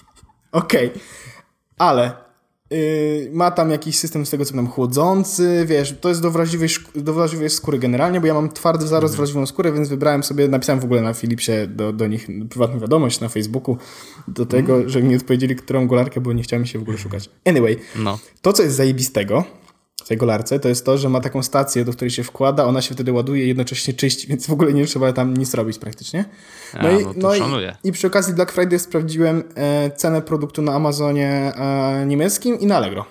Okej. 0.51 0.87
Okay. 0.87 1.01
Ale 1.77 2.22
Yy, 2.71 3.29
ma 3.33 3.51
tam 3.51 3.71
jakiś 3.71 3.97
system 3.97 4.25
z 4.25 4.29
tego 4.29 4.45
co 4.45 4.53
tam 4.53 4.67
chłodzący, 4.67 5.65
wiesz, 5.67 5.95
to 6.01 6.09
jest 6.09 6.21
do 6.21 6.31
wrażliwej, 6.31 6.69
do 6.95 7.13
wrażliwej 7.13 7.49
skóry 7.49 7.79
generalnie, 7.79 8.21
bo 8.21 8.27
ja 8.27 8.33
mam 8.33 8.49
twardy 8.49 8.87
zaraz 8.87 9.11
mhm. 9.11 9.17
wrażliwą 9.17 9.45
skórę, 9.45 9.71
więc 9.71 9.89
wybrałem 9.89 10.23
sobie, 10.23 10.47
napisałem 10.47 10.79
w 10.79 10.83
ogóle 10.83 11.01
na 11.01 11.13
Philipsie 11.13 11.51
do, 11.67 11.93
do 11.93 12.07
nich 12.07 12.27
prywatną 12.49 12.79
wiadomość 12.79 13.19
na 13.19 13.29
Facebooku 13.29 13.77
do 14.27 14.45
tego, 14.45 14.75
mm. 14.75 14.89
że 14.89 15.03
mi 15.03 15.15
odpowiedzieli, 15.15 15.55
którą 15.55 15.87
golarkę, 15.87 16.21
bo 16.21 16.33
nie 16.33 16.43
chciałem 16.43 16.65
się 16.65 16.79
w 16.79 16.81
ogóle 16.81 16.97
szukać. 16.97 17.29
Anyway, 17.45 17.79
no. 17.95 18.19
to 18.41 18.53
co 18.53 18.63
jest 18.63 18.75
zajebistego, 18.75 19.43
w 20.03 20.07
tej 20.07 20.17
golarce, 20.17 20.59
to 20.59 20.69
jest 20.69 20.85
to, 20.85 20.97
że 20.97 21.09
ma 21.09 21.19
taką 21.19 21.43
stację, 21.43 21.85
do 21.85 21.91
której 21.91 22.11
się 22.11 22.23
wkłada, 22.23 22.65
ona 22.65 22.81
się 22.81 22.93
wtedy 22.93 23.11
ładuje 23.11 23.45
i 23.45 23.47
jednocześnie 23.47 23.93
czyści, 23.93 24.27
więc 24.29 24.47
w 24.47 24.51
ogóle 24.51 24.73
nie 24.73 24.85
trzeba 24.85 25.13
tam 25.13 25.37
nic 25.37 25.53
robić 25.53 25.79
praktycznie. 25.79 26.25
No, 26.73 26.89
A, 26.89 26.91
i, 26.91 27.05
no, 27.05 27.13
no 27.17 27.35
i, 27.35 27.41
i, 27.83 27.91
przy 27.91 28.07
okazji 28.07 28.33
Black 28.33 28.51
Friday 28.51 28.79
sprawdziłem 28.79 29.43
e, 29.55 29.91
cenę 29.91 30.21
produktu 30.21 30.61
na 30.61 30.73
Amazonie 30.73 31.29
e, 31.55 32.05
niemieckim 32.05 32.59
i 32.59 32.65
na 32.65 32.75
Allegro. 32.75 33.05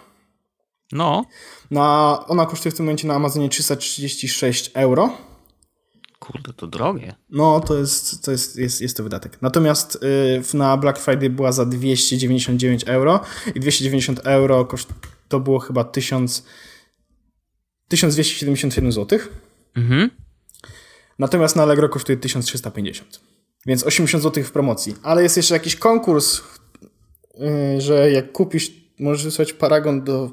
No. 0.92 1.24
Na, 1.70 2.18
ona 2.28 2.46
kosztuje 2.46 2.72
w 2.72 2.76
tym 2.76 2.86
momencie 2.86 3.08
na 3.08 3.14
Amazonie 3.14 3.48
336 3.48 4.70
euro. 4.74 5.10
Kurde, 6.18 6.52
to 6.52 6.66
drogie. 6.66 7.14
No, 7.30 7.60
to 7.60 7.78
jest, 7.78 8.24
to 8.24 8.30
jest, 8.30 8.56
jest, 8.56 8.80
jest 8.80 8.96
to 8.96 9.02
wydatek. 9.02 9.38
Natomiast 9.42 9.98
y, 10.54 10.56
na 10.56 10.76
Black 10.76 10.98
Friday 10.98 11.30
była 11.30 11.52
za 11.52 11.66
299 11.66 12.84
euro 12.84 13.20
i 13.54 13.60
290 13.60 14.20
euro 14.24 14.64
koszt, 14.64 14.88
to 15.28 15.40
było 15.40 15.58
chyba 15.58 15.84
1000 15.84 16.44
1277 17.92 18.92
zł. 18.92 19.18
Mhm. 19.76 20.10
Natomiast 21.18 21.56
na 21.56 21.62
Allegro 21.62 21.88
kosztuje 21.88 22.18
1350. 22.18 23.20
Więc 23.66 23.84
80 23.84 24.22
zł 24.22 24.44
w 24.44 24.50
promocji. 24.50 24.96
Ale 25.02 25.22
jest 25.22 25.36
jeszcze 25.36 25.54
jakiś 25.54 25.76
konkurs, 25.76 26.40
yy, 27.38 27.80
że 27.80 28.10
jak 28.10 28.32
kupisz, 28.32 28.72
możesz 28.98 29.24
wysłać 29.24 29.52
paragon 29.52 30.04
do, 30.04 30.30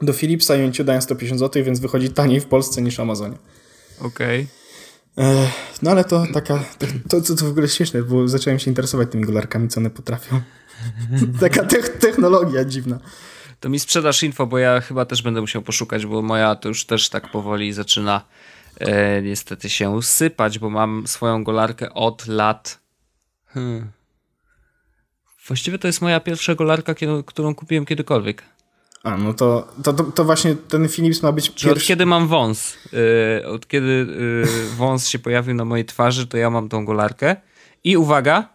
do 0.00 0.12
Philipsa 0.12 0.56
i 0.56 0.62
oni 0.62 0.72
ci 0.72 0.84
dają 0.84 1.00
150 1.00 1.40
zł, 1.40 1.64
więc 1.64 1.80
wychodzi 1.80 2.10
taniej 2.10 2.40
w 2.40 2.46
Polsce 2.46 2.82
niż 2.82 2.96
w 2.96 3.00
Amazonie. 3.00 3.36
Okej. 4.00 4.46
Okay. 5.16 5.48
No 5.82 5.90
ale 5.90 6.04
to 6.04 6.26
taka, 6.32 6.64
to, 7.08 7.20
to, 7.20 7.34
to 7.34 7.44
w 7.44 7.48
ogóle 7.48 7.68
śmieszne, 7.68 8.02
bo 8.02 8.28
zacząłem 8.28 8.58
się 8.58 8.70
interesować 8.70 9.10
tymi 9.10 9.24
golarkami, 9.24 9.68
co 9.68 9.80
one 9.80 9.90
potrafią. 9.90 10.40
taka 11.40 11.64
technologia 12.00 12.64
dziwna. 12.64 13.00
To 13.64 13.68
mi 13.68 13.78
sprzedasz 13.78 14.22
info, 14.22 14.46
bo 14.46 14.58
ja 14.58 14.80
chyba 14.80 15.04
też 15.04 15.22
będę 15.22 15.40
musiał 15.40 15.62
poszukać, 15.62 16.06
bo 16.06 16.22
moja 16.22 16.54
to 16.54 16.68
już 16.68 16.86
też 16.86 17.08
tak 17.08 17.30
powoli 17.30 17.72
zaczyna 17.72 18.20
e, 18.78 19.22
niestety 19.22 19.70
się 19.70 20.02
sypać, 20.02 20.58
bo 20.58 20.70
mam 20.70 21.06
swoją 21.06 21.44
golarkę 21.44 21.94
od 21.94 22.26
lat. 22.26 22.78
Hmm. 23.46 23.90
Właściwie 25.46 25.78
to 25.78 25.86
jest 25.86 26.02
moja 26.02 26.20
pierwsza 26.20 26.54
golarka, 26.54 26.94
którą 27.26 27.54
kupiłem 27.54 27.86
kiedykolwiek. 27.86 28.42
A, 29.02 29.16
no 29.16 29.34
to, 29.34 29.68
to, 29.82 29.92
to, 29.92 30.04
to 30.04 30.24
właśnie 30.24 30.54
ten 30.54 30.88
Philips 30.88 31.22
ma 31.22 31.32
być 31.32 31.50
pierwszy... 31.50 31.70
Od 31.70 31.82
kiedy 31.82 32.06
mam 32.06 32.28
wąs, 32.28 32.76
yy, 32.92 33.48
od 33.48 33.68
kiedy 33.68 34.06
yy, 34.18 34.76
wąs 34.76 35.08
się 35.08 35.18
pojawił 35.18 35.54
na 35.54 35.64
mojej 35.64 35.84
twarzy, 35.84 36.26
to 36.26 36.36
ja 36.36 36.50
mam 36.50 36.68
tą 36.68 36.84
golarkę. 36.84 37.36
I 37.84 37.96
uwaga, 37.96 38.48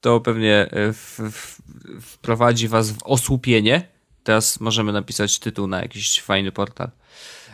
to 0.00 0.20
pewnie 0.20 0.70
w, 0.72 1.20
w, 1.32 1.62
wprowadzi 2.00 2.68
was 2.68 2.90
w 2.90 2.98
osłupienie. 3.04 3.91
Teraz 4.24 4.60
możemy 4.60 4.92
napisać 4.92 5.38
tytuł 5.38 5.66
na 5.66 5.82
jakiś 5.82 6.20
fajny 6.20 6.52
portal. 6.52 6.90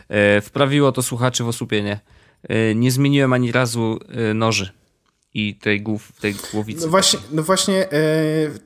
E, 0.09 0.41
wprawiło 0.41 0.91
to 0.91 1.01
słuchaczy 1.01 1.43
w 1.43 1.47
osłupienie. 1.47 1.99
E, 2.43 2.75
nie 2.75 2.91
zmieniłem 2.91 3.33
ani 3.33 3.51
razu 3.51 3.99
e, 4.09 4.33
noży 4.33 4.69
i 5.33 5.55
tej, 5.55 5.81
głów, 5.81 6.11
tej 6.21 6.35
głowicy. 6.51 6.81
No 6.81 6.87
właśnie, 6.87 7.19
no 7.31 7.43
właśnie 7.43 7.87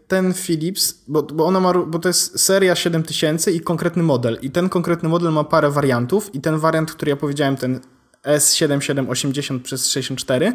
ten 0.08 0.34
Philips, 0.34 1.04
bo, 1.08 1.24
bo, 1.24 1.46
ona 1.46 1.60
ma, 1.60 1.74
bo 1.74 2.00
to 2.00 2.10
jest 2.10 2.40
seria 2.40 2.76
7000 2.76 3.52
i 3.52 3.60
konkretny 3.62 4.04
model. 4.04 4.40
I 4.42 4.52
ten 4.52 4.70
konkretny 4.70 5.10
model 5.10 5.32
ma 5.32 5.44
parę 5.44 5.72
wariantów 5.72 6.36
i 6.36 6.42
ten 6.42 6.60
wariant, 6.60 6.92
który 6.92 7.10
ja 7.10 7.16
powiedziałem, 7.16 7.58
ten 7.58 7.80
S7780 8.24 9.60
przez 9.60 9.90
64 9.90 10.54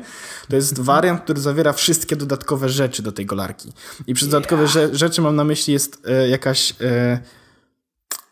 to 0.49 0.57
jest 0.57 0.71
mhm. 0.71 0.87
wariant, 0.87 1.21
który 1.21 1.41
zawiera 1.41 1.73
wszystkie 1.73 2.17
dodatkowe 2.17 2.69
rzeczy 2.69 3.03
do 3.03 3.13
tej 3.13 3.27
golarki. 3.27 3.73
I 4.07 4.15
przez 4.15 4.29
dodatkowe 4.29 4.63
yeah. 4.63 4.93
rzeczy 4.93 5.23
mam 5.23 5.37
na 5.37 5.45
myśli 5.45 5.73
jest 5.73 6.03
jakaś 6.29 6.75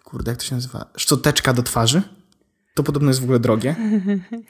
kurde, 0.06 0.30
jak 0.30 0.38
to 0.38 0.44
się 0.44 0.54
nazywa? 0.54 0.86
Szczoteczka 0.96 1.52
do 1.52 1.62
twarzy. 1.62 2.02
To 2.74 2.82
podobno 2.82 3.10
jest 3.10 3.20
w 3.20 3.22
ogóle 3.22 3.38
drogie. 3.38 3.76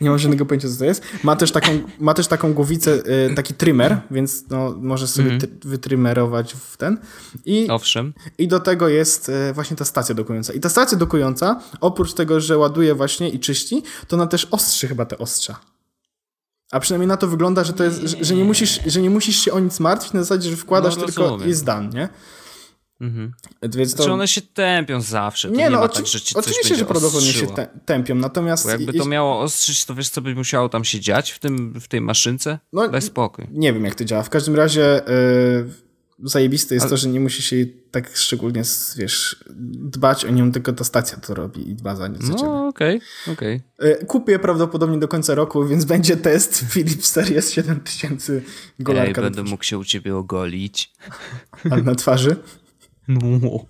Nie 0.01 0.11
mam 0.11 0.19
żadnego 0.19 0.47
pojęcia, 0.47 0.69
co 0.69 0.79
to 0.79 0.85
jest. 0.85 1.03
Ma 1.23 1.37
też 1.37 1.53
taką, 1.53 1.71
ma 1.99 2.15
też 2.15 2.27
taką 2.27 2.55
głowicę, 2.55 2.93
y, 3.31 3.35
taki 3.35 3.55
trymer, 3.55 4.01
więc 4.11 4.45
no, 4.51 4.75
możesz 4.81 5.11
sobie 5.11 5.31
mm. 5.31 5.41
wytrymerować 5.65 6.55
w 6.55 6.77
ten. 6.77 6.99
I, 7.45 7.67
Owszem. 7.71 8.15
I 8.39 8.49
do 8.49 8.61
tego 8.61 8.89
jest 8.89 9.29
y, 9.29 9.53
właśnie 9.53 9.77
ta 9.77 9.85
stacja 9.85 10.15
dokująca. 10.15 10.53
I 10.53 10.61
ta 10.61 10.69
stacja 10.69 10.99
dokująca, 10.99 11.61
oprócz 11.81 12.13
tego, 12.13 12.41
że 12.41 12.59
ładuje 12.59 12.95
właśnie 12.95 13.29
i 13.29 13.41
czyści, 13.41 13.83
to 14.09 14.17
ona 14.17 14.27
też 14.27 14.49
ostrzy 14.51 14.89
chyba 14.89 15.05
te 15.05 15.19
ostrza. 15.19 15.61
A 16.73 16.81
przynajmniej 16.81 17.09
na 17.09 17.17
to 17.17 17.29
wygląda, 17.29 17.65
że 17.65 17.73
to 17.73 17.85
jest, 17.85 18.01
że, 18.01 18.25
że 18.25 18.35
nie, 18.35 18.45
musisz, 18.45 18.81
że 18.87 19.03
nie 19.03 19.11
musisz 19.11 19.37
się 19.37 19.53
o 19.53 19.61
nic 19.61 19.81
martwić, 19.81 20.13
na 20.13 20.21
zasadzie, 20.21 20.51
że 20.51 20.57
wkładasz 20.57 20.97
no, 20.97 21.07
tylko 21.07 21.39
i 21.47 21.55
zdan, 21.55 21.91
nie? 21.91 22.09
Mhm. 23.01 23.33
Więc 23.63 23.91
to... 23.91 23.97
Znaczy 23.97 24.13
one 24.13 24.29
się 24.29 24.41
tępią 24.41 25.01
zawsze. 25.01 25.49
To 25.49 25.55
nie, 25.55 25.65
nie 25.65 25.71
no, 25.71 25.89
tak, 25.89 26.07
że 26.07 26.21
ci 26.21 26.35
oczywiście, 26.37 26.75
że 26.75 26.85
prawdopodobnie 26.85 27.33
się 27.33 27.47
tępią, 27.85 28.15
natomiast... 28.15 28.65
Bo 28.65 28.71
jakby 28.71 28.93
to 28.93 29.05
miało 29.05 29.41
ostrzyć, 29.41 29.85
to 29.85 29.95
wiesz, 29.95 30.09
co 30.09 30.21
by 30.21 30.35
musiało 30.35 30.69
tam 30.69 30.85
się 30.85 31.01
dziać 31.01 31.31
w, 31.31 31.39
tym, 31.39 31.81
w 31.81 31.89
tej 31.89 32.01
maszynce? 32.01 32.59
No, 32.73 32.89
Daj 32.89 33.03
spokój. 33.03 33.47
Nie 33.51 33.73
wiem, 33.73 33.85
jak 33.85 33.95
to 33.95 34.05
działa. 34.05 34.23
W 34.23 34.31
każdym 34.31 34.55
razie 34.55 35.03
yy, 36.19 36.29
zajebiste 36.31 36.75
jest 36.75 36.85
Ale... 36.85 36.91
to, 36.91 36.97
że 36.97 37.09
nie 37.09 37.21
musisz 37.21 37.53
jej 37.53 37.83
tak 37.91 38.17
szczególnie, 38.17 38.63
wiesz, 38.97 39.45
dbać 39.81 40.25
o 40.25 40.31
nią, 40.31 40.53
tylko 40.53 40.73
ta 40.73 40.85
stacja 40.85 41.19
to 41.19 41.35
robi 41.35 41.71
i 41.71 41.75
dba 41.75 41.97
za, 41.97 42.11
za 42.21 42.35
No, 42.35 42.69
okej, 42.69 43.01
okay, 43.23 43.35
okej. 43.35 43.61
Okay. 43.79 44.07
Kupię 44.07 44.39
prawdopodobnie 44.39 44.99
do 44.99 45.09
końca 45.09 45.35
roku, 45.35 45.67
więc 45.67 45.85
będzie 45.95 46.17
test 46.17 46.65
Philips 46.71 47.11
Series 47.11 47.53
7000 47.53 48.41
golarka. 48.79 49.21
Ej, 49.21 49.25
będę 49.25 49.43
mógł 49.43 49.65
się 49.65 49.79
u 49.79 49.85
ciebie 49.85 50.17
ogolić. 50.17 50.93
Ale 51.71 51.83
na 51.83 51.95
twarzy? 51.95 52.37
No. 53.09 53.67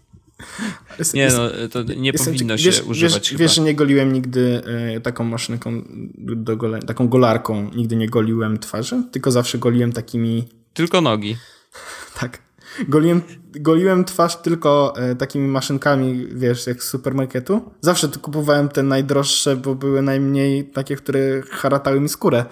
Jest, 0.98 1.14
nie, 1.14 1.28
no, 1.28 1.68
to 1.68 1.82
nie 1.82 2.12
powinno 2.12 2.58
się 2.58 2.64
wiesz, 2.64 2.82
używać 2.82 3.30
wiesz. 3.30 3.40
Wiesz, 3.40 3.54
że 3.54 3.62
nie 3.62 3.74
goliłem 3.74 4.12
nigdy 4.12 4.62
y, 4.96 5.00
taką 5.00 5.24
maszynką, 5.24 5.82
do 6.18 6.56
gole, 6.56 6.78
taką 6.78 7.08
golarką, 7.08 7.70
nigdy 7.74 7.96
nie 7.96 8.08
goliłem 8.08 8.58
twarzy, 8.58 9.02
tylko 9.12 9.30
zawsze 9.30 9.58
goliłem 9.58 9.92
takimi... 9.92 10.48
Tylko 10.74 11.00
nogi. 11.00 11.36
tak. 12.20 12.46
Goliłem, 12.88 13.22
goliłem 13.54 14.04
twarz 14.04 14.36
tylko 14.36 14.94
y, 15.12 15.16
takimi 15.16 15.48
maszynkami, 15.48 16.26
wiesz, 16.34 16.66
jak 16.66 16.82
z 16.82 16.88
supermarketu. 16.88 17.70
Zawsze 17.80 18.08
kupowałem 18.08 18.68
te 18.68 18.82
najdroższe, 18.82 19.56
bo 19.56 19.74
były 19.74 20.02
najmniej 20.02 20.64
takie, 20.64 20.96
które 20.96 21.42
haratały 21.50 22.00
mi 22.00 22.08
skórę. 22.08 22.44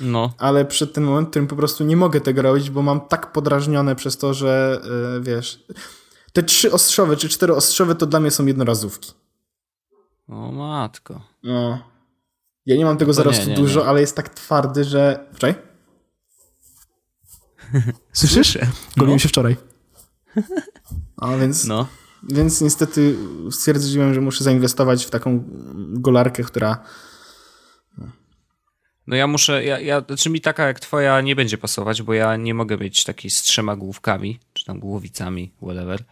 No. 0.00 0.34
Ale 0.38 0.64
przed 0.64 0.92
tym 0.92 1.04
momentem 1.04 1.46
po 1.46 1.56
prostu 1.56 1.84
nie 1.84 1.96
mogę 1.96 2.20
tego 2.20 2.42
robić, 2.42 2.70
bo 2.70 2.82
mam 2.82 3.00
tak 3.00 3.32
podrażnione 3.32 3.96
przez 3.96 4.16
to, 4.16 4.34
że 4.34 4.80
y, 5.18 5.20
wiesz 5.20 5.64
te 6.32 6.42
trzy 6.42 6.72
ostrzowe 6.72 7.16
czy 7.16 7.28
cztery 7.28 7.54
ostrzowe 7.54 7.94
to 7.94 8.06
dla 8.06 8.20
mnie 8.20 8.30
są 8.30 8.46
jednorazówki. 8.46 9.12
O 10.28 10.52
matko. 10.52 11.20
No. 11.42 11.82
Ja 12.66 12.76
nie 12.76 12.84
mam 12.84 12.96
tego 12.96 13.08
no 13.08 13.14
zaraz 13.14 13.46
nie, 13.46 13.54
dużo, 13.54 13.80
nie. 13.80 13.86
ale 13.86 14.00
jest 14.00 14.16
tak 14.16 14.28
twardy, 14.28 14.84
że... 14.84 15.26
Wczoraj? 15.32 15.54
Słyszysz? 18.12 18.58
Goliłem 18.96 19.16
no. 19.16 19.18
się 19.18 19.28
wczoraj. 19.28 19.56
A 21.16 21.36
więc... 21.36 21.64
No. 21.64 21.86
Więc 22.22 22.60
niestety 22.60 23.16
stwierdziłem, 23.50 24.14
że 24.14 24.20
muszę 24.20 24.44
zainwestować 24.44 25.06
w 25.06 25.10
taką 25.10 25.44
golarkę, 25.74 26.42
która 26.42 26.84
no 29.10 29.16
ja 29.16 29.26
muszę, 29.26 29.64
ja, 29.64 29.80
ja, 29.80 30.00
znaczy 30.00 30.30
mi 30.30 30.40
taka 30.40 30.66
jak 30.66 30.80
twoja 30.80 31.20
nie 31.20 31.36
będzie 31.36 31.58
pasować, 31.58 32.02
bo 32.02 32.14
ja 32.14 32.36
nie 32.36 32.54
mogę 32.54 32.76
mieć 32.76 33.04
takiej 33.04 33.30
z 33.30 33.42
trzema 33.42 33.76
główkami, 33.76 34.40
tam 34.70 34.80
głowicami, 34.80 35.52
whatever. 35.62 36.04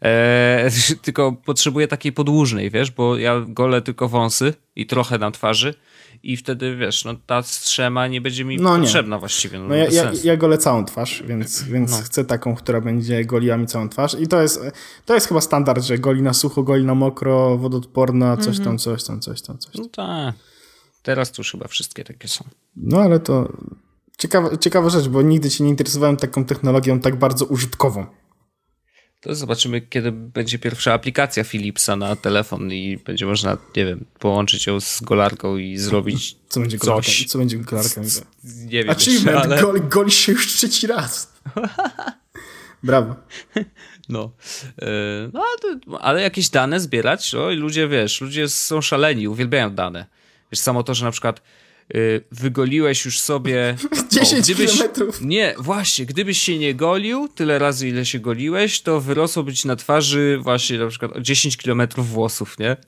Eee, 0.00 0.70
tylko 1.04 1.32
potrzebuję 1.32 1.88
takiej 1.88 2.12
podłużnej, 2.12 2.70
wiesz, 2.70 2.90
bo 2.90 3.16
ja 3.16 3.44
golę 3.48 3.82
tylko 3.82 4.08
wąsy 4.08 4.54
i 4.76 4.86
trochę 4.86 5.18
na 5.18 5.30
twarzy 5.30 5.74
i 6.22 6.36
wtedy, 6.36 6.76
wiesz, 6.76 7.04
no 7.04 7.14
ta 7.26 7.42
strzema 7.42 8.06
nie 8.06 8.20
będzie 8.20 8.44
mi 8.44 8.56
no 8.56 8.78
potrzebna 8.78 9.16
nie. 9.16 9.20
właściwie. 9.20 9.58
No, 9.58 9.68
no 9.68 9.74
ja, 9.74 9.84
ja, 9.90 10.12
ja, 10.24 10.36
golę 10.36 10.58
całą 10.58 10.84
twarz, 10.84 11.22
więc, 11.26 11.62
więc 11.62 11.90
no. 11.90 11.96
chcę 11.96 12.24
taką, 12.24 12.54
która 12.54 12.80
będzie 12.80 13.24
goliła 13.24 13.56
mi 13.56 13.66
całą 13.66 13.88
twarz 13.88 14.16
i 14.20 14.26
to 14.26 14.42
jest, 14.42 14.60
to 15.06 15.14
jest 15.14 15.28
chyba 15.28 15.40
standard, 15.40 15.84
że 15.84 15.98
goli 15.98 16.22
na 16.22 16.32
sucho, 16.32 16.62
goli 16.62 16.84
na 16.84 16.94
mokro, 16.94 17.58
wodoodporna, 17.58 18.36
coś 18.36 18.56
tam, 18.56 18.58
mhm. 18.58 18.78
coś 18.78 19.04
tam, 19.04 19.20
coś 19.20 19.42
tam, 19.42 19.58
coś 19.58 19.72
tam. 19.72 19.82
No 19.82 19.88
tak. 19.88 20.34
Teraz 21.02 21.32
to 21.32 21.40
już 21.40 21.52
chyba 21.52 21.68
wszystkie 21.68 22.04
takie 22.04 22.28
są. 22.28 22.44
No 22.76 23.00
ale 23.00 23.20
to 23.20 23.52
ciekawa, 24.18 24.56
ciekawa 24.56 24.90
rzecz, 24.90 25.08
bo 25.08 25.22
nigdy 25.22 25.50
się 25.50 25.64
nie 25.64 25.70
interesowałem 25.70 26.16
taką 26.16 26.44
technologią 26.44 27.00
tak 27.00 27.16
bardzo 27.16 27.44
użytkową. 27.44 28.06
To 29.20 29.34
zobaczymy, 29.34 29.80
kiedy 29.80 30.12
będzie 30.12 30.58
pierwsza 30.58 30.92
aplikacja 30.92 31.44
Philipsa 31.44 31.96
na 31.96 32.16
telefon 32.16 32.72
i 32.72 32.98
będzie 33.04 33.26
można, 33.26 33.56
nie 33.76 33.84
wiem, 33.84 34.04
połączyć 34.18 34.66
ją 34.66 34.80
z 34.80 35.00
golarką 35.00 35.56
i 35.56 35.76
zrobić 35.76 36.36
co 36.48 36.60
będzie 36.60 36.78
golarka, 36.78 37.02
coś. 37.02 37.24
Co 37.26 37.38
będzie 37.38 37.58
golarką? 37.58 38.02
Nie 38.44 38.84
wiem. 38.84 38.90
Achievement, 38.90 39.38
ale... 39.38 39.62
gol, 39.62 39.88
golisz 39.88 40.14
się 40.14 40.32
już 40.32 40.46
trzeci 40.46 40.86
raz. 40.86 41.32
Brawo. 42.82 43.14
No, 44.08 44.32
e, 44.82 45.30
no 45.32 45.44
ale 46.00 46.22
jakieś 46.22 46.48
dane 46.48 46.80
zbierać, 46.80 47.34
i 47.52 47.56
ludzie, 47.56 47.88
wiesz, 47.88 48.20
ludzie 48.20 48.48
są 48.48 48.80
szaleni, 48.80 49.28
uwielbiają 49.28 49.74
dane. 49.74 50.06
Wiesz, 50.52 50.60
samo 50.60 50.82
to, 50.82 50.94
że 50.94 51.04
na 51.04 51.10
przykład 51.10 51.42
wygoliłeś 52.32 53.04
już 53.04 53.20
sobie... 53.20 53.76
10 54.10 54.32
o, 54.32 54.42
gdybyś, 54.42 54.72
kilometrów. 54.72 55.20
Nie, 55.20 55.54
właśnie, 55.58 56.06
gdybyś 56.06 56.38
się 56.38 56.58
nie 56.58 56.74
golił 56.74 57.28
tyle 57.28 57.58
razy, 57.58 57.88
ile 57.88 58.06
się 58.06 58.18
goliłeś, 58.18 58.82
to 58.82 59.00
wyrosło 59.00 59.52
ci 59.52 59.68
na 59.68 59.76
twarzy 59.76 60.38
właśnie 60.42 60.78
na 60.78 60.86
przykład 60.86 61.18
10 61.20 61.56
kilometrów 61.56 62.08
włosów, 62.08 62.58
nie? 62.58 62.76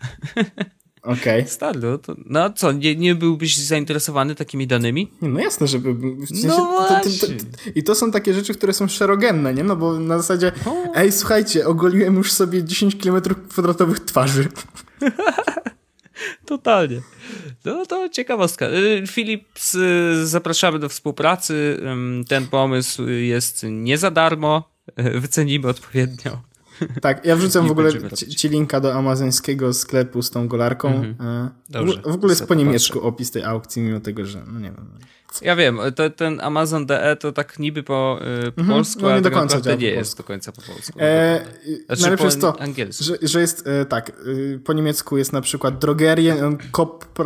Okej. 1.05 1.41
Okay. 1.41 1.49
Stary, 1.49 1.81
no, 1.83 1.99
to, 1.99 2.15
no 2.27 2.53
co, 2.53 2.73
nie, 2.73 2.97
nie 2.97 3.15
byłbyś 3.15 3.57
zainteresowany 3.57 4.35
takimi 4.35 4.67
danymi? 4.67 5.13
No 5.23 5.41
jasne, 5.41 5.67
żeby... 5.67 5.95
W 5.95 6.29
sensie, 6.29 6.47
no 6.49 6.57
właśnie. 6.57 7.13
To, 7.13 7.27
to, 7.27 7.33
to, 7.33 7.71
I 7.75 7.83
to 7.83 7.95
są 7.95 8.11
takie 8.11 8.35
rzeczy, 8.35 8.55
które 8.55 8.73
są 8.73 8.89
szerogenne, 8.89 9.55
nie? 9.55 9.65
No 9.65 9.77
bo 9.77 10.01
na 10.01 10.19
zasadzie, 10.19 10.53
o. 10.67 10.95
ej, 10.95 11.13
słuchajcie, 11.13 11.67
ogoliłem 11.67 12.17
już 12.17 12.33
sobie 12.33 12.65
10 12.65 12.97
km 12.97 13.23
kwadratowych 13.49 14.01
twarzy. 14.01 14.49
Totalnie. 16.47 17.01
No 17.65 17.87
to 17.87 18.09
ciekawostka. 18.09 18.67
Y, 18.67 19.05
Philips, 19.07 19.75
y, 19.75 20.27
zapraszamy 20.27 20.79
do 20.79 20.89
współpracy. 20.89 21.81
Ten 22.29 22.47
pomysł 22.47 23.09
jest 23.09 23.67
nie 23.71 23.99
za 23.99 24.11
darmo. 24.11 24.75
Wycenimy 24.97 25.69
odpowiednio. 25.69 26.54
Tak, 27.01 27.25
ja 27.27 27.37
wrzucę 27.37 27.63
w 27.63 27.71
ogóle 27.71 27.91
ci, 28.37 28.49
linka 28.49 28.81
do 28.81 28.95
amazońskiego 28.95 29.75
sklepu 29.75 30.23
z 30.23 30.31
tą 30.31 30.49
golarką. 30.49 30.89
Mhm. 30.89 31.51
Dobrze, 31.69 32.01
w, 32.03 32.15
ogóle 32.15 32.33
jest 32.33 32.47
po 32.47 32.55
niemiecku 32.55 33.01
opis 33.01 33.31
tej 33.31 33.45
aukcji, 33.45 33.83
mimo 33.83 34.01
tego, 34.01 34.27
że 34.27 34.45
no 34.53 34.61
nie 34.61 34.71
wiem. 34.71 34.91
Ja 35.43 35.57
wiem, 35.57 35.79
to, 35.97 36.11
ten 36.11 36.41
Amazon 36.41 36.87
DE 36.87 37.17
to 37.17 37.33
tak 37.33 37.59
niby 37.59 37.83
po 37.83 38.19
y, 38.23 38.47
mhm, 38.47 38.69
polsku, 38.69 39.03
no 39.03 39.09
nie 39.09 39.13
ale 39.13 39.23
do 39.23 39.31
tak 39.31 39.39
końca 39.39 39.57
nie 39.57 39.77
po 39.77 39.83
jest 39.83 40.17
do 40.17 40.25
końca 40.25 40.53
po 40.53 40.63
polsku. 40.63 40.99
E, 41.01 41.47
znaczy 41.87 42.03
najlepsze 42.03 42.25
jest 42.25 42.41
to, 42.41 42.57
że, 43.01 43.15
że, 43.23 43.41
jest 43.41 43.67
e, 43.67 43.85
tak, 43.85 44.11
e, 44.11 44.59
po 44.59 44.73
niemiecku 44.73 45.17
jest 45.17 45.33
na 45.33 45.41
przykład 45.41 45.79
Drogerie, 45.79 46.37
Kop, 46.71 47.21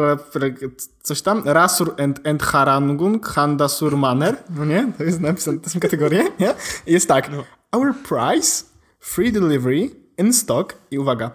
coś 1.03 1.23
tam, 1.23 1.43
Rasur 1.45 1.95
and, 1.99 2.27
and 2.27 2.43
Harangung, 2.43 3.27
Handa 3.27 3.69
sur 3.69 3.97
Manner, 3.97 4.37
no 4.51 4.65
nie? 4.65 4.93
To 4.99 5.05
jest 5.05 5.21
napisane, 5.21 5.59
to 5.59 5.71
są 5.71 5.81
kategorie, 5.81 6.25
nie? 6.41 6.55
Jest 6.87 7.09
tak, 7.09 7.31
no. 7.31 7.45
our 7.73 7.95
price, 8.09 8.65
free 9.01 9.33
delivery, 9.33 9.91
in 10.19 10.33
stock 10.33 10.75
i 10.91 10.99
uwaga, 10.99 11.31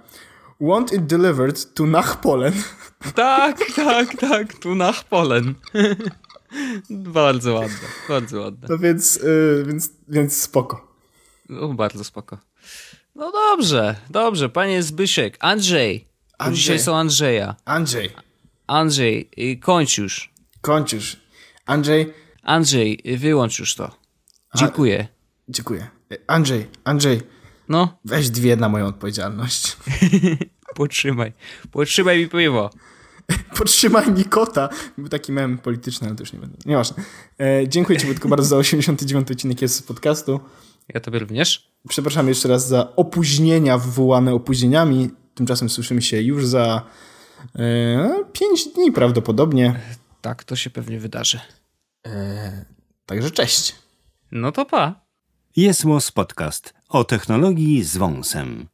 want 0.59 0.93
it 0.93 1.05
delivered 1.05 1.73
to 1.73 1.85
Nachpolen. 1.85 2.53
Tak, 3.15 3.57
tak, 3.75 4.17
tak, 4.19 4.53
tu 4.53 4.75
Nachpolen. 4.75 5.55
bardzo 6.89 7.53
ładne, 7.53 7.87
bardzo 8.07 8.41
ładne. 8.41 8.67
No 8.69 8.77
więc, 8.77 9.15
yy, 9.15 9.63
więc, 9.67 9.91
więc 10.07 10.41
spoko. 10.41 10.95
No, 11.49 11.73
bardzo 11.73 12.03
spoko. 12.03 12.37
No 13.15 13.31
dobrze, 13.31 13.95
dobrze, 14.09 14.49
panie 14.49 14.83
Zbyszek. 14.83 15.37
Andrzej. 15.39 16.07
Andrzej. 16.37 16.57
Dzisiaj 16.57 16.79
są 16.79 16.95
Andrzeja. 16.95 17.55
Andrzej. 17.65 18.09
Andrzej, 18.67 19.29
kończ 19.61 19.97
już. 19.97 20.33
Kończ 20.61 20.93
już. 20.93 21.17
Andrzej. 21.65 22.13
Andrzej, 22.43 23.03
wyłącz 23.17 23.59
już 23.59 23.75
to. 23.75 23.91
Dziękuję. 24.55 25.07
A, 25.09 25.51
dziękuję. 25.51 25.87
Andrzej, 26.27 26.67
Andrzej. 26.83 27.21
No. 27.73 27.97
Weź 28.05 28.29
dwie 28.29 28.55
na 28.55 28.69
moją 28.69 28.85
odpowiedzialność. 28.85 29.77
Potrzymaj. 30.75 31.33
Potrzymaj 31.71 32.19
mi 32.19 32.29
piwo. 32.29 32.69
Podtrzymaj 33.57 34.11
mi 34.11 34.25
kota. 34.25 34.69
Był 34.97 35.09
taki 35.09 35.31
mem 35.31 35.57
polityczny, 35.57 36.07
ale 36.07 36.15
to 36.15 36.23
już 36.23 36.33
nie 36.33 36.39
będę. 36.39 36.57
Nieważne. 36.65 37.03
E, 37.39 37.67
dziękuję 37.67 37.99
Ci 37.99 38.05
Wojtku 38.05 38.29
bardzo 38.29 38.47
za 38.47 38.57
89 38.57 39.31
odcinek 39.31 39.61
jest 39.61 39.75
z 39.75 39.81
podcastu. 39.81 40.39
Ja 40.93 40.99
Tobie 40.99 41.19
również. 41.19 41.71
Przepraszam 41.89 42.27
jeszcze 42.27 42.47
raz 42.47 42.67
za 42.67 42.95
opóźnienia 42.95 43.77
wywołane 43.77 44.33
opóźnieniami. 44.33 45.09
Tymczasem 45.35 45.69
słyszymy 45.69 46.01
się 46.01 46.21
już 46.21 46.45
za 46.47 46.81
e, 47.55 48.23
5 48.33 48.67
dni 48.67 48.91
prawdopodobnie. 48.91 49.79
Tak, 50.21 50.43
to 50.43 50.55
się 50.55 50.69
pewnie 50.69 50.99
wydarzy. 50.99 51.39
E, 52.07 52.65
także 53.05 53.31
cześć. 53.31 53.75
No 54.31 54.51
to 54.51 54.65
pa. 54.65 55.03
Jest 55.55 55.83
Podcast 56.13 56.73
o 56.93 57.03
technologii 57.03 57.83
z 57.83 57.97
wąsem. 57.97 58.72